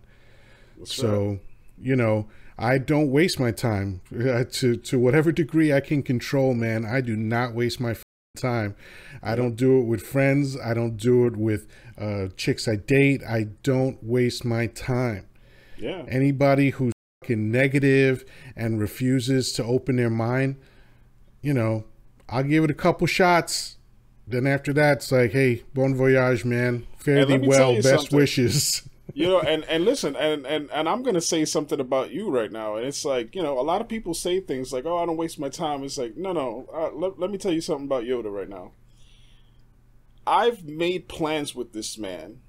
That's 0.77 0.95
So, 0.95 1.27
right. 1.27 1.39
you 1.79 1.95
know, 1.95 2.27
I 2.57 2.77
don't 2.79 3.11
waste 3.11 3.39
my 3.39 3.51
time 3.51 4.01
uh, 4.13 4.45
to 4.51 4.75
to 4.77 4.97
whatever 4.97 5.31
degree 5.31 5.71
I 5.71 5.79
can 5.79 6.01
control. 6.01 6.53
Man, 6.55 6.85
I 6.85 7.01
do 7.01 7.15
not 7.15 7.53
waste 7.53 7.79
my 7.79 7.95
time. 8.35 8.75
I 9.21 9.35
don't 9.35 9.55
do 9.55 9.79
it 9.79 9.83
with 9.83 10.01
friends. 10.01 10.57
I 10.59 10.73
don't 10.73 10.97
do 10.97 11.25
it 11.27 11.35
with 11.35 11.67
uh, 11.99 12.27
chicks 12.35 12.67
I 12.67 12.75
date. 12.75 13.21
I 13.23 13.47
don't 13.63 14.03
waste 14.03 14.45
my 14.45 14.67
time. 14.67 15.27
yeah, 15.77 16.03
Anybody 16.07 16.69
who's 16.71 16.93
fucking 17.23 17.51
negative 17.51 18.23
and 18.55 18.79
refuses 18.79 19.51
to 19.53 19.63
open 19.63 19.95
their 19.97 20.09
mind, 20.09 20.57
you 21.41 21.53
know, 21.53 21.85
I'll 22.29 22.43
give 22.43 22.63
it 22.63 22.71
a 22.71 22.75
couple 22.75 23.07
shots. 23.07 23.76
Then 24.27 24.45
after 24.45 24.73
that, 24.73 24.97
it's 24.97 25.11
like, 25.11 25.31
hey, 25.31 25.63
bon 25.73 25.95
voyage, 25.95 26.43
man. 26.43 26.85
Fare 26.97 27.25
thee 27.25 27.33
let 27.33 27.41
me 27.41 27.47
tell 27.49 27.73
well. 27.73 27.75
Best 27.75 27.87
something. 27.87 28.17
wishes. 28.17 28.89
you 29.13 29.27
know, 29.27 29.39
and 29.39 29.63
and 29.65 29.85
listen, 29.85 30.15
and 30.17 30.45
and 30.45 30.69
and 30.71 30.89
I'm 30.89 31.01
gonna 31.01 31.21
say 31.21 31.45
something 31.45 31.79
about 31.79 32.11
you 32.11 32.29
right 32.29 32.51
now, 32.51 32.75
and 32.75 32.85
it's 32.85 33.05
like 33.05 33.35
you 33.35 33.41
know, 33.41 33.57
a 33.57 33.61
lot 33.61 33.79
of 33.79 33.87
people 33.87 34.13
say 34.13 34.41
things 34.41 34.73
like, 34.73 34.85
"Oh, 34.85 34.97
I 34.97 35.05
don't 35.05 35.15
waste 35.15 35.39
my 35.39 35.49
time." 35.49 35.83
It's 35.83 35.97
like, 35.97 36.17
no, 36.17 36.33
no. 36.33 36.67
Uh, 36.73 36.91
let 36.93 37.17
let 37.17 37.31
me 37.31 37.37
tell 37.37 37.53
you 37.53 37.61
something 37.61 37.85
about 37.85 38.03
Yoddah 38.03 38.33
right 38.33 38.49
now. 38.49 38.73
I've 40.25 40.65
made 40.65 41.07
plans 41.07 41.55
with 41.55 41.71
this 41.71 41.97
man 41.97 42.41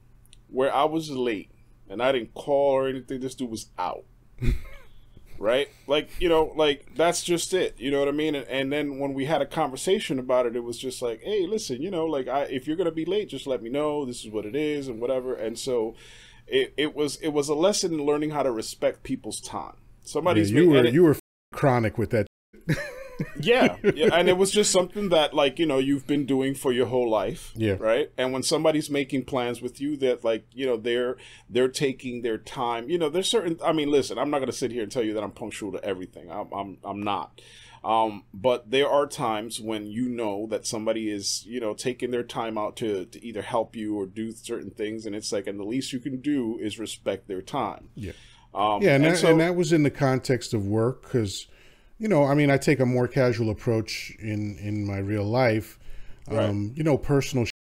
where 0.49 0.75
I 0.75 0.85
was 0.85 1.11
late 1.11 1.53
and 1.89 2.03
I 2.03 2.11
didn't 2.11 2.35
call 2.35 2.73
or 2.73 2.89
anything. 2.89 3.21
This 3.21 3.37
dude 3.37 3.51
was 3.51 3.67
out. 3.79 4.05
right? 5.39 5.69
Like, 5.87 6.11
you 6.21 6.29
know, 6.29 6.53
like 6.57 6.95
that's 6.95 7.23
just 7.23 7.55
it. 7.55 7.79
You 7.79 7.91
know 7.91 7.99
what 8.01 8.09
I 8.09 8.13
mean? 8.13 8.35
And, 8.35 8.47
and 8.49 8.73
then 8.73 8.99
when 8.99 9.15
we 9.15 9.25
had 9.25 9.43
a 9.43 9.47
conversation 9.47 10.19
about 10.19 10.47
it, 10.47 10.57
it 10.57 10.65
was 10.65 10.79
just 10.79 11.03
like, 11.03 11.23
hey, 11.23 11.47
listen, 11.47 11.81
you 11.83 11.91
know, 11.91 12.07
like 12.07 12.29
I 12.29 12.43
if 12.45 12.67
you're 12.67 12.77
gonna 12.77 12.91
be 12.91 13.05
late, 13.05 13.29
just 13.29 13.47
let 13.47 13.63
me 13.63 13.71
know. 13.71 14.05
This 14.05 14.25
is 14.25 14.31
what 14.31 14.47
it 14.47 14.57
is 14.57 14.89
and 14.89 15.01
whatever. 15.01 15.35
And 15.35 15.59
so 15.59 15.95
it, 16.47 16.75
it 16.77 16.95
was 16.95 17.17
it 17.17 17.29
was 17.29 17.49
a 17.49 17.55
lesson 17.55 17.95
in 17.95 18.05
learning 18.05 18.31
how 18.31 18.43
to 18.43 18.51
respect 18.51 19.03
people's 19.03 19.41
time. 19.41 19.77
Yeah, 19.77 20.13
Somebody's 20.13 20.51
you 20.51 20.71
were 20.71 20.87
you 20.87 21.03
were 21.05 21.17
chronic 21.53 21.99
with 21.99 22.11
that. 22.11 22.27
yeah, 23.41 23.77
yeah, 23.95 24.09
and 24.13 24.29
it 24.29 24.37
was 24.37 24.51
just 24.51 24.71
something 24.71 25.09
that 25.11 25.35
like 25.35 25.59
you 25.59 25.67
know 25.67 25.79
you've 25.79 26.07
been 26.07 26.27
doing 26.27 26.55
for 26.55 26.73
your 26.73 26.87
whole 26.87 27.09
life, 27.09 27.53
Yeah. 27.57 27.77
right. 27.79 28.11
And 28.17 28.33
when 28.33 28.43
somebody's 28.43 28.91
making 28.91 29.25
plans 29.25 29.61
with 29.63 29.81
you, 29.81 29.97
that 29.99 30.25
like 30.25 30.47
you 30.53 30.67
know 30.67 30.77
they're 30.77 31.17
they're 31.49 31.69
taking 31.69 32.23
their 32.23 32.39
time. 32.39 32.89
You 32.91 32.99
know, 32.99 33.09
there's 33.09 33.29
certain. 33.29 33.59
I 33.65 33.73
mean, 33.73 33.91
listen, 33.91 34.19
I'm 34.19 34.31
not 34.31 34.39
gonna 34.41 34.53
sit 34.53 34.73
here 34.73 34.83
and 34.83 34.93
tell 34.93 35.03
you 35.03 35.15
that 35.15 35.23
I'm 35.23 35.33
punctual 35.33 35.73
to 35.73 35.85
everything. 35.85 36.31
I'm 36.31 36.53
I'm 36.53 36.79
I'm 36.85 37.03
not. 37.03 37.41
Um, 37.85 38.25
but 38.35 38.73
there 38.73 38.89
are 38.89 39.07
times 39.07 39.61
when 39.61 39.87
you 39.87 40.09
know 40.09 40.49
that 40.51 40.67
somebody 40.67 41.11
is 41.11 41.45
you 41.47 41.61
know 41.61 41.75
taking 41.75 42.11
their 42.11 42.25
time 42.25 42.59
out 42.59 42.77
to 42.79 43.05
to 43.07 43.25
either 43.25 43.43
help 43.43 43.77
you 43.77 43.97
or 43.97 44.05
do 44.07 44.33
certain 44.33 44.71
things, 44.71 45.07
and 45.07 45.15
it's 45.15 45.31
like, 45.33 45.47
and 45.47 45.59
the 45.61 45.65
least 45.65 45.93
you 45.93 46.01
can 46.01 46.21
do 46.21 46.59
is 46.61 46.79
respect 46.79 47.29
their 47.29 47.41
time. 47.43 47.89
Yeah. 47.95 48.13
Um, 48.55 48.83
Yeah, 48.83 48.95
and, 48.95 49.05
and 49.05 49.15
that, 49.15 49.19
so 49.19 49.31
and 49.31 49.41
that 49.41 49.55
was 49.55 49.73
in 49.73 49.85
the 49.85 49.91
context 49.91 50.55
of 50.55 50.67
work 50.67 51.03
because, 51.03 51.47
you 51.99 52.09
know, 52.09 52.25
I 52.25 52.35
mean, 52.35 52.51
I 52.51 52.57
take 52.57 52.81
a 52.81 52.87
more 52.87 53.09
casual 53.09 53.51
approach 53.51 54.17
in 54.21 54.57
in 54.59 54.87
my 54.87 54.99
real 54.99 55.25
life. 55.25 55.79
Um, 56.31 56.73
You 56.77 56.85
know, 56.85 56.99
personal. 56.99 57.47
Shit, 57.47 57.55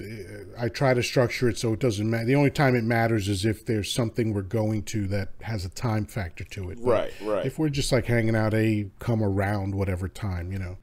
uh, 0.00 0.62
I 0.62 0.68
try 0.68 0.92
to 0.92 1.02
structure 1.02 1.48
it 1.48 1.56
so 1.58 1.72
it 1.72 1.80
doesn't 1.80 2.08
matter. 2.08 2.26
The 2.26 2.34
only 2.34 2.50
time 2.50 2.76
it 2.76 2.84
matters 2.84 3.26
is 3.28 3.44
if 3.46 3.64
there's 3.64 3.90
something 3.90 4.34
we're 4.34 4.42
going 4.42 4.82
to 4.84 5.06
that 5.08 5.30
has 5.42 5.64
a 5.64 5.70
time 5.70 6.04
factor 6.04 6.44
to 6.44 6.70
it. 6.70 6.78
But 6.84 6.90
right, 6.90 7.12
right. 7.22 7.46
If 7.46 7.58
we're 7.58 7.70
just 7.70 7.90
like 7.90 8.06
hanging 8.06 8.36
out, 8.36 8.52
a 8.52 8.90
come 8.98 9.22
around 9.22 9.74
whatever 9.74 10.06
time, 10.08 10.52
you 10.52 10.58
know. 10.58 10.76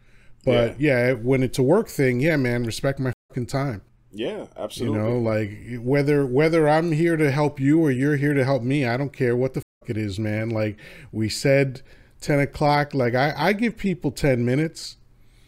But 0.43 0.80
yeah. 0.80 1.13
when 1.13 1.43
it's 1.43 1.59
a 1.59 1.63
work 1.63 1.88
thing, 1.88 2.19
yeah, 2.19 2.36
man, 2.38 2.63
respect 2.63 2.99
my 2.99 3.13
fucking 3.30 3.45
time. 3.47 3.82
yeah, 4.11 4.45
absolutely. 4.57 4.97
You 4.97 5.03
know, 5.03 5.17
like 5.19 5.80
whether 5.84 6.26
whether 6.26 6.67
I'm 6.67 6.91
here 6.91 7.17
to 7.17 7.32
help 7.32 7.59
you 7.59 7.80
or 7.82 7.91
you're 7.91 8.15
here 8.15 8.34
to 8.34 8.43
help 8.43 8.63
me, 8.63 8.86
I 8.86 8.97
don't 8.97 9.13
care 9.13 9.36
what 9.36 9.53
the 9.53 9.61
fuck 9.61 9.89
it 9.89 9.97
is, 9.97 10.17
man. 10.19 10.49
Like 10.49 10.78
we 11.11 11.30
said, 11.30 11.82
ten 12.26 12.39
o'clock. 12.39 12.93
Like 12.93 13.15
I, 13.15 13.34
I 13.38 13.53
give 13.53 13.78
people 13.78 14.11
ten 14.11 14.43
minutes. 14.45 14.97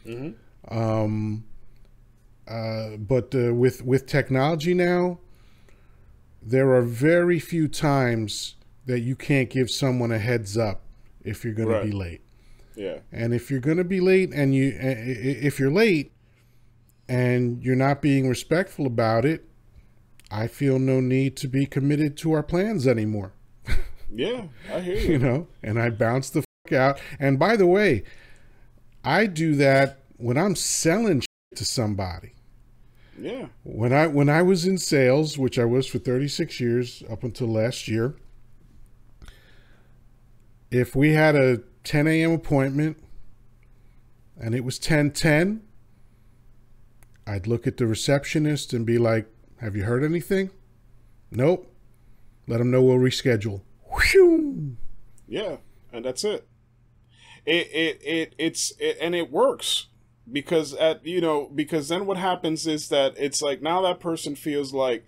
Mhm. 0.05 0.35
Um, 0.69 1.43
uh, 2.47 2.97
but 2.97 3.33
uh, 3.35 3.53
with 3.53 3.83
with 3.85 4.05
technology 4.05 4.73
now, 4.73 5.19
there 6.41 6.71
are 6.73 6.81
very 6.81 7.39
few 7.39 7.67
times 7.67 8.55
that 8.85 8.99
you 9.01 9.15
can't 9.15 9.49
give 9.49 9.69
someone 9.69 10.11
a 10.11 10.19
heads 10.19 10.57
up 10.57 10.81
if 11.23 11.43
you're 11.43 11.53
going 11.53 11.67
Right. 11.69 11.81
to 11.81 11.85
be 11.87 11.91
late. 11.91 12.21
yeah, 12.75 12.99
And 13.11 13.33
if 13.33 13.51
you're 13.51 13.59
going 13.59 13.77
to 13.77 13.83
be 13.83 13.99
late 13.99 14.31
and 14.33 14.55
you 14.55 14.73
if 14.79 15.59
you're 15.59 15.71
late 15.71 16.11
and 17.09 17.61
you're 17.63 17.75
not 17.75 18.01
being 18.01 18.29
respectful 18.29 18.85
about 18.85 19.25
it, 19.25 19.43
I 20.31 20.47
feel 20.47 20.79
no 20.79 20.99
need 21.01 21.35
to 21.37 21.47
be 21.47 21.65
committed 21.65 22.15
to 22.17 22.31
our 22.33 22.43
plans 22.43 22.87
anymore, 22.87 23.33
yeah. 24.13 24.43
I 24.73 24.79
hear 24.81 24.95
you 24.97 25.11
you. 25.13 25.17
know? 25.19 25.47
And 25.63 25.79
I 25.79 25.89
bounce 25.89 26.29
the 26.29 26.43
out. 26.71 26.99
And 27.19 27.37
by 27.39 27.55
the 27.55 27.67
way, 27.67 28.03
I 29.03 29.25
do 29.25 29.55
that 29.55 29.99
when 30.17 30.37
I'm 30.37 30.55
selling 30.55 31.21
shit 31.21 31.57
to 31.57 31.65
somebody. 31.65 32.33
Yeah, 33.19 33.47
When 33.63 33.93
I 33.93 34.05
when 34.05 34.29
I 34.29 34.43
was 34.43 34.65
in 34.67 34.77
sales, 34.77 35.39
which 35.39 35.57
I 35.57 35.65
was 35.65 35.87
for 35.87 35.97
36 35.97 36.59
years 36.59 37.01
up 37.09 37.23
until 37.23 37.47
last 37.47 37.87
year, 37.87 38.15
if 40.69 40.95
we 40.95 41.13
had 41.13 41.35
a 41.35 41.57
10 41.83 42.05
a.m. 42.07 42.31
appointment 42.31 42.97
and 44.39 44.53
it 44.53 44.63
was 44.63 44.77
10:10, 44.77 45.61
I'd 47.25 47.47
look 47.47 47.65
at 47.65 47.77
the 47.77 47.87
receptionist 47.87 48.71
and 48.71 48.85
be 48.85 48.99
like, 48.99 49.27
"Have 49.61 49.75
you 49.75 49.83
heard 49.83 50.03
anything?" 50.03 50.51
Nope. 51.31 51.73
Let 52.47 52.59
them 52.59 52.69
know 52.71 52.83
we'll 52.83 52.97
reschedule. 52.97 53.61
Whew. 53.91 54.77
yeah, 55.27 55.57
and 55.91 56.05
that's 56.05 56.23
it. 56.23 56.47
It 57.47 57.67
it 57.71 58.01
it 58.03 58.35
it's 58.37 58.73
it, 58.79 58.97
and 59.01 59.15
it 59.15 59.31
works 59.31 59.87
because 60.31 60.73
at 60.73 61.05
you 61.05 61.21
know 61.21 61.49
because 61.55 61.87
then 61.87 62.05
what 62.05 62.17
happens 62.17 62.67
is 62.67 62.89
that 62.89 63.13
it's 63.17 63.41
like 63.41 63.61
now 63.61 63.81
that 63.83 63.99
person 64.01 64.35
feels 64.35 64.73
like 64.73 65.05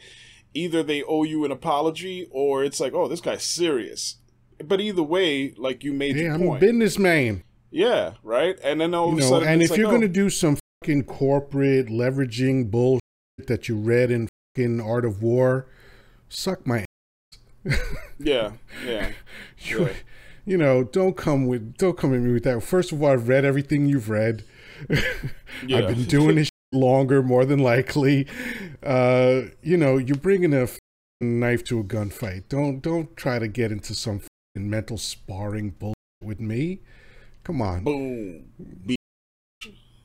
either 0.53 0.81
they 0.81 1.03
owe 1.03 1.23
you 1.23 1.43
an 1.45 1.51
apology 1.51 2.27
or 2.31 2.63
it's 2.63 2.79
like 2.79 2.93
oh 2.93 3.07
this 3.07 3.21
guy's 3.21 3.43
serious. 3.43 4.15
But 4.63 4.81
either 4.81 5.03
way, 5.03 5.53
like 5.57 5.83
you 5.83 5.93
made 5.93 6.15
your 6.17 6.33
I'm 6.33 6.41
a 6.41 6.45
point. 6.45 6.59
businessman. 6.61 7.43
yeah, 7.71 8.13
right. 8.23 8.57
And 8.63 8.81
then 8.81 8.93
all 8.93 9.07
You 9.07 9.13
of 9.13 9.17
a 9.19 9.21
know, 9.21 9.27
sudden, 9.29 9.47
and 9.49 9.61
if 9.61 9.69
you're 9.77 9.87
like, 9.87 9.91
going 9.93 10.03
oh, 10.03 10.07
to 10.07 10.13
do 10.13 10.29
some 10.29 10.57
fucking 10.83 11.03
corporate 11.03 11.87
leveraging 11.87 12.71
bullshit 12.71 13.01
that 13.47 13.67
you 13.69 13.75
read 13.77 14.11
in 14.11 14.27
fucking 14.55 14.81
Art 14.81 15.05
of 15.05 15.21
War, 15.21 15.67
suck 16.29 16.65
my 16.67 16.83
yeah, 18.19 18.51
yeah, 18.85 19.11
you, 19.59 19.85
Yeah. 19.85 19.93
You 20.49 20.57
know, 20.57 20.83
don't 20.83 21.15
come 21.15 21.45
with 21.45 21.77
don't 21.77 21.95
come 21.95 22.11
at 22.11 22.21
me 22.21 22.33
with 22.33 22.43
that. 22.43 22.63
First 22.63 22.91
of 22.91 23.03
all, 23.03 23.11
I've 23.11 23.27
read 23.27 23.45
everything 23.45 23.85
you've 23.85 24.09
read. 24.09 24.43
yeah, 24.89 24.97
I've 25.77 25.87
been 25.89 26.05
doing 26.05 26.37
this 26.37 26.49
longer, 26.71 27.21
more 27.21 27.45
than 27.45 27.59
likely. 27.59 28.25
Uh, 28.81 29.41
you 29.61 29.77
know, 29.77 29.97
you're 29.97 30.17
bringing 30.17 30.55
a 30.55 30.67
knife 31.21 31.63
to 31.65 31.79
a 31.79 31.83
gunfight. 31.83 32.49
Don't 32.49 32.79
don't 32.79 33.15
try 33.15 33.37
to 33.37 33.47
get 33.47 33.71
into 33.71 33.93
some 33.93 34.21
mental 34.55 34.97
sparring 34.97 35.69
bull 35.69 35.93
with 36.23 36.39
me. 36.39 36.79
Come 37.43 37.61
on. 37.61 37.83
Boom. 37.83 38.45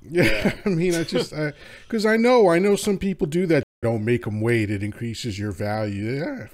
Yeah, 0.06 0.22
yeah. 0.22 0.54
I 0.66 0.68
mean, 0.68 0.94
I 0.94 1.04
just 1.04 1.32
because 1.86 2.04
I, 2.04 2.12
I, 2.12 2.16
know 2.18 2.50
I 2.50 2.58
know 2.58 2.76
some 2.76 2.98
people 2.98 3.26
do 3.26 3.46
that. 3.46 3.64
Don't 3.80 4.04
make 4.04 4.24
them 4.24 4.42
wait; 4.42 4.70
it 4.70 4.82
increases 4.82 5.38
your 5.38 5.50
value. 5.50 6.22
Yeah. 6.22 6.48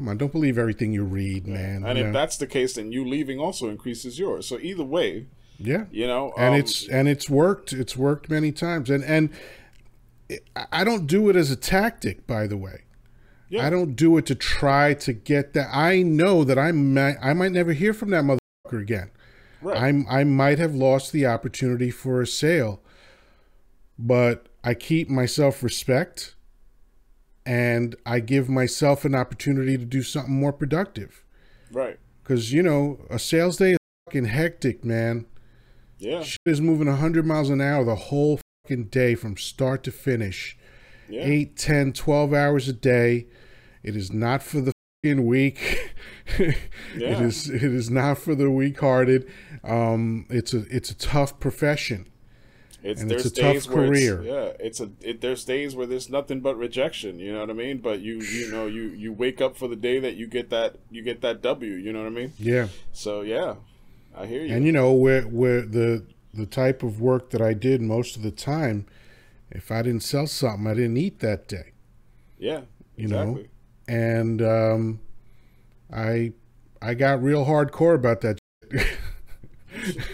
Come 0.00 0.08
on, 0.08 0.16
don't 0.16 0.32
believe 0.32 0.56
everything 0.56 0.94
you 0.94 1.04
read, 1.04 1.46
man. 1.46 1.84
And 1.84 1.98
if 1.98 2.10
that's 2.10 2.38
the 2.38 2.46
case, 2.46 2.72
then 2.72 2.90
you 2.90 3.06
leaving 3.06 3.38
also 3.38 3.68
increases 3.68 4.18
yours. 4.18 4.46
So 4.46 4.58
either 4.58 4.82
way, 4.82 5.26
yeah, 5.58 5.84
you 5.90 6.06
know, 6.06 6.32
and 6.38 6.54
um, 6.54 6.58
it's 6.58 6.88
and 6.88 7.06
it's 7.06 7.28
worked. 7.28 7.74
It's 7.74 7.98
worked 7.98 8.30
many 8.30 8.50
times, 8.50 8.88
and 8.88 9.04
and 9.04 9.28
I 10.72 10.84
don't 10.84 11.06
do 11.06 11.28
it 11.28 11.36
as 11.36 11.50
a 11.50 11.56
tactic, 11.56 12.26
by 12.26 12.46
the 12.46 12.56
way. 12.56 12.84
Yeah. 13.50 13.66
I 13.66 13.68
don't 13.68 13.94
do 13.94 14.16
it 14.16 14.24
to 14.24 14.34
try 14.34 14.94
to 14.94 15.12
get 15.12 15.52
that. 15.52 15.68
I 15.70 16.00
know 16.00 16.44
that 16.44 16.58
I 16.58 16.72
might 16.72 17.16
I 17.20 17.34
might 17.34 17.52
never 17.52 17.74
hear 17.74 17.92
from 17.92 18.08
that 18.08 18.24
motherfucker 18.24 18.80
again. 18.80 19.10
Right. 19.60 19.76
I'm 19.76 20.06
I 20.08 20.24
might 20.24 20.58
have 20.58 20.74
lost 20.74 21.12
the 21.12 21.26
opportunity 21.26 21.90
for 21.90 22.22
a 22.22 22.26
sale, 22.26 22.80
but 23.98 24.46
I 24.64 24.72
keep 24.72 25.10
myself 25.10 25.62
respect 25.62 26.36
and 27.50 27.96
I 28.06 28.20
give 28.20 28.48
myself 28.48 29.04
an 29.04 29.16
opportunity 29.16 29.76
to 29.76 29.84
do 29.84 30.04
something 30.04 30.32
more 30.32 30.52
productive. 30.52 31.24
Right. 31.72 31.98
Because 32.22 32.52
you 32.52 32.62
know 32.62 33.00
a 33.10 33.18
sales 33.18 33.56
day 33.56 33.72
is 33.72 33.78
fucking 34.06 34.26
hectic, 34.26 34.84
man. 34.84 35.26
Yeah. 35.98 36.22
Shit 36.22 36.38
is 36.46 36.60
moving 36.60 36.86
100 36.86 37.26
miles 37.26 37.50
an 37.50 37.60
hour 37.60 37.82
the 37.82 37.96
whole 37.96 38.38
fucking 38.62 38.84
day 38.84 39.16
from 39.16 39.36
start 39.36 39.82
to 39.82 39.90
finish. 39.90 40.56
Yeah. 41.08 41.24
8, 41.24 41.56
10, 41.56 41.92
12 41.92 42.32
hours 42.32 42.68
a 42.68 42.72
day. 42.72 43.26
It 43.82 43.96
is 43.96 44.12
not 44.12 44.44
for 44.44 44.60
the 44.60 44.72
fucking 45.02 45.26
weak. 45.26 45.92
yeah. 46.38 46.54
It 46.94 47.20
is 47.20 47.50
it 47.50 47.64
is 47.64 47.90
not 47.90 48.18
for 48.18 48.36
the 48.36 48.48
weak-hearted. 48.48 49.28
Um, 49.64 50.26
it's 50.30 50.54
a 50.54 50.60
it's 50.70 50.92
a 50.92 50.96
tough 50.96 51.40
profession. 51.40 52.06
It's 52.82 53.02
and 53.02 53.10
there's 53.10 53.26
it's 53.26 53.38
a 53.38 53.42
days 53.42 53.66
tough 53.66 53.74
career. 53.74 54.18
It's, 54.18 54.26
yeah, 54.26 54.66
it's 54.66 54.80
a 54.80 54.90
it, 55.02 55.20
there's 55.20 55.44
days 55.44 55.76
where 55.76 55.86
there's 55.86 56.08
nothing 56.08 56.40
but 56.40 56.56
rejection. 56.56 57.18
You 57.18 57.32
know 57.34 57.40
what 57.40 57.50
I 57.50 57.54
mean? 57.54 57.78
But 57.78 58.00
you 58.00 58.20
you 58.20 58.50
know 58.50 58.66
you 58.66 58.84
you 58.88 59.12
wake 59.12 59.40
up 59.40 59.56
for 59.56 59.68
the 59.68 59.76
day 59.76 59.98
that 60.00 60.16
you 60.16 60.26
get 60.26 60.50
that 60.50 60.76
you 60.90 61.02
get 61.02 61.20
that 61.20 61.42
W. 61.42 61.72
You 61.72 61.92
know 61.92 62.00
what 62.00 62.06
I 62.06 62.10
mean? 62.10 62.32
Yeah. 62.38 62.68
So 62.92 63.20
yeah, 63.20 63.56
I 64.16 64.26
hear 64.26 64.42
you. 64.42 64.54
And 64.54 64.64
you 64.64 64.72
know 64.72 64.92
where 64.92 65.22
where 65.22 65.60
the 65.60 66.06
the 66.32 66.46
type 66.46 66.82
of 66.82 67.00
work 67.00 67.30
that 67.30 67.42
I 67.42 67.52
did 67.52 67.82
most 67.82 68.16
of 68.16 68.22
the 68.22 68.30
time, 68.30 68.86
if 69.50 69.70
I 69.70 69.82
didn't 69.82 70.02
sell 70.02 70.26
something, 70.26 70.66
I 70.66 70.74
didn't 70.74 70.96
eat 70.96 71.18
that 71.20 71.48
day. 71.48 71.72
Yeah, 72.38 72.62
you 72.96 73.08
know, 73.08 73.44
and 73.86 74.40
um, 74.40 75.00
I 75.92 76.32
I 76.80 76.94
got 76.94 77.22
real 77.22 77.44
hardcore 77.44 77.94
about 77.94 78.22
that. 78.22 78.38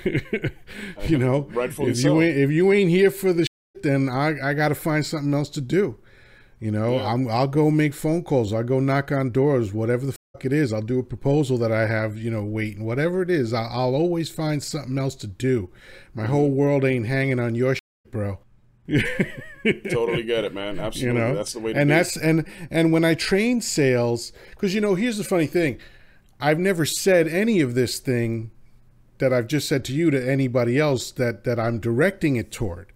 you 1.07 1.18
know, 1.18 1.49
Rightfully 1.53 1.91
if 1.91 1.99
so. 1.99 2.09
you 2.09 2.22
ain't 2.22 2.39
if 2.39 2.51
you 2.51 2.72
ain't 2.72 2.91
here 2.91 3.11
for 3.11 3.33
the 3.33 3.43
shit, 3.43 3.83
then 3.83 4.09
I 4.09 4.51
I 4.51 4.55
got 4.55 4.68
to 4.68 4.74
find 4.74 5.05
something 5.05 5.33
else 5.35 5.51
to 5.51 5.61
do. 5.61 5.99
You 6.61 6.70
know, 6.70 6.97
yeah. 6.97 7.12
I'm 7.12 7.29
I'll 7.29 7.49
go 7.49 7.70
make 7.70 7.95
phone 7.95 8.22
calls. 8.22 8.53
I'll 8.53 8.62
go 8.64 8.81
knock 8.81 9.12
on 9.12 9.31
doors. 9.31 9.72
Whatever 9.72 10.07
the 10.07 10.16
fuck 10.37 10.45
it 10.45 10.53
is. 10.53 10.72
I'll 10.72 10.83
do 10.83 10.99
a 10.99 11.03
proposal 11.03 11.59
that 11.59 11.72
I 11.72 11.87
have, 11.87 12.16
you 12.16 12.31
know, 12.31 12.45
waiting. 12.45 12.85
Whatever 12.85 13.22
it 13.22 13.31
is, 13.31 13.53
I'll, 13.53 13.68
I'll 13.70 13.95
always 13.95 14.31
find 14.31 14.62
something 14.62 14.99
else 14.99 15.14
to 15.16 15.27
do. 15.27 15.70
My 16.14 16.24
mm-hmm. 16.24 16.33
whole 16.33 16.51
world 16.51 16.85
ain't 16.85 17.07
hanging 17.07 17.41
on 17.41 17.55
your 17.55 17.74
shit, 17.74 18.11
bro. 18.11 18.39
totally 19.91 20.22
get 20.22 20.45
it, 20.45 20.55
man. 20.55 20.79
Absolutely, 20.79 21.20
you 21.20 21.27
know? 21.27 21.35
that's 21.35 21.53
the 21.53 21.61
way. 21.61 21.72
and 21.74 21.91
that's 21.91 22.16
and 22.16 22.47
and 22.70 22.93
when 22.93 23.05
I 23.05 23.14
train 23.14 23.61
sales, 23.61 24.33
because 24.51 24.74
you 24.74 24.81
know, 24.81 24.95
here's 24.95 25.18
the 25.18 25.24
funny 25.24 25.47
thing: 25.47 25.79
I've 26.41 26.59
never 26.59 26.85
said 26.85 27.27
any 27.27 27.61
of 27.61 27.74
this 27.74 27.99
thing 27.99 28.51
that 29.19 29.33
I've 29.33 29.47
just 29.47 29.69
said 29.69 29.85
to 29.87 29.93
you 29.93 30.11
to 30.11 30.31
anybody 30.31 30.79
else 30.79 31.11
that 31.12 31.45
that 31.45 31.59
I'm 31.59 31.79
directing 31.81 32.37
it 32.37 32.51
toward. 32.51 32.93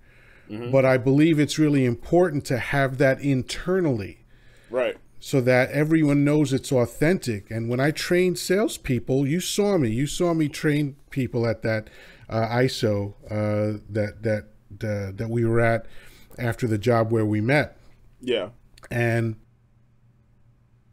Mm-hmm. 0.48 0.70
But 0.70 0.84
I 0.84 0.96
believe 0.96 1.38
it's 1.38 1.58
really 1.58 1.84
important 1.84 2.44
to 2.46 2.58
have 2.58 2.98
that 2.98 3.20
internally. 3.20 4.24
Right 4.70 4.96
so 5.20 5.42
that 5.42 5.70
everyone 5.70 6.24
knows 6.24 6.52
it's 6.52 6.72
authentic. 6.72 7.50
And 7.50 7.68
when 7.68 7.78
I 7.78 7.90
train 7.90 8.34
salespeople, 8.34 9.28
you 9.28 9.38
saw 9.38 9.76
me. 9.76 9.90
You 9.90 10.06
saw 10.06 10.32
me 10.32 10.48
train 10.48 10.96
people 11.10 11.46
at 11.46 11.60
that 11.62 11.88
uh, 12.30 12.48
ISO 12.48 13.14
uh, 13.30 13.80
that 13.90 14.22
that 14.22 14.44
uh, 14.82 15.12
that 15.14 15.28
we 15.28 15.44
were 15.44 15.60
at 15.60 15.84
after 16.38 16.66
the 16.66 16.78
job 16.78 17.12
where 17.12 17.26
we 17.26 17.42
met. 17.42 17.76
Yeah. 18.22 18.48
And 18.90 19.36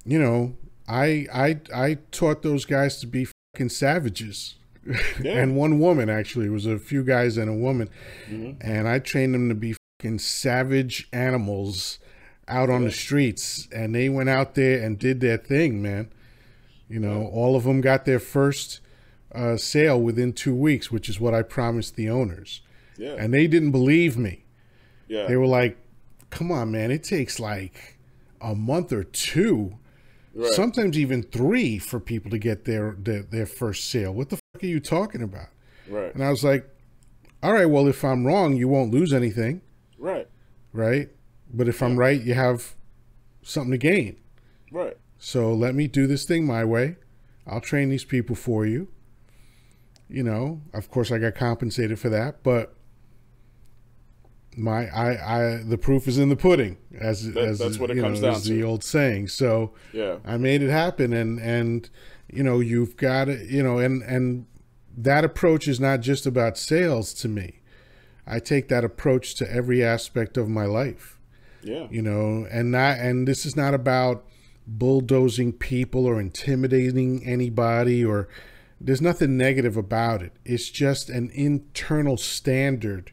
you 0.03 0.19
know, 0.19 0.57
I 0.89 1.27
I 1.33 1.59
I 1.73 1.97
taught 2.11 2.41
those 2.41 2.65
guys 2.65 2.99
to 2.99 3.07
be 3.07 3.27
fucking 3.53 3.69
savages. 3.69 4.55
Yeah. 5.21 5.39
and 5.39 5.55
one 5.55 5.79
woman 5.79 6.09
actually 6.09 6.45
it 6.45 6.51
was 6.51 6.65
a 6.65 6.79
few 6.79 7.03
guys 7.03 7.37
and 7.37 7.49
a 7.49 7.53
woman 7.53 7.89
mm-hmm. 8.29 8.61
and 8.61 8.87
i 8.87 8.99
trained 8.99 9.33
them 9.33 9.49
to 9.49 9.55
be 9.55 9.75
fucking 9.99 10.19
savage 10.19 11.07
animals 11.11 11.99
out 12.47 12.69
on 12.69 12.83
the 12.83 12.91
streets 12.91 13.67
and 13.71 13.93
they 13.93 14.09
went 14.09 14.29
out 14.29 14.55
there 14.55 14.81
and 14.81 14.97
did 14.97 15.19
their 15.19 15.37
thing, 15.37 15.81
man. 15.81 16.09
You 16.89 16.99
know, 16.99 17.29
all 17.33 17.55
of 17.55 17.63
them 17.63 17.81
got 17.81 18.05
their 18.05 18.19
first 18.19 18.79
uh, 19.35 19.57
sale 19.57 19.99
within 19.99 20.31
two 20.31 20.55
weeks, 20.55 20.89
which 20.89 21.09
is 21.09 21.19
what 21.19 21.33
I 21.33 21.41
promised 21.41 21.95
the 21.95 22.09
owners. 22.09 22.61
Yeah. 22.97 23.15
And 23.17 23.33
they 23.33 23.47
didn't 23.47 23.71
believe 23.71 24.17
me. 24.17 24.45
Yeah. 25.07 25.27
They 25.27 25.35
were 25.35 25.47
like, 25.47 25.77
come 26.29 26.51
on, 26.51 26.71
man, 26.71 26.91
it 26.91 27.03
takes 27.03 27.39
like 27.39 27.97
a 28.39 28.55
month 28.55 28.93
or 28.93 29.03
two, 29.03 29.77
right. 30.33 30.53
sometimes 30.53 30.97
even 30.97 31.23
three 31.23 31.77
for 31.77 31.99
people 31.99 32.31
to 32.31 32.37
get 32.37 32.63
their, 32.63 32.95
their, 32.97 33.23
their 33.23 33.45
first 33.45 33.89
sale. 33.89 34.13
What 34.13 34.29
the 34.29 34.39
are 34.63 34.67
you 34.67 34.79
talking 34.79 35.21
about? 35.21 35.47
Right. 35.87 36.13
And 36.13 36.23
I 36.23 36.29
was 36.29 36.43
like, 36.43 36.69
all 37.41 37.53
right, 37.53 37.65
well, 37.65 37.87
if 37.87 38.03
I'm 38.03 38.25
wrong, 38.25 38.55
you 38.55 38.67
won't 38.67 38.91
lose 38.91 39.13
anything. 39.13 39.61
Right. 39.97 40.27
Right. 40.73 41.09
But 41.53 41.67
if 41.67 41.81
yeah. 41.81 41.87
I'm 41.87 41.97
right, 41.97 42.21
you 42.21 42.33
have 42.33 42.75
something 43.41 43.71
to 43.71 43.77
gain. 43.77 44.17
Right. 44.71 44.97
So 45.17 45.53
let 45.53 45.75
me 45.75 45.87
do 45.87 46.07
this 46.07 46.25
thing 46.25 46.45
my 46.45 46.65
way. 46.65 46.97
I'll 47.45 47.61
train 47.61 47.89
these 47.89 48.03
people 48.03 48.35
for 48.35 48.65
you. 48.65 48.89
You 50.09 50.23
know, 50.23 50.61
of 50.73 50.89
course 50.89 51.11
I 51.11 51.17
got 51.17 51.35
compensated 51.35 51.99
for 51.99 52.09
that, 52.09 52.43
but 52.43 52.75
my 54.55 54.87
I 54.87 55.37
I 55.37 55.63
the 55.63 55.77
proof 55.77 56.07
is 56.07 56.17
in 56.17 56.29
the 56.29 56.35
pudding 56.35 56.77
as 56.97 57.33
that, 57.33 57.43
as 57.43 57.59
that's 57.59 57.77
what 57.77 57.91
it 57.91 57.99
comes 57.99 58.21
know, 58.21 58.31
down 58.31 58.41
to. 58.41 58.49
the 58.49 58.63
old 58.63 58.83
saying. 58.83 59.27
So 59.27 59.73
yeah, 59.93 60.17
I 60.25 60.37
made 60.37 60.61
it 60.61 60.69
happen, 60.69 61.13
and 61.13 61.39
and 61.39 61.89
you 62.31 62.43
know 62.43 62.59
you've 62.59 62.97
got 62.97 63.25
to 63.25 63.45
you 63.45 63.63
know 63.63 63.79
and 63.79 64.01
and 64.03 64.45
that 64.97 65.23
approach 65.23 65.67
is 65.67 65.79
not 65.79 66.01
just 66.01 66.25
about 66.25 66.57
sales 66.57 67.13
to 67.13 67.27
me. 67.27 67.59
I 68.25 68.39
take 68.39 68.67
that 68.67 68.83
approach 68.83 69.35
to 69.35 69.49
every 69.49 69.83
aspect 69.83 70.35
of 70.35 70.49
my 70.49 70.65
life. 70.65 71.19
Yeah. 71.61 71.87
You 71.89 72.01
know, 72.01 72.47
and 72.49 72.71
not 72.71 72.97
and 72.97 73.27
this 73.27 73.45
is 73.45 73.55
not 73.55 73.73
about 73.73 74.25
bulldozing 74.65 75.53
people 75.53 76.05
or 76.05 76.19
intimidating 76.19 77.25
anybody 77.25 78.03
or 78.03 78.27
there's 78.81 79.01
nothing 79.01 79.37
negative 79.37 79.77
about 79.77 80.21
it. 80.21 80.33
It's 80.43 80.69
just 80.69 81.09
an 81.09 81.31
internal 81.33 82.17
standard 82.17 83.11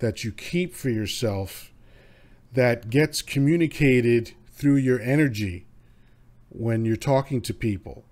that 0.00 0.24
you 0.24 0.32
keep 0.32 0.74
for 0.74 0.90
yourself 0.90 1.72
that 2.52 2.90
gets 2.90 3.22
communicated 3.22 4.32
through 4.50 4.76
your 4.76 5.00
energy 5.00 5.66
when 6.48 6.84
you're 6.84 6.96
talking 6.96 7.40
to 7.42 7.54
people 7.54 8.05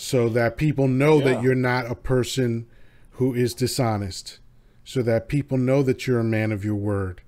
so 0.00 0.28
that 0.28 0.56
people 0.56 0.88
know 0.88 1.18
yeah. 1.18 1.24
that 1.24 1.42
you're 1.42 1.54
not 1.54 1.90
a 1.90 1.94
person 1.94 2.66
who 3.12 3.34
is 3.34 3.54
dishonest 3.54 4.38
so 4.84 5.02
that 5.02 5.28
people 5.28 5.58
know 5.58 5.82
that 5.82 6.06
you're 6.06 6.20
a 6.20 6.24
man 6.24 6.52
of 6.52 6.64
your 6.64 6.74
word 6.74 7.20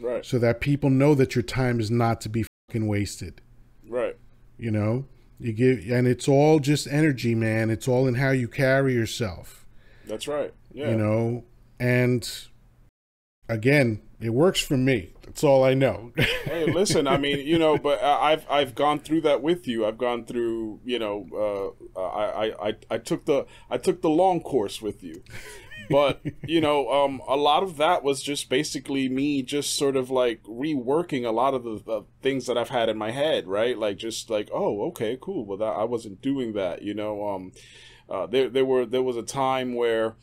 Right. 0.00 0.24
So 0.24 0.38
that 0.38 0.60
people 0.60 0.90
know 0.90 1.14
that 1.14 1.34
your 1.34 1.42
time 1.42 1.78
is 1.78 1.90
not 1.90 2.20
to 2.22 2.28
be 2.28 2.44
fucking 2.68 2.88
wasted. 2.88 3.42
Right. 3.86 4.16
You 4.58 4.70
know, 4.70 5.06
you 5.38 5.52
give, 5.52 5.90
and 5.90 6.06
it's 6.06 6.26
all 6.26 6.58
just 6.58 6.86
energy, 6.88 7.34
man. 7.34 7.70
It's 7.70 7.86
all 7.86 8.08
in 8.08 8.14
how 8.14 8.30
you 8.30 8.48
carry 8.48 8.94
yourself. 8.94 9.66
That's 10.06 10.26
right. 10.26 10.52
Yeah. 10.72 10.90
You 10.90 10.96
know, 10.96 11.44
and 11.78 12.28
again, 13.48 14.00
it 14.20 14.30
works 14.30 14.60
for 14.60 14.76
me. 14.76 15.12
That's 15.30 15.44
all 15.44 15.62
I 15.62 15.74
know. 15.74 16.12
hey, 16.16 16.72
listen, 16.72 17.06
I 17.06 17.16
mean, 17.16 17.46
you 17.46 17.56
know, 17.56 17.78
but 17.78 18.02
I've 18.02 18.44
I've 18.50 18.74
gone 18.74 18.98
through 18.98 19.20
that 19.20 19.42
with 19.42 19.68
you. 19.68 19.86
I've 19.86 19.96
gone 19.96 20.24
through, 20.24 20.80
you 20.84 20.98
know, 20.98 21.76
uh, 21.96 22.00
I, 22.00 22.70
I 22.70 22.74
I 22.90 22.98
took 22.98 23.26
the 23.26 23.46
I 23.70 23.78
took 23.78 24.02
the 24.02 24.10
long 24.10 24.40
course 24.40 24.82
with 24.82 25.04
you, 25.04 25.22
but 25.88 26.20
you 26.48 26.60
know, 26.60 26.90
um, 26.90 27.22
a 27.28 27.36
lot 27.36 27.62
of 27.62 27.76
that 27.76 28.02
was 28.02 28.24
just 28.24 28.50
basically 28.50 29.08
me 29.08 29.44
just 29.44 29.76
sort 29.76 29.94
of 29.94 30.10
like 30.10 30.42
reworking 30.42 31.24
a 31.24 31.30
lot 31.30 31.54
of 31.54 31.62
the, 31.62 31.80
the, 31.86 32.02
things 32.22 32.46
that 32.46 32.58
I've 32.58 32.70
had 32.70 32.88
in 32.88 32.98
my 32.98 33.12
head, 33.12 33.46
right? 33.46 33.78
Like 33.78 33.98
just 33.98 34.30
like, 34.30 34.50
oh, 34.52 34.88
okay, 34.88 35.16
cool. 35.20 35.46
Well, 35.46 35.58
that, 35.58 35.64
I 35.64 35.84
wasn't 35.84 36.20
doing 36.20 36.54
that, 36.54 36.82
you 36.82 36.92
know. 36.92 37.28
Um, 37.28 37.52
uh, 38.08 38.26
there 38.26 38.48
there 38.48 38.64
were 38.64 38.84
there 38.84 39.02
was 39.02 39.16
a 39.16 39.22
time 39.22 39.74
where 39.74 40.16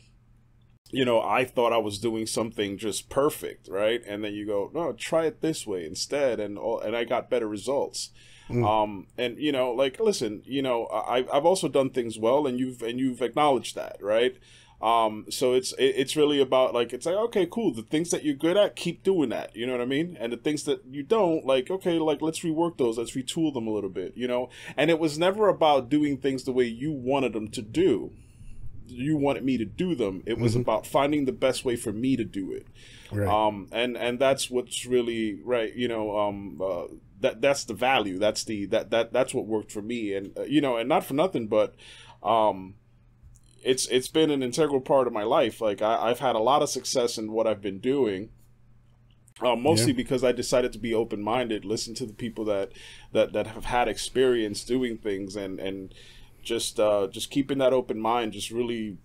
you 0.90 1.04
know, 1.04 1.20
I 1.20 1.44
thought 1.44 1.72
I 1.72 1.78
was 1.78 1.98
doing 1.98 2.26
something 2.26 2.78
just 2.78 3.10
perfect, 3.10 3.68
right? 3.68 4.02
And 4.06 4.24
then 4.24 4.32
you 4.34 4.46
go, 4.46 4.70
no, 4.72 4.92
try 4.92 5.26
it 5.26 5.40
this 5.40 5.66
way 5.66 5.84
instead, 5.84 6.40
and 6.40 6.58
all, 6.58 6.80
and 6.80 6.96
I 6.96 7.04
got 7.04 7.30
better 7.30 7.48
results. 7.48 8.10
Mm. 8.48 8.66
Um, 8.66 9.06
and 9.18 9.38
you 9.38 9.52
know, 9.52 9.70
like, 9.72 10.00
listen, 10.00 10.42
you 10.46 10.62
know, 10.62 10.86
I, 10.86 11.26
I've 11.32 11.44
also 11.44 11.68
done 11.68 11.90
things 11.90 12.18
well, 12.18 12.46
and 12.46 12.58
you've 12.58 12.80
and 12.82 12.98
you've 12.98 13.20
acknowledged 13.20 13.74
that, 13.74 13.98
right? 14.00 14.36
Um, 14.80 15.26
so 15.28 15.52
it's 15.52 15.72
it, 15.72 15.94
it's 15.96 16.16
really 16.16 16.40
about 16.40 16.72
like 16.72 16.94
it's 16.94 17.04
like 17.04 17.16
okay, 17.16 17.46
cool. 17.50 17.74
The 17.74 17.82
things 17.82 18.10
that 18.10 18.24
you're 18.24 18.34
good 18.34 18.56
at, 18.56 18.74
keep 18.74 19.02
doing 19.02 19.28
that. 19.28 19.54
You 19.54 19.66
know 19.66 19.72
what 19.72 19.82
I 19.82 19.86
mean? 19.86 20.16
And 20.18 20.32
the 20.32 20.38
things 20.38 20.62
that 20.64 20.82
you 20.90 21.02
don't, 21.02 21.44
like 21.44 21.70
okay, 21.70 21.98
like 21.98 22.22
let's 22.22 22.40
rework 22.40 22.78
those, 22.78 22.96
let's 22.96 23.12
retool 23.12 23.52
them 23.52 23.66
a 23.66 23.72
little 23.72 23.90
bit. 23.90 24.16
You 24.16 24.28
know? 24.28 24.48
And 24.76 24.90
it 24.90 24.98
was 24.98 25.18
never 25.18 25.48
about 25.48 25.90
doing 25.90 26.16
things 26.16 26.44
the 26.44 26.52
way 26.52 26.64
you 26.64 26.92
wanted 26.92 27.34
them 27.34 27.48
to 27.48 27.60
do 27.60 28.12
you 28.90 29.16
wanted 29.16 29.44
me 29.44 29.58
to 29.58 29.64
do 29.64 29.94
them. 29.94 30.22
It 30.26 30.38
was 30.38 30.52
mm-hmm. 30.52 30.62
about 30.62 30.86
finding 30.86 31.24
the 31.24 31.32
best 31.32 31.64
way 31.64 31.76
for 31.76 31.92
me 31.92 32.16
to 32.16 32.24
do 32.24 32.52
it. 32.52 32.66
Right. 33.10 33.28
Um, 33.28 33.68
and 33.72 33.96
and 33.96 34.18
that's 34.18 34.50
what's 34.50 34.84
really 34.86 35.40
right. 35.44 35.74
You 35.74 35.88
know, 35.88 36.18
um, 36.18 36.60
uh, 36.62 36.84
that 37.20 37.40
that's 37.40 37.64
the 37.64 37.74
value. 37.74 38.18
That's 38.18 38.44
the 38.44 38.66
that 38.66 38.90
that 38.90 39.12
that's 39.12 39.34
what 39.34 39.46
worked 39.46 39.72
for 39.72 39.82
me. 39.82 40.14
And 40.14 40.36
uh, 40.36 40.42
you 40.42 40.60
know, 40.60 40.76
and 40.76 40.88
not 40.88 41.04
for 41.04 41.14
nothing, 41.14 41.46
but 41.48 41.74
um, 42.22 42.74
it's 43.62 43.86
it's 43.86 44.08
been 44.08 44.30
an 44.30 44.42
integral 44.42 44.80
part 44.80 45.06
of 45.06 45.12
my 45.12 45.24
life. 45.24 45.60
Like 45.60 45.82
I, 45.82 46.08
have 46.08 46.20
had 46.20 46.36
a 46.36 46.40
lot 46.40 46.62
of 46.62 46.70
success 46.70 47.18
in 47.18 47.32
what 47.32 47.46
I've 47.46 47.62
been 47.62 47.80
doing. 47.80 48.30
Uh, 49.40 49.54
mostly 49.54 49.92
yeah. 49.92 49.96
because 49.96 50.24
I 50.24 50.32
decided 50.32 50.72
to 50.72 50.80
be 50.80 50.92
open 50.92 51.22
minded, 51.22 51.64
listen 51.64 51.94
to 51.94 52.06
the 52.06 52.12
people 52.12 52.44
that, 52.46 52.72
that 53.12 53.32
that 53.34 53.46
have 53.46 53.66
had 53.66 53.86
experience 53.86 54.64
doing 54.64 54.98
things, 54.98 55.36
and 55.36 55.60
and 55.60 55.94
just 56.42 56.80
uh, 56.80 57.08
just 57.08 57.30
keeping 57.30 57.58
that 57.58 57.72
open 57.72 58.00
mind 58.00 58.32
just 58.32 58.50
really 58.50 58.98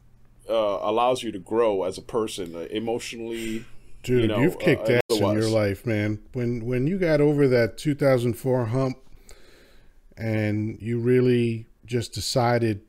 uh, 0.49 0.79
allows 0.81 1.23
you 1.23 1.31
to 1.31 1.39
grow 1.39 1.83
as 1.83 1.97
a 1.97 2.01
person 2.01 2.55
uh, 2.55 2.59
emotionally. 2.71 3.65
Dude, 4.03 4.21
you 4.21 4.27
know, 4.27 4.39
you've 4.39 4.59
kicked 4.59 4.89
uh, 4.89 4.99
ass 5.09 5.19
in 5.19 5.31
your 5.33 5.49
life, 5.49 5.85
man. 5.85 6.19
When 6.33 6.65
when 6.65 6.87
you 6.87 6.97
got 6.97 7.21
over 7.21 7.47
that 7.47 7.77
2004 7.77 8.65
hump, 8.65 8.97
and 10.17 10.81
you 10.81 10.99
really 10.99 11.67
just 11.85 12.13
decided, 12.13 12.81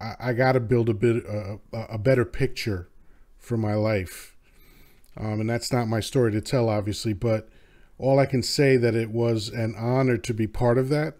I, 0.00 0.14
I 0.20 0.32
got 0.32 0.52
to 0.52 0.60
build 0.60 0.88
a 0.88 0.94
bit 0.94 1.24
uh, 1.26 1.56
a 1.72 1.98
better 1.98 2.24
picture 2.24 2.88
for 3.38 3.56
my 3.56 3.74
life, 3.74 4.36
um, 5.16 5.40
and 5.40 5.50
that's 5.50 5.72
not 5.72 5.88
my 5.88 6.00
story 6.00 6.30
to 6.32 6.40
tell, 6.40 6.68
obviously, 6.68 7.12
but 7.12 7.48
all 7.98 8.18
I 8.18 8.26
can 8.26 8.42
say 8.42 8.76
that 8.76 8.94
it 8.94 9.10
was 9.10 9.48
an 9.48 9.74
honor 9.76 10.16
to 10.16 10.32
be 10.32 10.46
part 10.46 10.78
of 10.78 10.88
that 10.88 11.16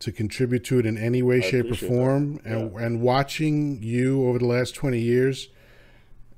to 0.00 0.10
contribute 0.10 0.64
to 0.64 0.78
it 0.78 0.86
in 0.86 0.98
any 0.98 1.22
way, 1.22 1.38
I 1.38 1.40
shape, 1.40 1.70
or 1.70 1.74
form. 1.74 2.40
Yeah. 2.44 2.52
And, 2.52 2.76
and 2.76 3.00
watching 3.00 3.82
you 3.82 4.26
over 4.26 4.38
the 4.38 4.46
last 4.46 4.74
20 4.74 4.98
years 4.98 5.48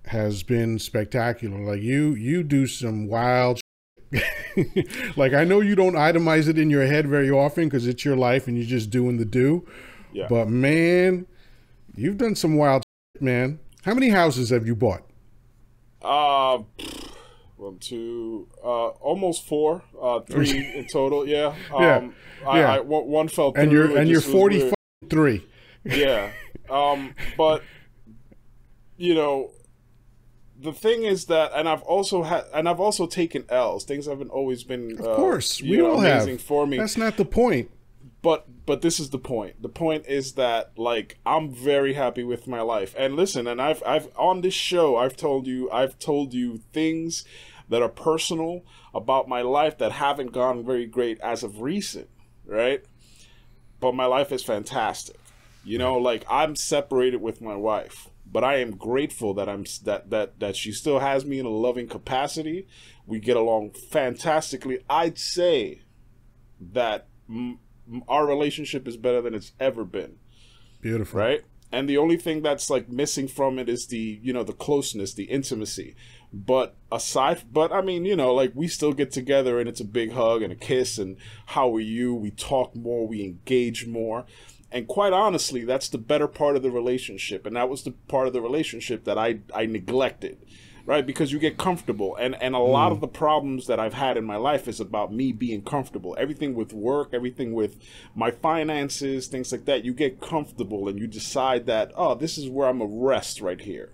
has 0.07 0.43
been 0.43 0.79
spectacular. 0.79 1.59
Like 1.59 1.81
you, 1.81 2.15
you 2.15 2.43
do 2.43 2.67
some 2.67 3.07
wild. 3.07 3.61
like 5.17 5.33
I 5.33 5.45
know 5.45 5.61
you 5.61 5.75
don't 5.75 5.95
itemize 5.95 6.49
it 6.49 6.59
in 6.59 6.69
your 6.69 6.87
head 6.87 7.07
very 7.09 7.31
often 7.31 7.65
because 7.65 7.87
it's 7.87 8.05
your 8.05 8.17
life 8.17 8.47
and 8.47 8.57
you're 8.57 8.67
just 8.67 8.91
doing 8.91 9.17
the 9.17 9.25
do. 9.25 9.67
Yeah. 10.13 10.27
But 10.29 10.49
man, 10.49 11.27
you've 11.95 12.19
done 12.19 12.35
some 12.35 12.57
wild, 12.57 12.83
man. 13.21 13.61
How 13.85 13.95
many 13.95 14.11
houses 14.11 14.51
have 14.51 14.67
you 14.67 14.77
bought? 14.77 15.03
Uh, 16.03 16.63
one, 17.63 17.79
two, 17.79 18.49
uh, 18.63 18.89
almost 18.89 19.47
four, 19.47 19.83
uh, 20.01 20.21
three 20.31 20.75
in 20.75 20.87
total. 20.87 21.27
Yeah. 21.27 21.55
Um, 21.73 21.81
yeah. 21.81 22.49
I, 22.49 22.59
yeah. 22.59 22.73
I, 22.75 22.81
one 22.81 23.29
fell 23.29 23.53
through. 23.53 23.63
And 23.63 23.73
you're 23.73 23.97
and 23.97 24.09
you're 24.09 24.21
forty 24.21 24.73
three. 25.09 25.47
Yeah. 25.85 26.31
Um, 26.71 27.15
but 27.37 27.63
you 28.97 29.15
know, 29.15 29.51
the 30.61 30.73
thing 30.73 31.03
is 31.03 31.27
that, 31.27 31.51
and 31.55 31.69
I've 31.69 31.83
also 31.83 32.23
had, 32.23 32.45
and 32.55 32.69
I've 32.69 32.79
also 32.79 33.07
taken 33.07 33.45
L's. 33.49 33.85
Things 33.85 34.07
haven't 34.07 34.31
always 34.31 34.63
been, 34.63 34.93
of 34.99 35.07
uh, 35.07 35.17
course, 35.17 35.61
we 35.61 35.79
know, 35.79 35.93
all 35.93 35.99
amazing 36.01 36.37
have. 36.37 36.43
for 36.43 36.67
me. 36.67 36.79
That's 36.79 36.97
not 36.97 37.17
the 37.17 37.25
point. 37.25 37.71
But 38.23 38.47
but 38.65 38.83
this 38.83 39.01
is 39.01 39.11
the 39.11 39.19
point. 39.19 39.61
The 39.61 39.69
point 39.69 40.07
is 40.07 40.35
that 40.35 40.79
like 40.79 41.19
I'm 41.27 41.53
very 41.53 41.95
happy 41.95 42.23
with 42.23 42.47
my 42.47 42.61
life. 42.61 42.95
And 42.97 43.17
listen, 43.17 43.49
and 43.49 43.61
I've 43.61 43.83
I've 43.85 44.09
on 44.17 44.43
this 44.43 44.55
show 44.55 44.97
I've 44.97 45.17
told 45.17 45.49
you 45.49 45.69
I've 45.73 45.99
told 45.99 46.33
you 46.33 46.59
things 46.73 47.25
that 47.73 47.83
are 47.83 47.89
personal 47.89 48.64
about 48.95 49.29
my 49.29 49.41
life 49.41 49.79
that 49.79 49.93
haven't 49.93 50.33
gone 50.33 50.64
very 50.64 50.87
great 50.87 51.18
as 51.20 51.43
of 51.43 51.62
recent, 51.62 52.09
right? 52.45 52.85
But 53.81 53.95
my 53.95 54.05
life 54.05 54.31
is 54.31 54.43
fantastic. 54.43 55.16
You 55.64 55.79
know, 55.79 55.97
like 55.97 56.25
I'm 56.29 56.55
separated 56.55 57.23
with 57.23 57.41
my 57.41 57.57
wife, 57.57 58.11
but 58.31 58.45
I 58.45 58.57
am 58.57 58.77
grateful 58.77 59.33
that 59.35 59.49
I'm 59.49 59.64
that 59.85 60.11
that 60.11 60.41
that 60.41 60.55
she 60.55 60.73
still 60.73 60.99
has 60.99 61.25
me 61.25 61.39
in 61.39 61.47
a 61.47 61.51
loving 61.51 61.89
capacity. 61.89 62.66
We 63.07 63.20
get 63.20 63.37
along 63.37 63.70
fantastically. 63.70 64.81
I'd 64.91 65.18
say 65.18 65.83
that 66.61 67.09
m- 67.29 67.59
our 68.07 68.27
relationship 68.27 68.87
is 68.87 68.97
better 68.99 69.23
than 69.23 69.35
it's 69.35 69.53
ever 69.59 69.85
been. 69.85 70.16
Beautiful. 70.83 71.20
Right? 71.20 71.45
And 71.73 71.89
the 71.89 71.97
only 71.97 72.18
thing 72.18 72.43
that's 72.43 72.68
like 72.68 72.91
missing 72.91 73.29
from 73.29 73.59
it 73.59 73.68
is 73.68 73.87
the, 73.87 74.20
you 74.23 74.35
know, 74.35 74.45
the 74.45 74.53
closeness, 74.53 75.14
the 75.14 75.25
intimacy. 75.25 75.97
But 76.33 76.76
aside, 76.91 77.43
but 77.53 77.72
I 77.72 77.83
mean, 77.83 78.05
you 78.05 78.16
know, 78.16 78.33
like 78.35 78.53
we 78.55 78.66
still 78.68 78.93
get 78.93 79.12
together 79.12 79.61
and 79.61 79.68
it's 79.68 79.80
a 79.80 79.85
big 79.85 80.12
hug 80.12 80.43
and 80.43 80.53
a 80.53 80.57
kiss 80.57 80.99
and 80.99 81.16
how 81.47 81.74
are 81.74 81.80
you? 81.80 82.14
We 82.14 82.30
talk 82.30 82.74
more, 82.74 83.07
we 83.07 83.22
engage 83.22 83.87
more. 83.87 84.24
And 84.70 84.89
quite 84.89 85.12
honestly, 85.12 85.64
that's 85.64 85.91
the 85.91 85.99
better 85.99 86.26
part 86.26 86.57
of 86.57 86.62
the 86.62 86.70
relationship. 86.70 87.45
And 87.45 87.55
that 87.57 87.68
was 87.68 87.83
the 87.83 87.91
part 87.91 88.26
of 88.26 88.33
the 88.33 88.41
relationship 88.41 89.05
that 89.05 89.18
I, 89.18 89.41
I 89.55 89.66
neglected 89.66 90.39
right 90.85 91.07
because 91.07 91.33
you 91.33 91.39
get 91.39 91.57
comfortable 91.57 92.16
and 92.16 92.35
and 92.43 92.55
a 92.55 92.59
mm. 92.59 92.72
lot 92.72 92.93
of 92.93 93.01
the 93.01 93.09
problems 93.09 93.66
that 93.66 93.78
i've 93.78 93.95
had 93.95 94.16
in 94.16 94.24
my 94.24 94.37
life 94.37 94.66
is 94.66 94.80
about 94.80 95.12
me 95.12 95.33
being 95.33 95.62
comfortable 95.62 96.16
everything 96.18 96.55
with 96.55 96.72
work 96.72 97.11
everything 97.12 97.53
with 97.53 97.78
my 98.14 98.30
finances 98.30 99.26
things 99.28 99.53
like 99.53 99.64
that 99.64 99.85
you 99.85 99.93
get 99.93 100.20
comfortable 100.20 100.89
and 100.89 100.99
you 100.99 101.07
decide 101.07 101.66
that 101.66 101.93
oh 101.97 102.14
this 102.14 102.37
is 102.37 102.49
where 102.49 102.68
i'm 102.68 102.80
a 102.80 102.87
rest 102.87 103.41
right 103.41 103.61
here 103.61 103.93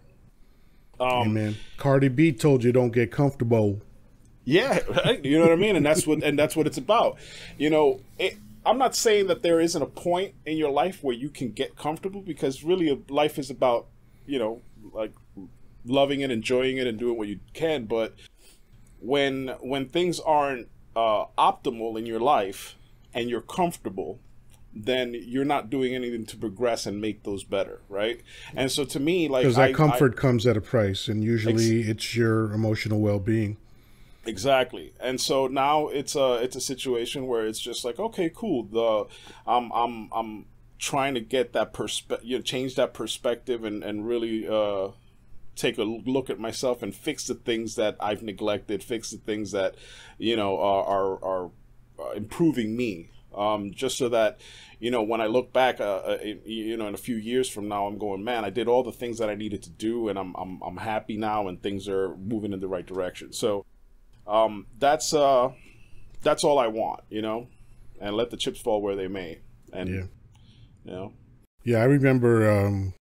um, 1.00 1.34
man, 1.34 1.56
Cardi 1.76 2.08
B 2.08 2.32
told 2.32 2.64
you 2.64 2.72
don't 2.72 2.90
get 2.90 3.10
comfortable. 3.10 3.80
Yeah, 4.44 4.78
right? 5.04 5.24
you 5.24 5.38
know 5.38 5.44
what 5.44 5.52
I 5.52 5.56
mean, 5.56 5.76
and 5.76 5.84
that's 5.84 6.06
what 6.06 6.22
and 6.22 6.38
that's 6.38 6.56
what 6.56 6.66
it's 6.66 6.78
about. 6.78 7.18
You 7.56 7.70
know, 7.70 8.00
it, 8.18 8.36
I'm 8.64 8.78
not 8.78 8.94
saying 8.94 9.26
that 9.28 9.42
there 9.42 9.60
isn't 9.60 9.80
a 9.80 9.86
point 9.86 10.34
in 10.46 10.56
your 10.56 10.70
life 10.70 11.02
where 11.02 11.14
you 11.14 11.28
can 11.28 11.52
get 11.52 11.76
comfortable 11.76 12.20
because 12.20 12.64
really 12.64 13.02
life 13.08 13.38
is 13.38 13.50
about 13.50 13.86
you 14.26 14.38
know 14.38 14.62
like 14.92 15.12
loving 15.84 16.20
it, 16.20 16.30
enjoying 16.30 16.78
it, 16.78 16.86
and 16.86 16.98
doing 16.98 17.16
what 17.16 17.28
you 17.28 17.40
can. 17.54 17.84
But 17.84 18.14
when 19.00 19.48
when 19.60 19.88
things 19.88 20.20
aren't 20.20 20.68
uh, 20.96 21.26
optimal 21.36 21.98
in 21.98 22.06
your 22.06 22.20
life 22.20 22.76
and 23.14 23.30
you're 23.30 23.40
comfortable, 23.40 24.18
then 24.84 25.14
you're 25.14 25.44
not 25.44 25.70
doing 25.70 25.94
anything 25.94 26.26
to 26.26 26.36
progress 26.36 26.86
and 26.86 27.00
make 27.00 27.22
those 27.24 27.44
better, 27.44 27.80
right? 27.88 28.20
And 28.54 28.70
so 28.70 28.84
to 28.86 29.00
me, 29.00 29.28
like 29.28 29.42
because 29.42 29.56
that 29.56 29.70
I, 29.70 29.72
comfort 29.72 30.14
I, 30.16 30.20
comes 30.20 30.46
at 30.46 30.56
a 30.56 30.60
price, 30.60 31.08
and 31.08 31.22
usually 31.22 31.80
ex- 31.80 31.88
it's 31.88 32.16
your 32.16 32.52
emotional 32.52 33.00
well 33.00 33.18
being. 33.18 33.56
Exactly, 34.26 34.92
and 35.00 35.20
so 35.20 35.46
now 35.46 35.88
it's 35.88 36.14
a 36.14 36.34
it's 36.34 36.56
a 36.56 36.60
situation 36.60 37.26
where 37.26 37.46
it's 37.46 37.60
just 37.60 37.84
like 37.84 37.98
okay, 37.98 38.30
cool. 38.34 38.64
The 38.64 39.06
I'm 39.46 39.70
I'm 39.72 40.10
I'm 40.12 40.46
trying 40.78 41.14
to 41.14 41.20
get 41.20 41.52
that 41.54 41.72
perspective, 41.72 42.28
you 42.28 42.36
know, 42.36 42.42
change 42.42 42.74
that 42.76 42.94
perspective, 42.94 43.64
and 43.64 43.82
and 43.82 44.06
really 44.06 44.46
uh, 44.46 44.88
take 45.56 45.78
a 45.78 45.82
look 45.82 46.30
at 46.30 46.38
myself 46.38 46.82
and 46.82 46.94
fix 46.94 47.26
the 47.26 47.34
things 47.34 47.74
that 47.76 47.96
I've 48.00 48.22
neglected, 48.22 48.84
fix 48.84 49.10
the 49.10 49.18
things 49.18 49.52
that 49.52 49.76
you 50.18 50.36
know 50.36 50.58
are 50.58 50.84
are, 50.84 51.24
are 51.24 51.50
uh, 51.98 52.10
improving 52.12 52.76
me 52.76 53.10
um, 53.38 53.72
just 53.72 53.96
so 53.96 54.08
that 54.08 54.40
you 54.80 54.90
know 54.90 55.02
when 55.02 55.20
I 55.20 55.26
look 55.26 55.52
back, 55.52 55.80
uh, 55.80 55.84
uh 55.84 56.18
you 56.44 56.76
know, 56.76 56.88
in 56.88 56.94
a 56.94 56.98
few 56.98 57.16
years 57.16 57.48
from 57.48 57.68
now, 57.68 57.86
I'm 57.86 57.98
going, 57.98 58.24
man, 58.24 58.44
I 58.44 58.50
did 58.50 58.68
all 58.68 58.82
the 58.82 58.92
things 58.92 59.18
that 59.18 59.30
I 59.30 59.34
needed 59.34 59.62
to 59.62 59.70
do, 59.70 60.08
and 60.08 60.18
I'm 60.18 60.34
I'm 60.36 60.60
I'm 60.62 60.76
happy 60.76 61.16
now, 61.16 61.48
and 61.48 61.62
things 61.62 61.88
are 61.88 62.16
moving 62.16 62.52
in 62.52 62.60
the 62.60 62.68
right 62.68 62.86
direction. 62.86 63.32
So 63.32 63.64
um, 64.26 64.66
that's 64.78 65.14
uh, 65.14 65.52
that's 66.22 66.44
all 66.44 66.58
I 66.58 66.66
want, 66.66 67.00
you 67.08 67.22
know, 67.22 67.48
and 68.00 68.16
let 68.16 68.30
the 68.30 68.36
chips 68.36 68.60
fall 68.60 68.82
where 68.82 68.96
they 68.96 69.08
may, 69.08 69.40
and 69.72 69.88
yeah. 69.88 70.04
you 70.84 70.92
know, 70.92 71.12
yeah, 71.62 71.78
I 71.78 71.84
remember 71.84 72.50
um, 72.50 72.94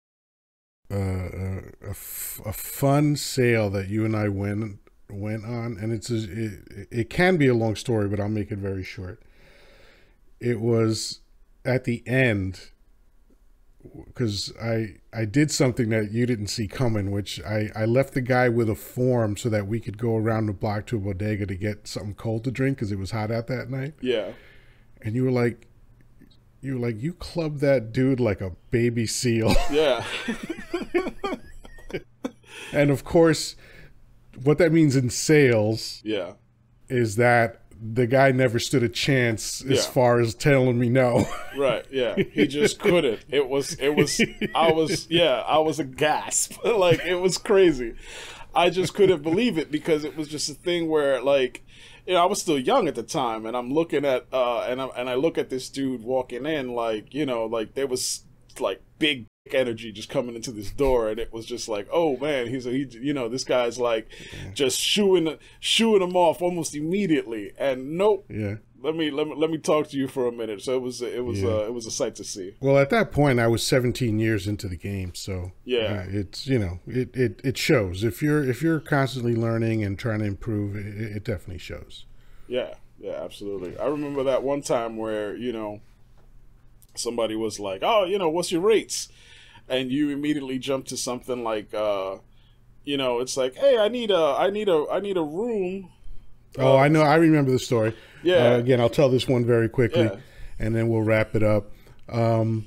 uh, 0.90 0.96
uh 0.96 1.60
a, 1.86 1.90
f- 1.90 2.40
a 2.44 2.52
fun 2.52 3.16
sale 3.16 3.70
that 3.70 3.88
you 3.88 4.04
and 4.04 4.16
I 4.16 4.28
went 4.28 4.80
went 5.08 5.44
on, 5.44 5.76
and 5.80 5.92
it's 5.92 6.10
a, 6.10 6.16
it, 6.16 6.88
it 6.90 7.10
can 7.10 7.36
be 7.36 7.46
a 7.46 7.54
long 7.54 7.76
story, 7.76 8.08
but 8.08 8.18
I'll 8.18 8.28
make 8.28 8.50
it 8.50 8.58
very 8.58 8.82
short 8.82 9.22
it 10.40 10.60
was 10.60 11.20
at 11.64 11.84
the 11.84 12.02
end 12.06 12.70
because 14.06 14.52
I 14.62 14.96
I 15.12 15.24
did 15.26 15.50
something 15.50 15.90
that 15.90 16.10
you 16.10 16.24
didn't 16.26 16.46
see 16.48 16.66
coming, 16.66 17.10
which 17.10 17.40
I 17.42 17.70
I 17.74 17.84
left 17.84 18.14
the 18.14 18.20
guy 18.20 18.48
with 18.48 18.68
a 18.70 18.74
form 18.74 19.36
so 19.36 19.48
that 19.50 19.66
we 19.66 19.80
could 19.80 19.98
go 19.98 20.16
around 20.16 20.46
the 20.46 20.52
block 20.52 20.86
to 20.86 20.96
a 20.96 21.00
bodega 21.00 21.46
to 21.46 21.54
get 21.54 21.86
something 21.86 22.14
cold 22.14 22.44
to 22.44 22.50
drink 22.50 22.78
because 22.78 22.92
it 22.92 22.98
was 22.98 23.10
hot 23.10 23.30
out 23.30 23.46
that 23.48 23.70
night. 23.70 23.94
Yeah, 24.00 24.32
and 25.02 25.14
you 25.14 25.24
were 25.24 25.30
like, 25.30 25.66
you 26.62 26.74
were 26.78 26.86
like, 26.86 27.00
you 27.02 27.12
clubbed 27.12 27.60
that 27.60 27.92
dude 27.92 28.20
like 28.20 28.40
a 28.40 28.52
baby 28.70 29.06
seal. 29.06 29.54
Yeah. 29.70 30.04
and 32.72 32.90
of 32.90 33.04
course, 33.04 33.56
what 34.42 34.58
that 34.58 34.72
means 34.72 34.96
in 34.96 35.10
sales 35.10 36.00
Yeah. 36.04 36.32
is 36.88 37.16
that 37.16 37.62
the 37.92 38.06
guy 38.06 38.32
never 38.32 38.58
stood 38.58 38.82
a 38.82 38.88
chance 38.88 39.60
as 39.62 39.84
Yeah. 39.84 39.90
far 39.92 40.18
as 40.20 40.34
telling 40.34 40.78
me 40.78 40.88
no. 40.88 41.26
Right, 41.56 41.84
yeah. 41.90 42.16
He 42.16 42.46
just 42.46 42.78
couldn't. 42.78 43.20
It 43.28 43.48
was 43.48 43.74
it 43.74 43.90
was 43.94 44.20
I 44.54 44.72
was 44.72 45.06
yeah, 45.10 45.42
I 45.46 45.58
was 45.58 45.78
a 45.78 45.84
gasp. 45.84 46.54
like 46.64 47.00
it 47.04 47.16
was 47.16 47.36
crazy. 47.38 47.94
I 48.54 48.70
just 48.70 48.94
couldn't 48.94 49.22
believe 49.22 49.58
it 49.58 49.70
because 49.70 50.04
it 50.04 50.16
was 50.16 50.28
just 50.28 50.48
a 50.48 50.54
thing 50.54 50.88
where 50.88 51.20
like 51.22 51.62
you 52.06 52.14
know, 52.14 52.22
I 52.22 52.26
was 52.26 52.40
still 52.40 52.58
young 52.58 52.86
at 52.88 52.94
the 52.94 53.02
time 53.02 53.46
and 53.46 53.56
I'm 53.56 53.70
looking 53.72 54.04
at 54.04 54.26
uh 54.32 54.60
and 54.60 54.80
I 54.80 54.86
and 54.96 55.10
I 55.10 55.14
look 55.14 55.36
at 55.38 55.50
this 55.50 55.68
dude 55.68 56.02
walking 56.02 56.46
in 56.46 56.72
like, 56.74 57.12
you 57.14 57.26
know, 57.26 57.44
like 57.46 57.74
there 57.74 57.86
was 57.86 58.24
like 58.60 58.80
big 58.98 59.26
energy 59.52 59.92
just 59.92 60.08
coming 60.08 60.34
into 60.34 60.50
this 60.50 60.70
door 60.70 61.10
and 61.10 61.18
it 61.20 61.30
was 61.30 61.44
just 61.44 61.68
like 61.68 61.86
oh 61.92 62.16
man 62.16 62.46
he's 62.46 62.64
a 62.66 62.70
he, 62.70 62.86
you 62.92 63.12
know 63.12 63.28
this 63.28 63.44
guy's 63.44 63.78
like 63.78 64.08
just 64.54 64.80
shooing 64.80 65.36
shooing 65.60 66.00
him 66.00 66.16
off 66.16 66.40
almost 66.40 66.74
immediately 66.74 67.52
and 67.58 67.98
nope 67.98 68.24
yeah. 68.30 68.54
let 68.82 68.96
me 68.96 69.10
let 69.10 69.26
me 69.28 69.34
let 69.36 69.50
me 69.50 69.58
talk 69.58 69.88
to 69.88 69.98
you 69.98 70.08
for 70.08 70.26
a 70.26 70.32
minute. 70.32 70.62
So 70.62 70.74
it 70.76 70.80
was 70.80 71.02
it 71.02 71.24
was 71.24 71.42
Yeah. 71.42 71.50
uh, 71.50 71.58
it 71.66 71.74
was 71.74 71.84
a 71.86 71.90
sight 71.90 72.14
to 72.16 72.24
see. 72.24 72.54
Well, 72.60 72.78
at 72.78 72.88
that 72.90 73.12
point, 73.12 73.38
I 73.40 73.46
was 73.46 73.62
17 73.66 74.18
years 74.18 74.46
into 74.46 74.66
the 74.68 74.76
game, 74.76 75.14
so 75.14 75.52
Yeah. 75.64 76.04
uh, 76.06 76.10
it's 76.10 76.46
you 76.46 76.58
know 76.58 76.80
it, 76.86 77.14
it 77.14 77.40
it 77.44 77.58
shows 77.58 78.02
if 78.04 78.22
you're 78.22 78.42
if 78.44 78.62
you're 78.62 78.80
constantly 78.80 79.34
learning 79.36 79.82
and 79.84 79.98
trying 79.98 80.20
to 80.20 80.26
improve, 80.26 80.74
it, 80.76 80.86
it 81.16 81.24
definitely 81.24 81.58
shows. 81.58 82.04
Yeah, 82.46 82.74
yeah, 82.98 83.22
absolutely. 83.22 83.78
I 83.78 83.86
remember 83.86 84.22
that 84.24 84.42
one 84.42 84.62
time 84.62 84.96
where 84.96 85.34
you 85.36 85.52
know 85.52 85.80
somebody 86.94 87.36
was 87.36 87.58
like, 87.60 87.80
"Oh, 87.82 88.04
you 88.04 88.18
know, 88.18 88.28
what's 88.28 88.52
your 88.52 88.60
rates?" 88.62 89.08
and 89.66 89.90
you 89.90 90.10
immediately 90.10 90.58
jump 90.58 90.84
to 90.84 90.94
something 90.96 91.42
like, 91.42 91.72
uh, 91.72 92.16
you 92.84 92.98
know, 92.98 93.20
it's 93.20 93.34
like, 93.36 93.54
"Hey, 93.54 93.78
I 93.78 93.88
need 93.88 94.10
a 94.10 94.36
I 94.38 94.50
need 94.50 94.68
a 94.68 94.84
I 94.90 95.00
need 95.00 95.16
a 95.16 95.22
room." 95.22 95.90
Oh, 96.58 96.76
I 96.76 96.88
know. 96.88 97.00
I 97.02 97.14
remember 97.16 97.50
the 97.50 97.58
story. 97.58 97.96
Yeah. 98.22 98.52
Uh, 98.54 98.58
again, 98.58 98.80
I'll 98.80 98.90
tell 98.90 99.08
this 99.08 99.26
one 99.26 99.44
very 99.44 99.68
quickly, 99.68 100.04
Yeah. 100.04 100.16
and 100.58 100.74
then 100.76 100.88
we'll 100.88 101.02
wrap 101.02 101.34
it 101.34 101.42
up. 101.42 101.72
Um, 102.08 102.66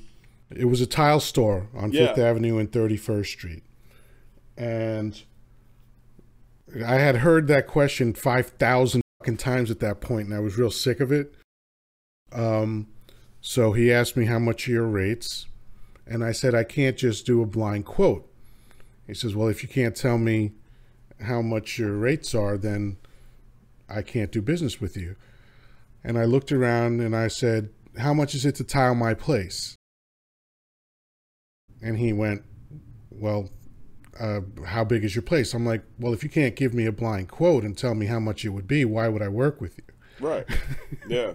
it 0.50 0.64
was 0.66 0.80
a 0.80 0.86
tile 0.86 1.20
store 1.20 1.68
on 1.74 1.92
Yeah. 1.92 2.08
Fifth 2.08 2.18
Avenue 2.18 2.58
and 2.58 2.70
Thirty 2.72 2.96
First 2.96 3.30
Street, 3.32 3.62
and 4.56 5.22
I 6.84 6.96
had 6.96 7.16
heard 7.16 7.46
that 7.46 7.66
question 7.66 8.12
five 8.12 8.46
thousand 8.48 9.02
fucking 9.20 9.36
times 9.38 9.70
at 9.70 9.80
that 9.80 10.00
point, 10.00 10.26
and 10.26 10.34
I 10.36 10.40
was 10.40 10.58
real 10.58 10.70
sick 10.70 11.00
of 11.00 11.12
it. 11.12 11.34
Um, 12.32 12.88
so 13.40 13.72
he 13.72 13.92
asked 13.92 14.16
me 14.16 14.26
how 14.26 14.38
much 14.38 14.66
your 14.68 14.86
rates, 14.86 15.46
and 16.06 16.24
I 16.24 16.32
said 16.32 16.54
I 16.54 16.64
can't 16.64 16.96
just 16.96 17.26
do 17.26 17.42
a 17.42 17.46
blind 17.46 17.84
quote. 17.84 18.30
He 19.06 19.14
says, 19.14 19.34
"Well, 19.34 19.48
if 19.48 19.62
you 19.62 19.68
can't 19.68 19.96
tell 19.96 20.18
me 20.18 20.52
how 21.20 21.42
much 21.42 21.78
your 21.78 21.96
rates 21.96 22.34
are, 22.34 22.56
then." 22.56 22.96
I 23.88 24.02
can't 24.02 24.30
do 24.30 24.42
business 24.42 24.80
with 24.80 24.96
you. 24.96 25.16
And 26.04 26.18
I 26.18 26.24
looked 26.24 26.52
around 26.52 27.00
and 27.00 27.16
I 27.16 27.28
said, 27.28 27.70
How 27.96 28.14
much 28.14 28.34
is 28.34 28.44
it 28.44 28.54
to 28.56 28.64
tile 28.64 28.94
my 28.94 29.14
place? 29.14 29.76
And 31.82 31.98
he 31.98 32.12
went, 32.12 32.44
Well, 33.10 33.50
uh, 34.20 34.40
how 34.66 34.84
big 34.84 35.04
is 35.04 35.14
your 35.14 35.22
place? 35.22 35.54
I'm 35.54 35.66
like, 35.66 35.82
Well, 35.98 36.12
if 36.12 36.22
you 36.22 36.28
can't 36.28 36.56
give 36.56 36.74
me 36.74 36.86
a 36.86 36.92
blind 36.92 37.28
quote 37.28 37.64
and 37.64 37.76
tell 37.76 37.94
me 37.94 38.06
how 38.06 38.20
much 38.20 38.44
it 38.44 38.50
would 38.50 38.68
be, 38.68 38.84
why 38.84 39.08
would 39.08 39.22
I 39.22 39.28
work 39.28 39.60
with 39.60 39.78
you? 39.78 39.84
Right. 40.20 40.46
Yeah. 41.08 41.32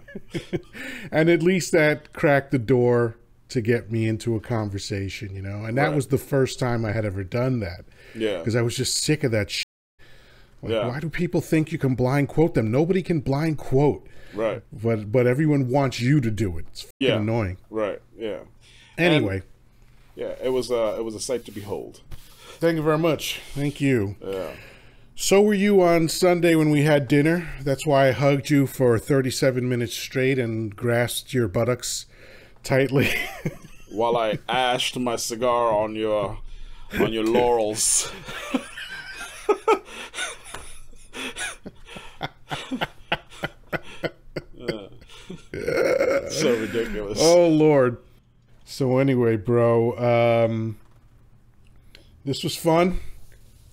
And 1.10 1.28
at 1.28 1.42
least 1.42 1.72
that 1.72 2.12
cracked 2.12 2.52
the 2.52 2.60
door 2.60 3.16
to 3.48 3.60
get 3.60 3.90
me 3.90 4.06
into 4.06 4.36
a 4.36 4.40
conversation, 4.40 5.34
you 5.34 5.42
know? 5.42 5.64
And 5.64 5.76
that 5.78 5.88
Right. 5.88 5.96
was 5.96 6.06
the 6.08 6.18
first 6.18 6.60
time 6.60 6.84
I 6.84 6.92
had 6.92 7.04
ever 7.04 7.24
done 7.24 7.58
that 7.60 7.84
Yeah. 8.14 8.38
because 8.38 8.54
I 8.54 8.62
was 8.62 8.76
just 8.76 8.96
sick 8.96 9.24
of 9.24 9.32
that 9.32 9.50
shit. 9.50 9.66
Like, 10.62 10.72
Yeah. 10.72 10.86
Why 10.88 11.00
do 11.00 11.08
people 11.10 11.40
think 11.40 11.72
you 11.72 11.78
can 11.78 11.96
blind 11.96 12.28
quote 12.28 12.54
them? 12.54 12.70
Nobody 12.70 13.02
can 13.02 13.18
blind 13.20 13.58
quote. 13.58 14.06
Right. 14.32 14.62
but 14.72 15.10
but 15.12 15.26
everyone 15.26 15.68
wants 15.68 16.00
you 16.00 16.20
to 16.20 16.30
do 16.30 16.58
it. 16.58 16.66
It's 16.70 16.86
Yeah. 17.00 17.16
annoying. 17.18 17.56
Right. 17.70 18.00
Yeah. 18.18 18.40
Anyway, 18.98 19.42
Yeah. 20.16 20.34
It 20.42 20.50
was 20.50 20.70
uh 20.70 20.96
it 20.98 21.04
was 21.04 21.14
a 21.16 21.20
sight 21.20 21.44
to 21.46 21.50
behold. 21.52 22.00
thank 22.60 22.76
you 22.76 22.82
very 22.82 22.98
much. 22.98 23.40
Thank 23.54 23.80
you. 23.80 24.14
Yeah. 24.20 24.52
So 25.16 25.40
were 25.40 25.54
you 25.54 25.80
on 25.80 26.08
Sunday 26.08 26.56
when 26.56 26.70
we 26.70 26.82
had 26.82 27.06
dinner? 27.06 27.48
That's 27.62 27.86
why 27.86 28.08
I 28.08 28.10
hugged 28.10 28.50
you 28.50 28.66
for 28.66 28.98
37 28.98 29.68
minutes 29.68 29.94
straight 29.94 30.40
and 30.40 30.74
grasped 30.74 31.32
your 31.32 31.46
buttocks 31.46 32.06
tightly. 32.64 33.08
While 33.92 34.16
I 34.16 34.38
ashed 34.48 34.98
my 34.98 35.14
cigar 35.14 35.72
on 35.72 35.94
your 35.94 36.38
on 36.98 37.12
your 37.12 37.24
laurels. 37.24 38.12
So 46.30 46.58
ridiculous. 46.58 47.18
oh 47.22 47.48
lord. 47.48 47.98
So 48.64 48.98
anyway, 48.98 49.36
bro, 49.36 49.96
um 49.96 50.76
this 52.24 52.42
was 52.42 52.56
fun. 52.56 52.98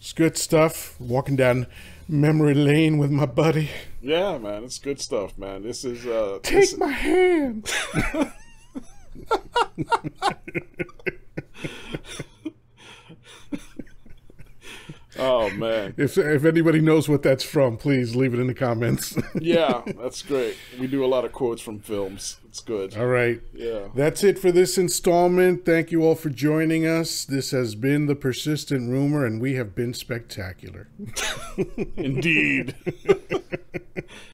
It's 0.01 0.13
good 0.13 0.35
stuff. 0.35 0.99
Walking 0.99 1.35
down 1.35 1.67
memory 2.07 2.55
lane 2.55 2.97
with 2.97 3.11
my 3.11 3.27
buddy. 3.27 3.69
Yeah, 4.01 4.39
man, 4.39 4.63
it's 4.63 4.79
good 4.79 4.99
stuff, 4.99 5.37
man. 5.37 5.61
This 5.61 5.85
is 5.85 6.07
uh 6.07 6.39
Take 6.41 6.61
this- 6.61 6.77
my 6.79 6.87
hand. 6.91 7.71
Oh 15.19 15.49
man. 15.51 15.93
If 15.97 16.17
if 16.17 16.45
anybody 16.45 16.79
knows 16.79 17.09
what 17.09 17.21
that's 17.21 17.43
from, 17.43 17.75
please 17.77 18.15
leave 18.15 18.33
it 18.33 18.39
in 18.39 18.47
the 18.47 18.53
comments. 18.53 19.17
Yeah, 19.39 19.81
that's 19.99 20.21
great. 20.21 20.55
We 20.79 20.87
do 20.87 21.03
a 21.03 21.07
lot 21.07 21.25
of 21.25 21.33
quotes 21.33 21.61
from 21.61 21.79
films. 21.79 22.37
It's 22.51 22.59
good. 22.59 22.97
All 22.97 23.05
right. 23.05 23.41
Yeah. 23.53 23.87
That's 23.95 24.25
it 24.25 24.37
for 24.37 24.51
this 24.51 24.77
installment. 24.77 25.63
Thank 25.63 25.89
you 25.89 26.03
all 26.03 26.15
for 26.15 26.29
joining 26.29 26.85
us. 26.85 27.23
This 27.23 27.51
has 27.51 27.75
been 27.75 28.07
The 28.07 28.15
Persistent 28.15 28.89
Rumor, 28.89 29.25
and 29.25 29.39
we 29.39 29.53
have 29.53 29.73
been 29.73 29.93
spectacular. 29.93 30.89
Indeed. 31.95 32.75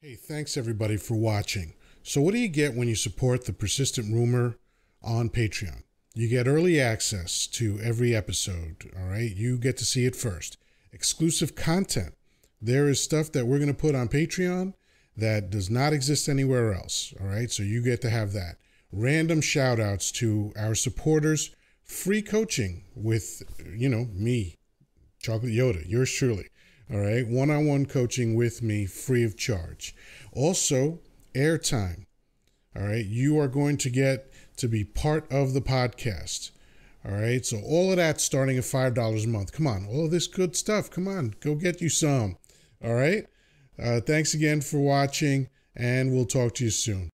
Hey, 0.02 0.14
thanks 0.14 0.56
everybody 0.56 0.96
for 0.96 1.14
watching. 1.14 1.74
So, 2.02 2.20
what 2.20 2.32
do 2.32 2.38
you 2.40 2.48
get 2.48 2.74
when 2.74 2.88
you 2.88 2.94
support 2.94 3.44
The 3.44 3.52
Persistent 3.52 4.12
Rumor 4.12 4.56
on 5.02 5.28
Patreon? 5.28 5.82
You 6.14 6.28
get 6.28 6.48
early 6.48 6.80
access 6.80 7.46
to 7.48 7.78
every 7.80 8.16
episode, 8.16 8.90
all 8.98 9.06
right? 9.06 9.30
You 9.30 9.58
get 9.58 9.76
to 9.76 9.84
see 9.84 10.06
it 10.06 10.16
first. 10.16 10.56
Exclusive 10.92 11.54
content. 11.54 12.14
There 12.60 12.88
is 12.88 13.02
stuff 13.02 13.30
that 13.32 13.46
we're 13.46 13.58
going 13.58 13.68
to 13.68 13.74
put 13.74 13.94
on 13.94 14.08
Patreon 14.08 14.72
that 15.18 15.50
does 15.50 15.68
not 15.68 15.92
exist 15.92 16.28
anywhere 16.28 16.72
else, 16.72 17.12
all 17.20 17.26
right? 17.26 17.50
So, 17.50 17.62
you 17.62 17.82
get 17.82 18.00
to 18.02 18.10
have 18.10 18.32
that. 18.32 18.56
Random 18.90 19.40
shout 19.40 19.78
outs 19.78 20.10
to 20.12 20.52
our 20.56 20.74
supporters, 20.74 21.54
free 21.84 22.22
coaching 22.22 22.84
with, 22.94 23.42
you 23.74 23.88
know, 23.88 24.08
me, 24.12 24.56
Chocolate 25.20 25.52
Yoddah, 25.52 25.88
yours 25.88 26.12
truly. 26.12 26.48
All 26.90 27.00
right. 27.00 27.26
One 27.26 27.50
on 27.50 27.66
one 27.66 27.86
coaching 27.86 28.34
with 28.34 28.62
me 28.62 28.86
free 28.86 29.24
of 29.24 29.36
charge. 29.36 29.94
Also, 30.32 31.00
airtime. 31.34 32.06
All 32.74 32.82
right. 32.82 33.04
You 33.04 33.38
are 33.38 33.48
going 33.48 33.76
to 33.78 33.90
get 33.90 34.32
to 34.56 34.68
be 34.68 34.84
part 34.84 35.30
of 35.30 35.52
the 35.52 35.60
podcast. 35.60 36.50
All 37.04 37.12
right. 37.12 37.44
So, 37.44 37.60
all 37.60 37.90
of 37.90 37.98
that 37.98 38.20
starting 38.20 38.56
at 38.56 38.64
$5 38.64 39.24
a 39.24 39.28
month. 39.28 39.52
Come 39.52 39.66
on. 39.66 39.86
All 39.86 40.06
of 40.06 40.10
this 40.10 40.26
good 40.26 40.56
stuff. 40.56 40.90
Come 40.90 41.08
on. 41.08 41.34
Go 41.40 41.54
get 41.54 41.82
you 41.82 41.90
some. 41.90 42.38
All 42.82 42.94
right. 42.94 43.26
Uh, 43.80 44.00
thanks 44.00 44.34
again 44.34 44.60
for 44.60 44.78
watching, 44.78 45.48
and 45.76 46.12
we'll 46.12 46.26
talk 46.26 46.54
to 46.54 46.64
you 46.64 46.70
soon. 46.70 47.10